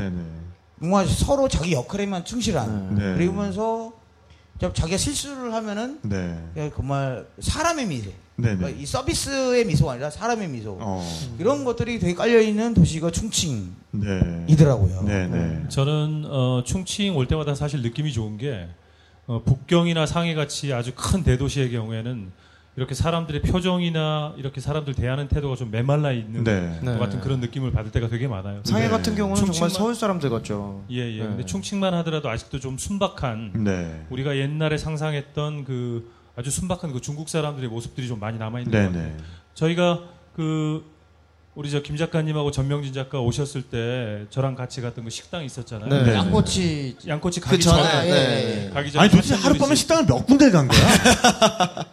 [0.80, 2.96] 정말 서로 자기 역할에만 충실한.
[2.98, 3.14] 네.
[3.16, 3.94] 그러면서
[4.60, 6.38] 자- 자기가 실수를 하면은 네.
[6.54, 8.10] 그냥 정말 사람의 미소.
[8.36, 10.78] 그러니까 이 서비스의 미소가 아니라 사람의 미소.
[10.82, 11.08] 어.
[11.39, 15.04] 이런 것들이 되게 깔려 있는 도시가 충칭이더라고요.
[15.04, 15.28] 네.
[15.28, 15.70] 네네.
[15.70, 18.68] 저는 어, 충칭 올 때마다 사실 느낌이 좋은 게
[19.28, 22.30] 어, 북경이나 상해 같이 아주 큰 대도시의 경우에는
[22.76, 26.80] 이렇게 사람들의 표정이나 이렇게 사람들 대하는 태도가 좀 메말라 있는 네.
[26.82, 26.93] 네.
[26.93, 28.61] 것 같은 그런 느낌을 받을 때가 되게 많아요.
[28.63, 28.89] 상해 네.
[28.89, 30.84] 같은 경우는 정말 충칭만- 서울 사람들 같죠.
[30.89, 31.21] 예, 예.
[31.21, 31.28] 네.
[31.28, 34.05] 근데 충칭만 하더라도 아직도 좀 순박한 네.
[34.09, 38.91] 우리가 옛날에 상상했던 그 아주 순박한 그 중국 사람들의 모습들이 좀 많이 남아 있는 것
[38.93, 39.11] 같아요.
[39.53, 39.99] 저희가
[40.36, 40.91] 그
[41.53, 45.88] 우리 저 김 작가님하고 전명진 작가 오셨을 때 저랑 같이 갔던 그 식당 있었잖아요.
[45.89, 46.03] 네.
[46.05, 46.13] 네.
[46.15, 48.69] 양꼬치 양꼬치 그 가기 전에, 전에 네.
[48.74, 50.80] 가기 전에 아니 도대체 하룻밤에 식당을 몇 군데 간 거야?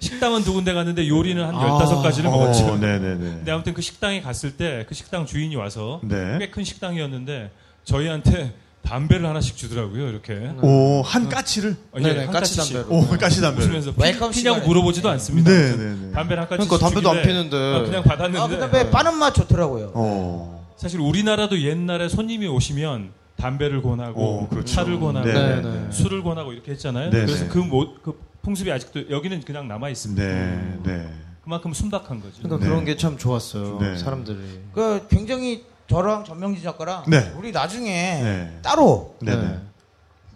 [0.00, 1.78] 식당은 두 군데 갔는데 요리는 한 아.
[1.78, 2.64] 15가지를 먹었죠.
[2.66, 3.16] 어, 네네네.
[3.18, 6.38] 근데 아무튼 그 식당에 갔을 때 그 식당 주인이 와서 네.
[6.38, 7.50] 꽤 큰 식당이었는데
[7.84, 10.08] 저희한테 담배를 하나씩 주더라고요.
[10.08, 10.34] 이렇게.
[10.62, 11.72] 오, 한 까치를?
[11.92, 12.56] 어, 예, 네네, 한 까치.
[12.56, 12.86] 담배로.
[12.96, 13.64] 오, 까치 담배를.
[13.68, 14.66] 웃으면서 welcome 피, 피냐고 시간에.
[14.68, 15.50] 물어보지도 않습니다.
[15.50, 15.76] 네 네
[16.06, 16.12] 네.
[16.12, 17.82] 담배를 한 가지 그러니까 담배도 안 피는데.
[17.84, 19.90] 그냥 받았는데 아, 그 다음에 빠는 맛 좋더라고요.
[19.94, 20.66] 어.
[20.76, 24.72] 사실 우리나라도 옛날에 손님이 오시면 담배를 권하고 어, 그렇죠.
[24.72, 25.86] 차를 권하고 네, 네.
[25.90, 27.10] 술을 권하고 이렇게 했잖아요.
[27.10, 27.48] 네, 그래서 네.
[27.50, 30.22] 그, 모, 그 풍습이 아직도 여기는 그냥 남아 있습니다.
[30.22, 31.12] 네, 네.
[31.42, 32.34] 그만큼 순박한 거죠.
[32.42, 32.70] 그러니까 네.
[32.70, 33.78] 그런 게 참 좋았어요.
[33.80, 33.98] 네.
[33.98, 34.38] 사람들이.
[34.72, 37.32] 그 굉장히 저랑 전명진 작가랑 네.
[37.36, 37.90] 우리 나중에
[38.22, 38.58] 네.
[38.62, 39.58] 따로 네네.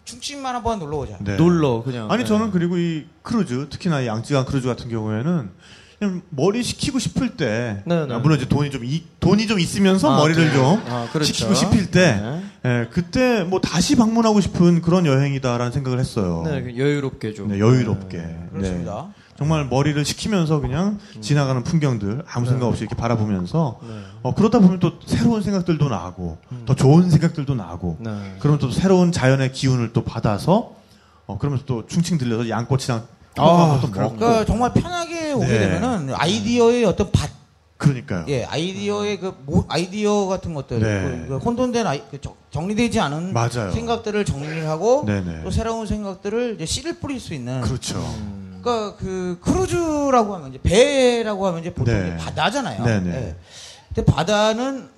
[0.04, 1.18] 충칭만 한번 놀러 오자.
[1.20, 1.36] 네.
[1.36, 2.10] 놀러 그냥.
[2.10, 2.28] 아니 네.
[2.28, 5.50] 저는 그리고 이 크루즈 특히나 이 양쯔강 크루즈 같은 경우에는
[6.30, 8.14] 머리 식히고 싶을 때 네, 네.
[8.14, 10.52] 아, 물론 이제 돈이 좀 이- 돈이 좀 있으면서 아, 머리를 네.
[10.54, 11.30] 좀 아, 그렇죠.
[11.32, 12.80] 식히고 싶을 때 네.
[12.82, 16.42] 예, 그때 뭐 다시 방문하고 싶은 그런 여행이다라는 생각을 했어요.
[16.46, 17.48] 네, 그 여유롭게 좀.
[17.48, 18.16] 네, 여유롭게.
[18.52, 19.08] 그렇습니다.
[19.08, 19.20] 네.
[19.36, 23.88] 정말 머리를 식히면서 그냥 지나가는 풍경들 아무 생각 없이 이렇게 바라보면서 네.
[24.22, 28.10] 어, 그러다 보면 또 새로운 생각들도 나고 더 좋은 생각들도 나고 네.
[28.38, 30.74] 그러면 또 새로운 자연의 기운을 또 받아서
[31.26, 33.02] 어, 그러면서 또 충칭 들려서 양꼬치랑
[33.36, 35.58] 아, 또 먹고 그러니까 정말 편하게 오게 네.
[35.60, 37.30] 되면은 아이디어의 어떤 밭,
[37.76, 38.24] 그러니까요.
[38.28, 41.26] 예, 아이디어의 그 모- 아이디어 같은 것들, 네.
[41.26, 43.70] 그, 그 혼돈된 아이, 그 정- 정리되지 않은 맞아요.
[43.72, 45.42] 생각들을 정리를 하고 네네.
[45.44, 47.60] 또 새로운 생각들을 이제 씨를 뿌릴 수 있는.
[47.62, 48.02] 그렇죠.
[48.60, 52.08] 그러니까 그 크루즈라고 하면 이제 배라고 하면 이제 보통 네.
[52.08, 52.84] 이제 바다잖아요.
[52.84, 53.10] 네네.
[53.14, 53.36] 예.
[53.94, 54.88] 근데 바다는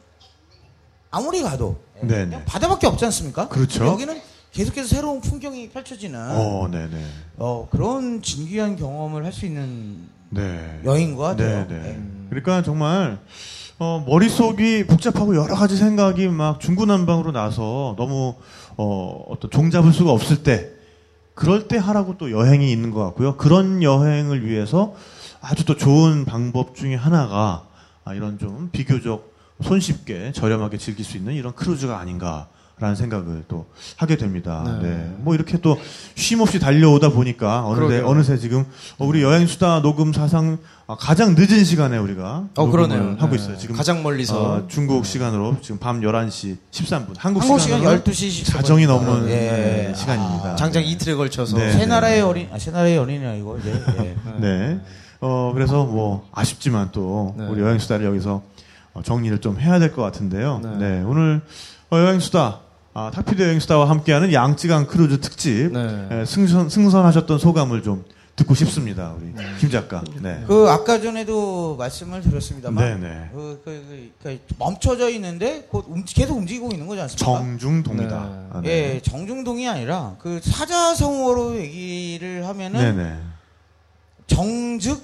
[1.11, 2.25] 아무리 가도 예, 네네.
[2.25, 3.49] 그냥 바다밖에 없지 않습니까?
[3.49, 3.87] 그렇죠.
[3.87, 4.21] 여기는
[4.53, 7.05] 계속해서 새로운 풍경이 펼쳐지는 어, 네네.
[7.39, 9.97] 어, 그런 진귀한 경험을 할 수 있는
[10.29, 10.81] 네.
[10.85, 11.67] 여행인 것 같아요.
[11.67, 11.89] 네네.
[11.89, 12.03] 예.
[12.29, 13.19] 그러니까 정말
[13.79, 18.35] 어, 머릿속이 복잡하고 여러 가지 생각이 막 중구난방으로 나서 너무
[18.77, 20.69] 어, 어떤 종잡을 수가 없을 때
[21.35, 23.37] 그럴 때 하라고 또 여행이 있는 것 같고요.
[23.39, 24.95] 그런 여행을 위해서
[25.41, 27.65] 아주 또 좋은 방법 중에 하나가
[28.05, 29.33] 아, 이런 좀 비교적
[29.63, 32.49] 손쉽게 저렴하게 즐길 수 있는 이런 크루즈가 아닌가
[32.79, 33.67] 라는 생각을 또
[33.97, 34.65] 하게 됩니다.
[34.83, 34.89] 네.
[34.89, 35.15] 네.
[35.19, 35.79] 뭐 이렇게 또
[36.17, 38.01] 쉼 없이 달려오다 보니까 어느새.
[38.01, 38.65] 어느새 지금
[38.99, 40.59] 어, 우리 여행 수다 녹음 사상
[40.89, 43.17] 아, 가장 늦은 시간에 우리가 어, 녹음을 그러네요.
[43.21, 43.43] 하고 네.
[43.43, 43.57] 있어요.
[43.57, 44.43] 지금 가장 멀리서.
[44.43, 47.15] 어, 중국 시간으로 지금 밤 11시 13분.
[47.19, 48.53] 한국, 한국 시간 시간으로 12시 14분.
[48.53, 49.35] 자정이 넘은 예.
[49.35, 50.57] 네, 시간입니다.
[50.57, 51.57] 장장 이틀에 걸쳐서.
[51.59, 51.73] 네.
[51.73, 53.81] 새 나라의 어린, 아, 새 나라의 어린이 아니고, 이제.
[54.01, 54.17] 예.
[54.41, 54.81] 네.
[55.21, 57.47] 어, 그래서 뭐, 아쉽지만 또, 네.
[57.47, 58.43] 우리 여행 수다를 여기서
[58.95, 60.61] 어, 정리를 좀 해야 될 것 같은데요.
[60.63, 60.77] 네.
[60.79, 61.03] 네.
[61.07, 61.41] 오늘
[61.93, 62.61] 어, 여행수다,
[62.95, 66.09] 아, 탁피디의 여행수다와 함께하는 양쯔강 크루즈 특집, 네.
[66.11, 68.03] 예, 승선, 승선하셨던 소감을 좀
[68.35, 69.15] 듣고 싶습니다.
[69.19, 69.31] 우리
[69.61, 70.03] 김 작가.
[70.23, 70.43] 네.
[70.47, 73.03] 그, 아까 전에도 말씀을 드렸습니다만.
[73.03, 73.29] 네네.
[73.35, 77.27] 그, 그, 그, 그 멈춰져 있는데, 곧 움- 계속 움직이고 있는 거지 않습니까?
[77.27, 78.05] 정중동이다.
[78.09, 78.47] 네.
[78.53, 78.69] 아, 네.
[78.95, 83.19] 예, 정중동이 아니라, 그 사자성어로 얘기를 하면은, 네네.
[84.29, 84.99] 정즉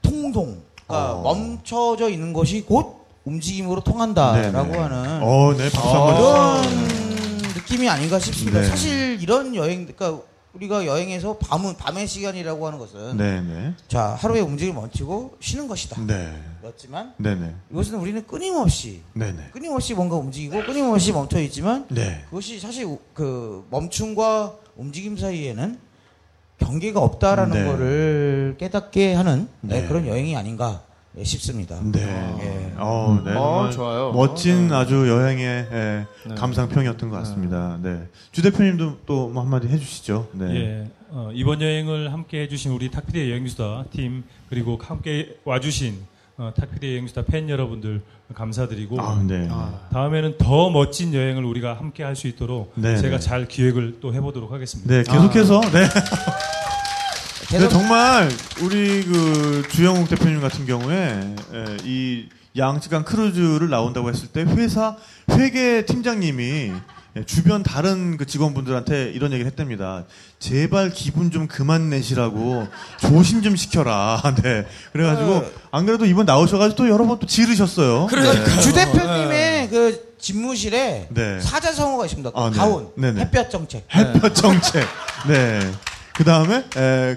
[0.00, 0.62] 통동.
[0.86, 1.22] 그러니까 어.
[1.22, 2.95] 멈춰져 있는 것이 곧
[3.36, 4.78] 움직임으로 통한다라고 네네.
[4.78, 6.62] 하는 어, 네, 박수 한번.
[6.62, 8.60] 그런 느낌이 아닌가 싶습니다.
[8.60, 8.66] 네.
[8.68, 10.22] 사실 이런 여행, 그러니까
[10.54, 13.74] 우리가 여행에서 밤은 밤의 시간이라고 하는 것은 네네.
[13.88, 16.00] 자 하루의 움직임을 멈추고 쉬는 것이다.
[16.06, 16.32] 네.
[16.64, 17.54] 였지만 네네.
[17.72, 19.50] 이것은 우리는 끊임없이 네네.
[19.52, 22.22] 끊임없이 뭔가 움직이고 끊임없이 멈춰 있지만 네.
[22.30, 25.78] 그것이 사실 우- 그 멈춤과 움직임 사이에는
[26.58, 27.70] 경계가 없다라는 네.
[27.70, 29.88] 거를 깨닫게 하는 네, 네.
[29.88, 31.80] 그런 여행이 아닌가 예, 싶습니다.
[31.82, 32.00] 네.
[32.00, 32.72] 예.
[32.76, 33.32] 어, 네.
[33.34, 34.12] 어, 좋아요.
[34.12, 34.74] 멋진 네.
[34.74, 36.34] 아주 여행의 예, 네.
[36.34, 37.78] 감상평이었던 것 같습니다.
[37.82, 38.06] 네.
[38.32, 40.28] 주 대표님도 또 뭐 한마디 해주시죠.
[40.32, 40.54] 네.
[40.54, 45.96] 예, 어, 이번 여행을 함께 해주신 우리 탁피디의 여행수다 팀 그리고 함께 와주신
[46.38, 48.02] 어, 탁피디의 여행수다 팬 여러분들
[48.34, 49.48] 감사드리고 아, 네.
[49.92, 53.20] 다음에는 더 멋진 여행을 우리가 함께 할 수 있도록 네, 제가 네.
[53.20, 54.92] 잘 기획을 또 해보도록 하겠습니다.
[54.92, 55.70] 네, 계속해서, 네.
[55.82, 55.86] 네,
[57.48, 58.28] 계속 정말,
[58.60, 64.96] 우리 그, 주영욱 대표님 같은 경우에, 예, 이 양쯔강 크루즈를 나온다고 했을 때, 회사,
[65.30, 66.72] 회계 팀장님이
[67.16, 70.04] 예, 주변 다른 그 직원분들한테 이런 얘기를 했답니다.
[70.38, 72.66] 제발 기분 좀 그만 내시라고
[72.98, 74.20] 조심 좀 시켜라.
[74.42, 74.66] 네.
[74.92, 78.06] 그래가지고, 안 그래도 이번 나오셔가지고 또 여러 번 또 지르셨어요.
[78.10, 78.60] 그러니까 네.
[78.60, 81.40] 주 대표님의 그 집무실에 네.
[81.40, 82.30] 사자성어가 있습니다.
[82.32, 82.56] 그 아, 네.
[82.58, 83.20] 가온 네네.
[83.22, 83.86] 햇볕 정책.
[83.94, 84.84] 햇볕 정책.
[85.28, 85.60] 네.
[86.16, 86.64] 그 다음에,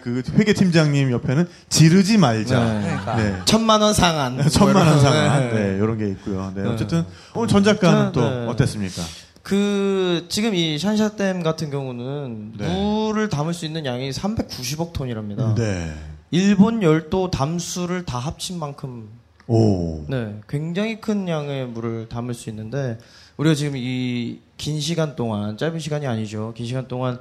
[0.03, 2.59] 그 회계 팀장님 옆에는 지르지 말자.
[2.63, 2.81] 네.
[2.81, 3.15] 그러니까.
[3.15, 3.39] 네.
[3.45, 4.41] 천만 원 상한.
[4.49, 5.49] 천만 원 상한.
[5.49, 5.53] 네.
[5.53, 6.51] 네, 이런 게 있고요.
[6.55, 6.69] 네, 네.
[6.69, 8.47] 어쨌든, 오늘 전 작가는 네, 또 네.
[8.47, 9.01] 어땠습니까?
[9.41, 12.67] 그 지금 이 샨샤댐 같은 경우는 네.
[12.67, 15.55] 물을 담을 수 있는 양이 390억 톤이랍니다.
[15.55, 15.93] 네.
[16.31, 19.09] 일본 열도 담수를 다 합친 만큼
[19.47, 20.03] 오.
[20.07, 22.99] 네, 굉장히 큰 양의 물을 담을 수 있는데
[23.37, 26.53] 우리가 지금 이 긴 시간 동안 짧은 시간이 아니죠.
[26.55, 27.17] 긴 시간 동안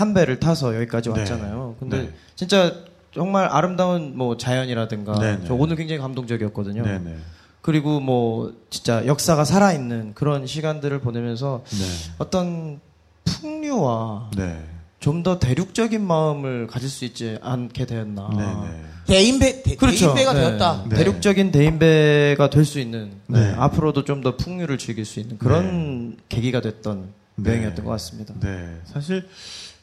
[0.00, 1.18] 한 배를 타서 여기까지 네.
[1.20, 1.76] 왔잖아요.
[1.78, 2.10] 근데 네.
[2.36, 2.74] 진짜
[3.12, 5.44] 정말 아름다운 뭐 자연이라든가 네, 네.
[5.46, 6.82] 저 오늘 굉장히 감동적이었거든요.
[6.84, 7.16] 네네.
[7.60, 11.84] 그리고 뭐 진짜 역사가 살아있는 그런 시간들을 보내면서 네.
[12.18, 12.80] 어떤
[13.24, 14.64] 풍류와 네.
[15.00, 18.30] 좀더 대륙적인 마음을 가질 수 있지 않게 되었나.
[18.36, 18.82] 네네.
[19.06, 20.14] 대인배 대, 그렇죠.
[20.14, 20.40] 대인배가 네.
[20.40, 20.84] 되었다.
[20.88, 20.96] 네.
[20.96, 23.54] 대륙적인 대인배가 될 수 있는 네, 네.
[23.58, 27.50] 앞으로도 좀 더 풍류를 즐길 수 있는 그런 계기가 됐던 네.
[27.50, 28.34] 여행이었던 것 같습니다.
[28.40, 28.80] 네.
[28.84, 29.26] 사실,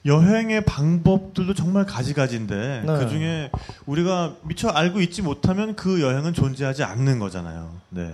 [0.06, 2.98] 여행의 방법들도 정말 가지가지인데, 네.
[3.00, 3.52] 그 중에
[3.86, 7.72] 우리가 미처 알고 있지 못하면 그 여행은 존재하지 않는 거잖아요.
[7.89, 8.14] 네.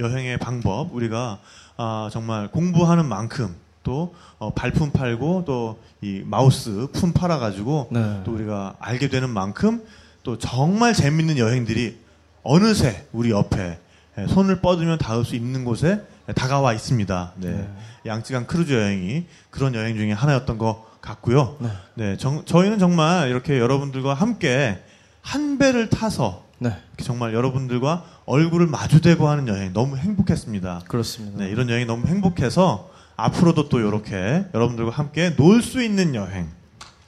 [0.00, 1.38] 여행의 방법, 우리가,
[1.76, 8.20] 아, 정말 공부하는 만큼, 또 어, 발품 팔고 또 이 마우스 품 팔아 가지고 네.
[8.24, 9.82] 또 우리가 알게 되는 만큼
[10.22, 11.98] 또 정말 재밌는 여행들이
[12.42, 13.78] 어느새 우리 옆에
[14.18, 16.02] 예, 손을 뻗으면 닿을 수 있는 곳에
[16.34, 17.32] 다가와 있습니다.
[17.36, 17.68] 네.
[18.04, 21.56] 양쯔강 크루즈 여행이 그런 여행 중에 하나였던 것 같고요.
[21.94, 24.82] 네, 정- 저희는 정말 이렇게 여러분들과 함께
[25.22, 30.82] 한 배를 타서 네, 정말 여러분들과 얼굴을 마주대고 하는 여행 너무 행복했습니다.
[30.88, 31.38] 그렇습니다.
[31.44, 36.48] 네, 이런 여행이 너무 행복해서 앞으로도 또 이렇게 여러분들과 함께 놀 수 있는 여행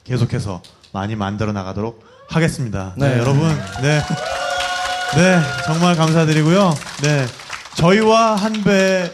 [0.05, 0.61] 계속해서
[0.93, 2.93] 많이 만들어 나가도록 하겠습니다.
[2.97, 3.19] 네, 네.
[3.19, 3.47] 여러분,
[3.81, 4.01] 네,
[5.15, 6.73] 네, 정말 감사드리고요.
[7.03, 7.25] 네,
[7.75, 9.11] 저희와 한 배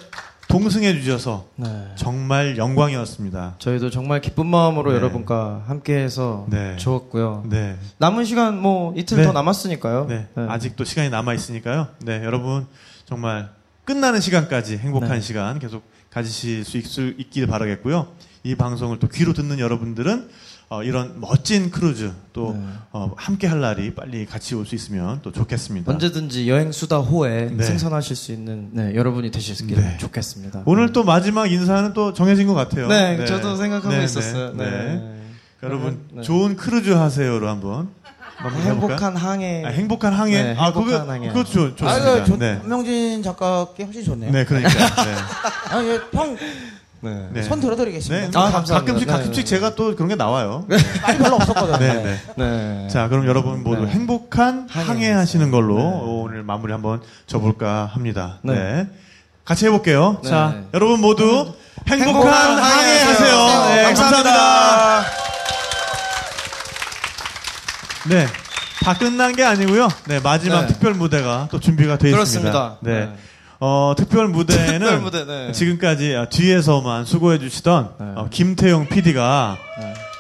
[0.48, 1.68] 동승해 주셔서 네.
[1.96, 3.56] 정말 영광이었습니다.
[3.60, 4.98] 저희도 정말 기쁜 마음으로 네.
[4.98, 6.78] 여러분과 함께해서 네.
[6.78, 7.46] 좋았고요.
[7.50, 9.24] 네, 남은 시간 뭐 이틀 네.
[9.24, 10.06] 더 남았으니까요.
[10.08, 10.46] 네, 네.
[10.48, 11.88] 아직도 시간이 남아 있으니까요.
[12.00, 12.68] 네, 여러분
[13.06, 13.50] 정말
[13.84, 15.22] 끝나는 시간까지 행복한 네.
[15.22, 18.08] 시간 계속 가지실 수 있, 있길 바라겠고요.
[18.44, 20.30] 이 방송을 또 귀로 듣는 여러분들은
[20.68, 22.66] 어, 이런 멋진 크루즈 또 네.
[22.92, 25.92] 어, 함께 할 날이 빨리 같이 올 수 있으면 또 좋겠습니다.
[25.92, 27.64] 언제든지 여행 수다 호에 네.
[27.64, 29.98] 승선하실 수 있는 네, 여러분이 되셨길 네.
[30.00, 30.64] 좋겠습니다.
[30.66, 32.88] 오늘 또 마지막 인사는 또 정해진 것 같아요.
[32.88, 34.54] 네, 저도 생각하고 네, 있었어요.
[34.54, 34.64] 네.
[34.70, 34.72] 네.
[34.96, 35.22] 네.
[35.64, 36.22] 여러분 네.
[36.24, 37.90] 좋은 크루즈 하세요로 한번
[38.40, 38.64] 해볼까요?
[38.72, 39.64] 행복한 항해.
[39.66, 40.44] 아, 행복한 항해.
[40.44, 41.28] 네, 아, 행복한 그거 항해.
[41.30, 41.98] 그거 좋, 아, 좋습니다.
[42.18, 42.60] 이거 조- 네.
[42.66, 44.32] 명진 작가께 훨씬 좋네요.
[44.32, 44.70] 네, 그러니까.
[44.74, 45.14] 네.
[45.72, 46.36] 아, 예, 형,
[47.06, 47.28] 네.
[47.32, 47.44] 네.
[47.44, 48.28] 손 들어드리겠습니다.
[48.32, 48.74] 네, 아, 가- 감사합니다.
[48.80, 49.50] 가끔씩 네, 가끔씩 네.
[49.50, 50.66] 제가 또 그런 게 나와요.
[51.04, 51.78] 말이 별로 없었거든요.
[51.78, 52.20] 네, 네.
[52.36, 52.88] 네.
[52.90, 53.92] 자, 그럼 여러분 모두 네.
[53.92, 56.00] 행복한 항해 항해하시는 걸로 네.
[56.04, 58.40] 오늘 마무리 한번 줘볼까 합니다.
[58.42, 58.54] 네.
[58.54, 58.88] 네.
[59.46, 60.20] 같이 해볼게요.
[60.24, 60.30] 네.
[60.30, 61.54] 자, 여러분 모두
[61.88, 63.76] 행복한, 행복한 항해하세요.
[63.76, 64.34] 네, 감사합니다.
[64.34, 65.06] 감사합니다.
[68.10, 68.28] 네.
[68.84, 69.88] 다 끝난 게 아니고요.
[70.06, 70.68] 네, 마지막 네.
[70.68, 72.52] 특별 무대가 또 준비가 되어 있습니다.
[72.52, 72.78] 그렇습니다.
[72.82, 73.12] 네.
[73.66, 73.68] 네.
[73.68, 75.52] 어, 특별 무대는 특별 무대, 네.
[75.52, 78.06] 지금까지 아, 뒤에서만 수고해 주시던 네.
[78.16, 79.58] 어, 김태용 PD가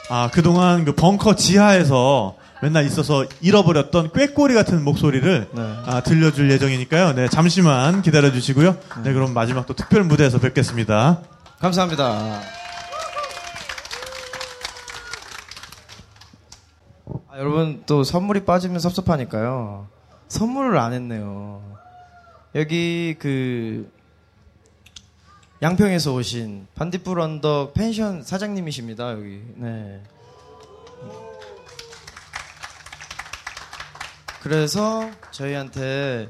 [0.10, 5.74] 아, 그동안 그 벙커 지하에서 맨날 있어서 잃어버렸던 꾀꼬리 같은 목소리를 네.
[5.86, 7.14] 아, 들려줄 예정이니까요.
[7.14, 8.78] 네, 잠시만 기다려 주시고요.
[9.04, 11.20] 네, 그럼 마지막 또 특별 무대에서 뵙겠습니다.
[11.60, 12.42] 감사합니다.
[17.30, 19.88] 아, 여러분 또 선물이 빠지면 섭섭하니까요.
[20.30, 21.75] 선물을 안 했네요.
[22.56, 23.92] 여기 그
[25.62, 29.12] 양평에서 오신 반딧불 언덕 펜션 사장님이십니다.
[29.12, 29.42] 여기.
[29.56, 30.02] 네.
[34.42, 36.30] 그래서 저희한테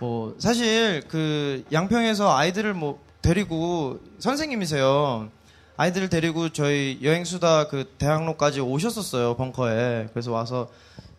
[0.00, 5.30] 뭐 사실 그 양평에서 아이들을 뭐 데리고 선생님이세요.
[5.76, 10.08] 아이들을 데리고 저희 여행 수다 그 대학로까지 오셨었어요 벙커에.
[10.10, 10.68] 그래서 와서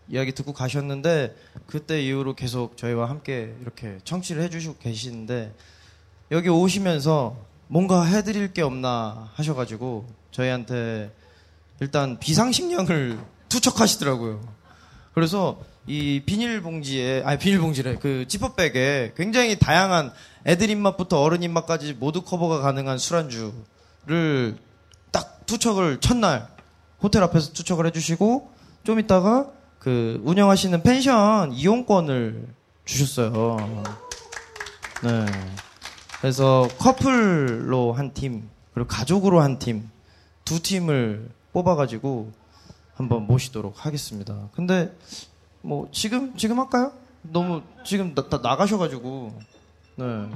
[0.09, 1.35] 이야기 듣고 가셨는데
[1.67, 5.53] 그때 이후로 계속 저희와 함께 이렇게 청취를 해주시고 계시는데
[6.31, 7.37] 여기 오시면서
[7.67, 11.11] 뭔가 해드릴 게 없나 하셔가지고 저희한테
[11.79, 14.41] 일단 비상식량을 투척하시더라고요.
[15.13, 20.13] 그래서 이 비닐봉지에 아니 비닐봉지래 그 지퍼백에 굉장히 다양한
[20.45, 24.57] 애들 입맛부터 어른 입맛까지 모두 커버가 가능한 술안주를
[25.11, 26.47] 딱 투척을 첫날
[27.01, 28.51] 호텔 앞에서 투척을 해주시고
[28.83, 29.51] 좀 있다가
[29.81, 32.47] 그 운영하시는 펜션 이용권을
[32.85, 33.57] 주셨어요.
[35.03, 35.25] 네.
[36.19, 39.89] 그래서 커플로 한 팀, 그리고 가족으로 한 팀,
[40.45, 42.31] 두 팀을 뽑아가지고
[42.93, 44.49] 한번 모시도록 하겠습니다.
[44.53, 44.95] 근데
[45.61, 46.91] 뭐 지금 지금 할까요?
[47.23, 49.33] 너무 지금 나, 다 나가셔가지고
[49.95, 50.29] 네.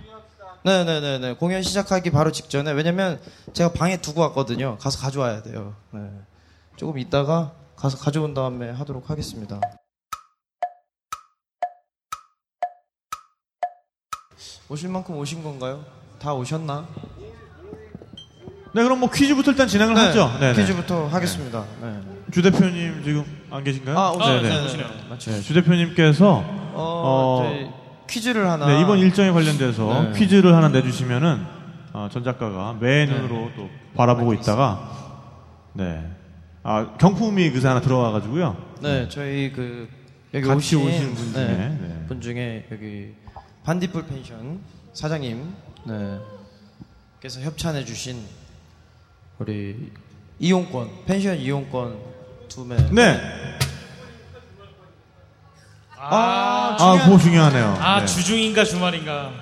[0.64, 3.22] 네네네네 공연 시작하기 바로 직전에 왜냐면
[3.54, 4.80] 제가 방에 두고 왔거든요.
[4.80, 5.76] 가서 가져와야 돼요.
[5.92, 6.10] 네.
[6.78, 7.54] 조금 있다가
[7.86, 9.60] 가서 가져온 다음에 하도록 하겠습니다.
[14.68, 15.86] 오실 만큼 오신 건가요?
[16.18, 16.88] 다 오셨나?
[18.74, 20.36] 네, 그럼 뭐 퀴즈부터 일단 진행을 하죠.
[20.40, 20.62] 네, 네.
[20.62, 21.64] 퀴즈부터 하겠습니다.
[21.80, 22.02] 네.
[22.32, 23.96] 주 대표님 지금 안 계신가요?
[23.96, 24.42] 아, 오시네.
[24.42, 24.66] 네, 네, 네.
[24.66, 24.88] 오시네요.
[25.20, 28.66] 네, 주 대표님께서 어, 어, 퀴즈를 하나.
[28.66, 30.14] 네, 이번 일정에 관련돼서 네.
[30.14, 31.46] 퀴즈를 하나 내주시면은
[31.94, 34.90] 어, 전 작가가 매 눈으로 또 바라보고 있다가
[35.74, 36.04] 네,
[36.68, 38.58] 아 경품이 그새 하나 들어와가지고요.
[38.82, 39.88] 네, 저희 그
[40.34, 42.06] 여기 같이 오신, 오신 분 중에, 네, 네.
[42.08, 43.14] 분 중에 여기
[43.64, 44.62] 반딧불 펜션
[44.92, 45.54] 사장님
[45.84, 46.20] 네,
[47.22, 48.20] 께서 협찬해 주신
[49.38, 49.92] 우리
[50.40, 52.00] 이용권 펜션 이용권
[52.50, 52.78] 두 매.
[52.90, 53.22] 네,
[56.00, 57.78] 아, 아 그거 중요하네요.
[57.80, 58.08] 아 네.
[58.08, 59.34] 주중인가 주말인가.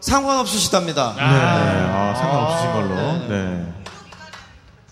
[0.00, 1.14] 상관없으시답니다.
[1.14, 1.22] 네, 네.
[1.24, 2.94] 아, 상관없으신 걸로.
[2.94, 3.28] 네.
[3.28, 3.72] 네.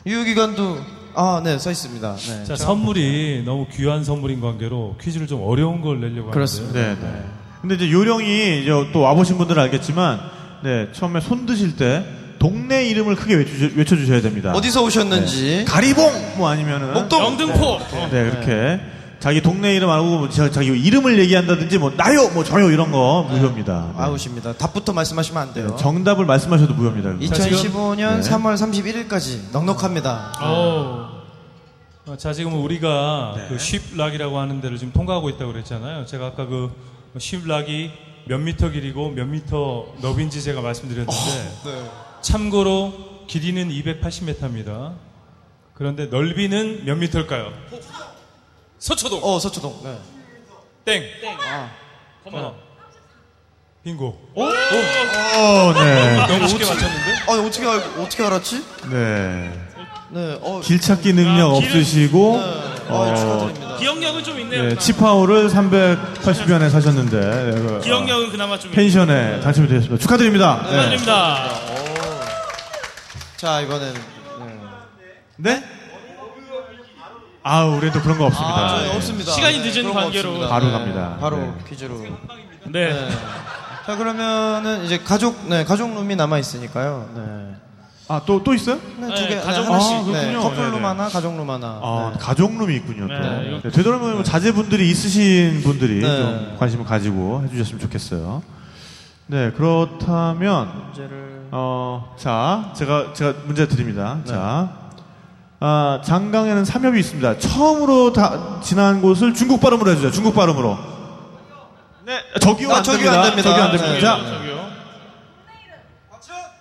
[0.06, 2.16] 유효기간도 아, 네, 써 있습니다.
[2.16, 2.44] 네.
[2.44, 6.32] 자 선물이 너무 귀한 선물인 관계로 퀴즈를 좀 어려운 걸 내려고 하는데.
[6.32, 6.80] 그렇습니다.
[6.80, 7.24] 네, 네.
[7.60, 10.20] 근데 이제 요령이 이제 또 와보신 분들은 알겠지만,
[10.62, 12.04] 네, 처음에 손 드실 때
[12.38, 14.52] 동네 이름을 크게 외쳐, 외쳐주셔야 됩니다.
[14.52, 15.66] 어디서 오셨는지.
[15.66, 17.22] 가리봉 뭐 아니면은 목동.
[17.22, 17.78] 영등포.
[18.10, 18.80] 네 그렇게
[19.20, 23.26] 자기 동네 이름 알고 뭐 자- 자기 이름을 얘기한다든지 뭐 나요 뭐 저요 이런 거
[23.30, 23.92] 무효입니다.
[23.94, 24.02] 네.
[24.02, 24.54] 아웃입니다.
[24.54, 25.76] 답부터 말씀하시면 안 돼요.
[25.78, 27.10] 정답을 말씀하셔도 무효입니다.
[27.26, 28.30] 2015년 네.
[28.30, 28.54] 3월
[29.08, 30.32] 31일까지 넉넉합니다.
[30.40, 31.20] 어.
[32.06, 36.06] 어, 자, 지금 우리가 그 쉽락이라고 하는 데를 지금 통과하고 있다고 그랬잖아요.
[36.06, 36.70] 제가 아까 그
[37.18, 37.90] 쉽락이
[38.24, 41.14] 몇 미터 길이고 몇 미터 너비인지 제가 말씀드렸는데
[42.22, 44.94] 참고로 길이는 280m입니다.
[45.74, 47.52] 그런데 넓이는 몇 미터일까요?
[48.80, 49.20] 서초동.
[49.22, 49.80] 어, 서초동.
[49.84, 49.98] 네.
[50.84, 51.04] 땡.
[52.32, 52.56] 어.
[53.84, 54.32] 빙고.
[54.34, 56.26] 어, 네.
[56.26, 57.12] 너무 쉽게 맞췄는데?
[57.28, 58.64] 아, 어떻게 알, 어떻게 알았지?
[58.90, 59.52] 네.
[60.12, 60.38] 네.
[60.42, 63.76] 어, 길찾기 능력 아, 없으시고 아, 어, 축하드립니다.
[63.76, 64.62] 기억력은 좀 있네요.
[64.64, 70.02] 네, 치파오를 380원에 사셨는데 네, 그, 기억력은 그나마 좀 어, 펜션에 당첨이 되셨습니다.
[70.02, 70.62] 축하드립니다.
[70.64, 70.70] 네.
[70.96, 71.50] 축하드립니다.
[73.36, 73.94] 자, 이번엔.
[75.36, 75.62] 네.
[77.42, 77.50] 네?
[77.50, 78.54] 아, 우리는 또 그런 거 없습니다.
[78.54, 78.96] 아, 네.
[78.96, 79.32] 없습니다.
[79.32, 80.48] 시간이 네, 늦은 관계로.
[80.48, 81.16] 바로 네, 갑니다.
[81.20, 81.52] 바로 네.
[81.68, 81.98] 퀴즈로.
[81.98, 82.10] 네.
[82.66, 83.08] 네.
[83.86, 87.08] 자, 그러면은 이제 가족, 네, 가족 룸이 남아있으니까요.
[87.14, 87.54] 네.
[88.08, 88.78] 아, 또, 또 있어요?
[88.98, 89.96] 네, 네, 두 개, 가족 네, 하나씩.
[89.96, 90.14] 룸.
[90.14, 90.40] 아, 네, 그렇군요.
[90.42, 90.84] 커플룸 네네.
[90.84, 91.66] 하나, 가족 룸 하나.
[91.82, 92.18] 아, 네.
[92.20, 93.08] 가족룸이 있군요.
[93.08, 93.14] 또.
[93.14, 96.16] 네, 네, 되도록이면 뭐 자제분들이 있으신 분들이 네.
[96.16, 98.42] 좀 관심을 가지고 해주셨으면 좋겠어요.
[99.28, 101.46] 네, 그렇다면, 문제를.
[101.52, 104.18] 어, 자, 제가, 제가 문제 드립니다.
[104.24, 104.30] 네.
[104.30, 104.79] 자,
[105.62, 107.38] 아, 장강에는 삼엽이 있습니다.
[107.38, 110.10] 처음으로 다, 지난 곳을 중국 발음으로 해주죠.
[110.10, 110.78] 중국 발음으로.
[112.06, 113.20] 네, 저기요, 아, 안 저기요 됩니다.
[113.20, 113.50] 안 됩니다.
[113.50, 114.00] 저기요 안 네, 됩니다.
[114.00, 114.70] 자, 저기요.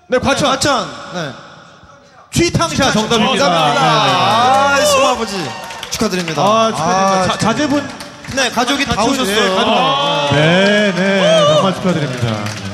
[0.07, 0.49] 네, 과천.
[0.49, 0.87] 과천.
[1.13, 1.31] 네.
[2.31, 3.45] 취탕샤 정답입니다.
[3.45, 4.05] 감사합니다.
[4.75, 5.49] 네, 아, 수아버지.
[5.91, 6.43] 축하드립니다.
[6.43, 6.49] 네.
[6.49, 7.27] 아, 축하드립니다.
[7.27, 7.37] 자, 축하드립니다.
[7.39, 7.89] 자제분.
[8.35, 9.35] 네, 가족이 다 같이 오셨어요.
[9.37, 9.59] 오셨어요.
[9.65, 12.68] 아, 네, 네, 정말 축하드립니다.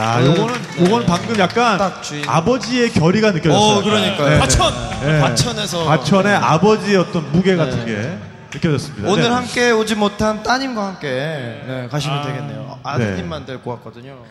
[0.00, 0.06] 네.
[0.06, 0.84] 야, 네, 요거는, 네.
[0.84, 2.26] 요거는 방금 약간 딱 주인.
[2.26, 3.78] 아버지의 결의가 느껴졌어요.
[3.78, 4.30] 어, 그러니까요.
[4.30, 4.72] 네, 과천!
[5.02, 5.20] 네.
[5.20, 5.84] 과천에서.
[5.84, 7.92] 과천의 아버지의 어떤 무게 같은 네.
[7.92, 8.18] 게
[8.54, 9.10] 느껴졌습니다.
[9.10, 9.28] 오늘 네.
[9.28, 12.80] 함께 오지 못한 따님과 함께 네, 가시면 되겠네요.
[12.82, 14.24] 아드님만 데리고 왔거든요.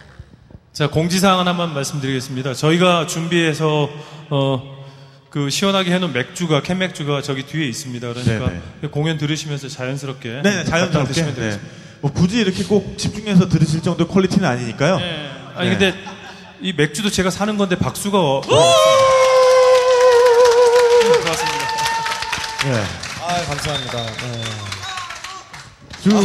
[0.74, 2.54] 자, 공지사항 하나만 말씀드리겠습니다.
[2.54, 3.90] 저희가 준비해서,
[4.30, 4.80] 어,
[5.30, 8.14] 그 시원하게 해놓은 맥주가, 캔 맥주가 저기 뒤에 있습니다.
[8.14, 8.52] 그러니까
[8.90, 10.42] 공연 들으시면서 자연스럽게.
[10.44, 11.08] 네, 네, 자연스럽게.
[11.08, 11.36] 드시면 네.
[11.36, 11.72] 되겠습니다.
[12.02, 14.98] 뭐 굳이 이렇게 꼭 집중해서 들으실 정도 퀄리티는 아니니까요.
[14.98, 15.32] 네.
[15.56, 15.78] 아니, 네.
[15.78, 15.94] 근데
[16.62, 18.18] 이 맥주도 제가 사는 건데 박수가.
[18.20, 18.42] 어,
[21.22, 21.60] 고맙습니다.
[22.66, 22.84] 네.
[23.22, 23.98] 아, 감사합니다.
[23.98, 24.42] 네.
[26.02, 26.22] 주연,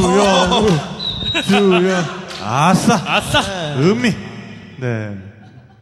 [1.43, 2.05] 주연.
[2.43, 2.95] 아싸.
[3.07, 3.41] 아싸!
[3.77, 4.15] 음미.
[4.79, 5.17] 네.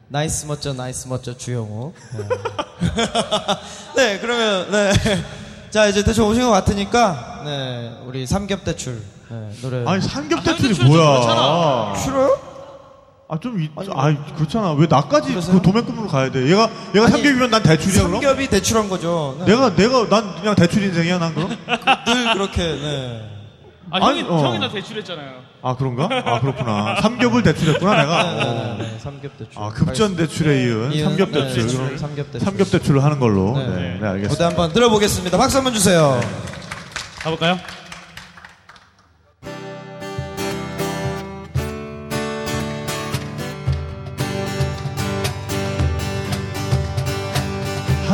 [0.08, 1.94] 나이스 멋져, 나이스 멋져, 주영호.
[3.96, 4.92] 네, 그러면, 네.
[5.70, 9.84] 자, 이제 대충 오신 것 같으니까, 네, 우리 삼겹대출, 네, 노래.
[9.86, 11.94] 아니, 삼겹대출이 뭐야.
[11.96, 12.51] 싫어요?
[13.32, 14.72] 아, 좀, 이, 아, 그렇잖아.
[14.74, 15.32] 왜 나까지?
[15.32, 16.50] 그 도매금으로 가야 돼?
[16.50, 18.20] 얘가, 얘가 아니, 삼겹이면 난 대출이야, 그럼?
[18.20, 19.36] 삼겹이 대출한 거죠.
[19.38, 19.46] 네.
[19.46, 21.48] 내가, 내가, 난 그냥 대출 인생이야, 난 그럼?
[21.48, 23.30] 늘 그렇게, 네.
[23.90, 24.36] 아, 아니, 형이, 어.
[24.48, 25.30] 형이 나 대출했잖아요.
[25.62, 26.10] 아, 그런가?
[26.26, 27.00] 아, 그렇구나.
[27.00, 28.22] 삼겹을 대출했구나, 내가.
[28.22, 28.76] 네, 어.
[28.78, 29.62] 네, 네, 삼겹 대출.
[29.62, 31.62] 아, 급전 대출에 이은 이은, 삼겹 네, 대출.
[31.62, 32.40] 대출, 삼겹 대출.
[32.40, 33.56] 삼겹 대출을 하는 걸로.
[33.56, 33.66] 네.
[33.66, 34.46] 네, 네, 알겠습니다.
[34.46, 35.38] 한번 들어보겠습니다.
[35.38, 36.20] 박수 한번 주세요.
[37.20, 37.56] 가볼까요?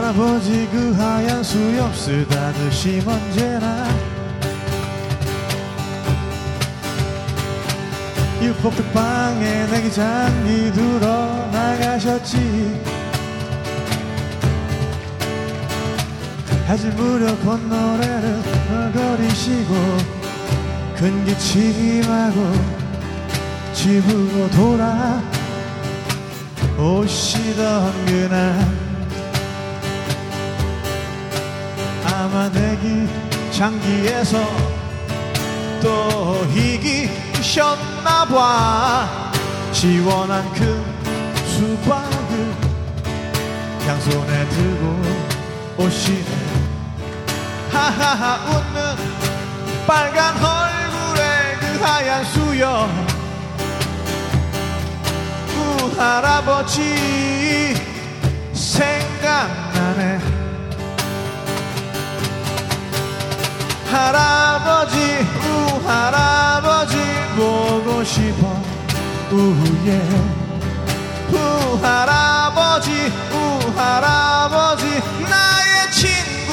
[0.08, 3.86] 아버지 그 하얀 수염 쓰다듯이 언제나.
[8.40, 12.80] 유포백방에 내기 장기 들어 나가셨지.
[16.68, 19.74] 해질 무렵 콧노래를 너거리시고
[20.96, 22.52] 근기침하고
[23.74, 25.22] 집으로 돌아
[26.78, 28.87] 오시던 그날
[32.52, 33.08] 내기
[33.52, 34.38] 장기에서
[35.82, 39.08] 또 이기셨나 봐.
[39.72, 40.84] 시원한 그
[41.46, 42.54] 수박을
[43.86, 45.02] 양손에 들고
[45.78, 46.24] 오시네.
[47.70, 48.96] 하하하 웃는
[49.86, 53.06] 빨간 얼굴에 그 하얀 수염.
[55.56, 57.74] 우 할아버지
[58.52, 60.37] 생각나네
[63.98, 64.96] 할아버지
[65.44, 66.96] 우 할아버지
[67.36, 68.62] 보고 싶어.
[69.32, 69.90] 우예.
[71.32, 73.36] 우 할아버지 우
[73.76, 74.84] 할아버지
[75.28, 76.52] 나의 친구.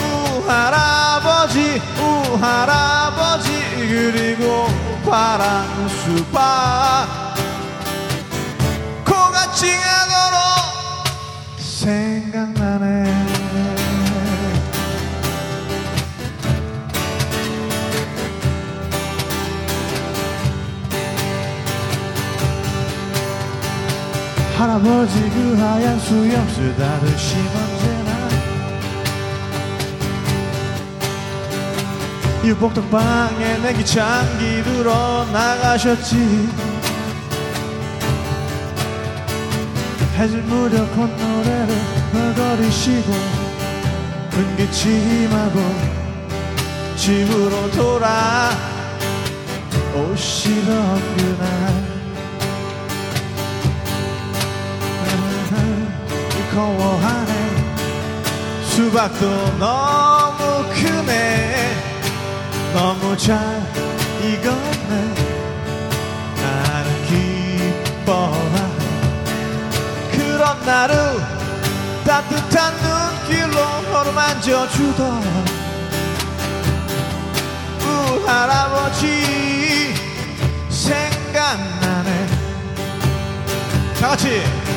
[0.00, 3.50] 우 할아버지 우 할아버지
[3.88, 4.68] 그리고
[5.04, 7.34] 파란 수박.
[9.04, 10.38] 코가 찡하도록
[11.58, 12.97] 생각나네.
[24.78, 28.28] 아버지 그 하얀 수염 쓰다듯이 언제나.
[32.44, 36.48] 유복덕방에 내기 장기 들어 나가셨지.
[40.16, 41.74] 해질 무렵 콧노래를
[42.12, 43.12] 흥얼거리시고
[44.36, 45.58] 은기침하고
[46.94, 48.50] 집으로 돌아
[49.96, 51.87] 오시던 그날
[56.58, 57.32] 거워하네.
[58.64, 61.54] 수박도 너무 크네.
[62.74, 63.38] 너무 잘
[64.20, 65.14] 익었네.
[66.42, 68.56] 나는 기뻐하네.
[70.10, 70.96] 그런 나를
[72.04, 73.58] 따뜻한 눈길로
[73.94, 75.22] 어루만져 주던
[77.84, 79.94] 우 할아버지
[80.70, 82.26] 생각나네.
[84.00, 84.42] 다 같이.
[84.64, 84.67] 우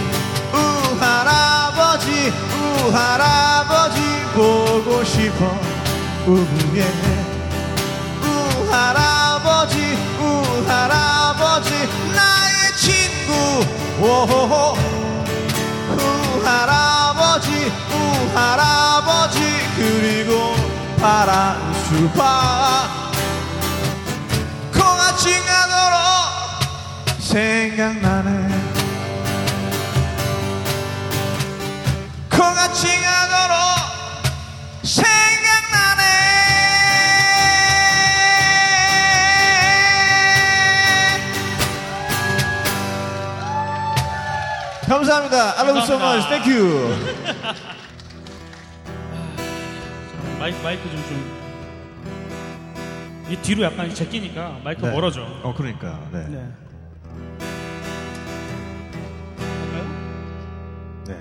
[1.21, 4.01] 할아버지 우 할아버지
[4.33, 5.55] 보고 싶어.
[6.25, 6.83] 우에.
[8.23, 10.23] 우 할아버지 우
[10.67, 11.69] 할아버지
[12.15, 14.03] 나의 친구.
[14.03, 14.77] 오호호.
[15.91, 19.39] 우 할아버지 우 할아버지
[19.75, 20.55] 그리고
[20.99, 22.89] 파란 수박
[24.73, 28.60] 콩아치 가도록 생각나네
[44.91, 45.57] 감사합니다.
[45.57, 46.27] I love you so much.
[46.27, 46.93] Thank you.
[50.37, 51.41] 마이크 마이크 좀 좀.
[53.29, 55.21] 이 뒤로 약간 제끼니까 마이크 가 멀어져.
[55.43, 55.97] 어, 그러니까.
[56.11, 56.27] 네.
[56.27, 56.51] 네.
[61.07, 61.17] 네.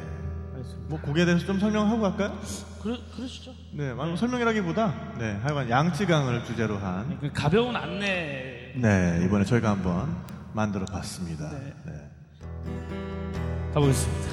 [0.54, 0.88] 알겠습니다.
[0.88, 2.36] 뭐 곡에 대해서 좀 설명하고 갈까요?
[2.82, 3.52] 그러 그러시죠.
[3.72, 10.16] 네, 뭐 설명이라기보다 네, 하여간 양쯔강을 주제로 한 그 가벼운 안내 네, 이번에 저희가 한번
[10.54, 11.50] 만들어 봤습니다.
[11.52, 11.72] 네.
[11.84, 13.09] 네.
[13.74, 14.30] 가보겠습니다.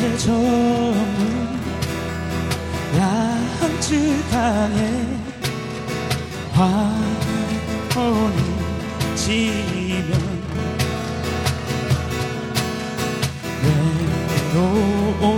[0.00, 0.42] 해저문
[2.98, 4.80] 양쯔강에
[6.52, 8.40] 화원이
[9.16, 10.10] 지면
[14.52, 15.32] 외로운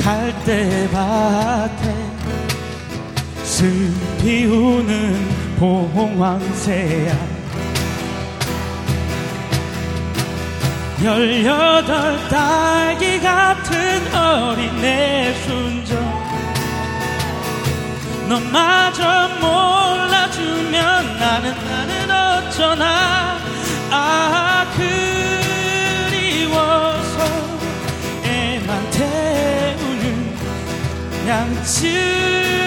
[0.00, 1.83] 갈대밭
[3.54, 7.14] 에 슬피 우는 봉황새야.
[11.04, 15.96] 열여덟 딸기 같은 어린 내 순정.
[18.28, 23.38] 너마저 몰라주면 나는 나는 어쩌나.
[23.90, 24.66] 아
[26.34, 27.18] 그리워서
[28.24, 30.04] 애만 태우는
[31.28, 32.63] 양쯔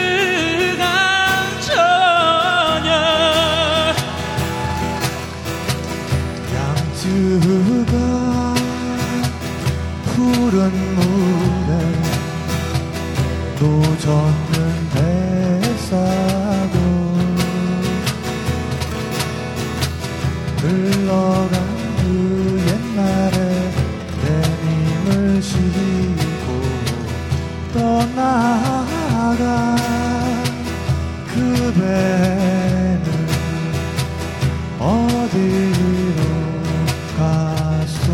[37.17, 38.13] 갔어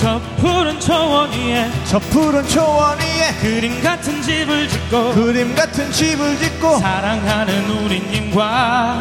[0.00, 6.38] 저 푸른 초원 위에 저 푸른 초원 위에 그림 같은 집을 짓고 그림 같은 집을
[6.38, 8.98] 짓고 사랑하는 우리님과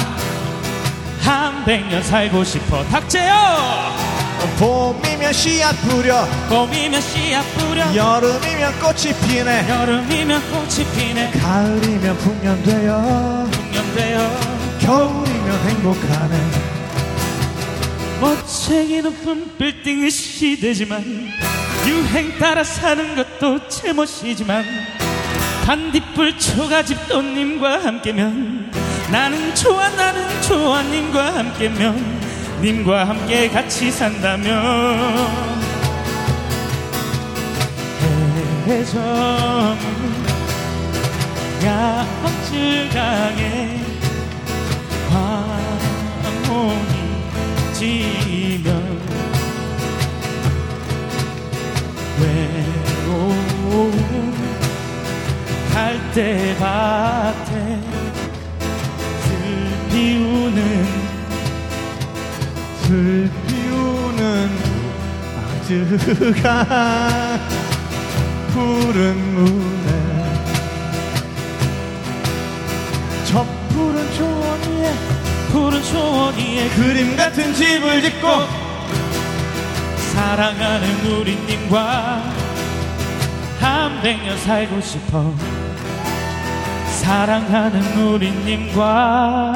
[1.21, 3.93] 한 백년 살고 싶어 닥쳐요.
[4.59, 6.25] 봄이면 씨앗 뿌려.
[6.49, 7.95] 봄이면 씨앗 뿌려.
[7.95, 9.69] 여름이면 꽃이 피네.
[9.69, 11.31] 여름이면 꽃이 피네.
[11.31, 13.47] 가을이면 풍년되어.
[13.51, 14.52] 풍년되어
[14.83, 16.37] 겨울이면 행복하네.
[18.19, 21.03] 멋쟁이 높은 빌딩의 시대지만
[21.87, 24.63] 유행 따라 사는 것도 제멋이지만
[25.65, 28.71] 반딧불 초가집 돈님과 함께면
[29.09, 32.21] 나는 좋아 나는 좋아 님과 함께면
[32.61, 35.29] 님과 함께 같이 산다면
[38.67, 39.77] 해점
[41.63, 43.82] 양쯔강에
[46.63, 48.67] 황혼이 지면
[52.21, 53.91] 외로운
[55.73, 57.49] 갈대밭에
[59.23, 59.29] 슬
[59.89, 60.59] 피우는
[62.83, 64.21] 슬 피우는
[65.59, 66.39] 아즈가
[68.53, 68.97] 푸른
[69.33, 69.82] 문
[75.53, 78.27] 푸른 초원 위에 그림 같은 집을 짓고
[80.13, 82.23] 사랑하는 누리님과
[83.59, 85.31] 한 백년 살고 싶어.
[86.87, 89.53] 사랑하는 누리님과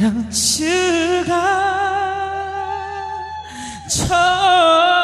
[0.00, 1.30] 양치가
[3.88, 5.01] 천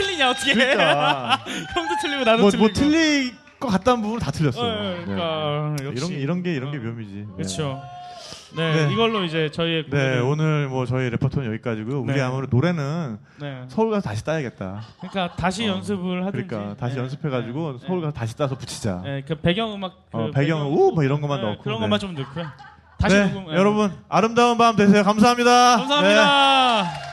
[0.00, 0.54] 틀리냐 어떻게?
[0.54, 1.44] 그러니까.
[1.74, 2.66] 형도 틀리고 나도 뭐, 틀리고.
[2.66, 4.60] 뭐 틀릴 것 같다는 부분은 다 틀렸어.
[4.60, 6.06] 어, 그러니까 역시.
[6.06, 6.80] 이런 이런 게 이런 게 어.
[6.80, 7.14] 묘미지.
[7.14, 7.26] 네.
[7.36, 7.82] 그렇죠.
[8.56, 8.92] 네, 네.
[8.92, 12.00] 이걸로 이제 저희의 네, 오늘 뭐 저희 레퍼토리는 여기까지고요.
[12.00, 12.20] 우리 네.
[12.20, 13.62] 아무래도 노래는 네.
[13.68, 14.82] 서울 가서 다시 따야겠다.
[14.98, 16.48] 그러니까 다시 연습을 하든지.
[16.48, 17.02] 그러니까 다시 네.
[17.02, 17.86] 연습해가지고 네.
[17.86, 19.02] 서울 가서 다시 따서 붙이자.
[19.04, 21.80] 네, 그 배경 음악 그 어, 배경 우, 뭐 이런 것만 넣고, 그런 네.
[21.82, 22.46] 것만 좀 넣고요.
[22.98, 23.52] 다시 네, 녹음.
[23.52, 23.56] 네.
[23.56, 25.04] 여러분 아름다운 밤 되세요.
[25.04, 25.76] 감사합니다.
[25.76, 25.82] 네.
[25.82, 27.09] 감사합니다.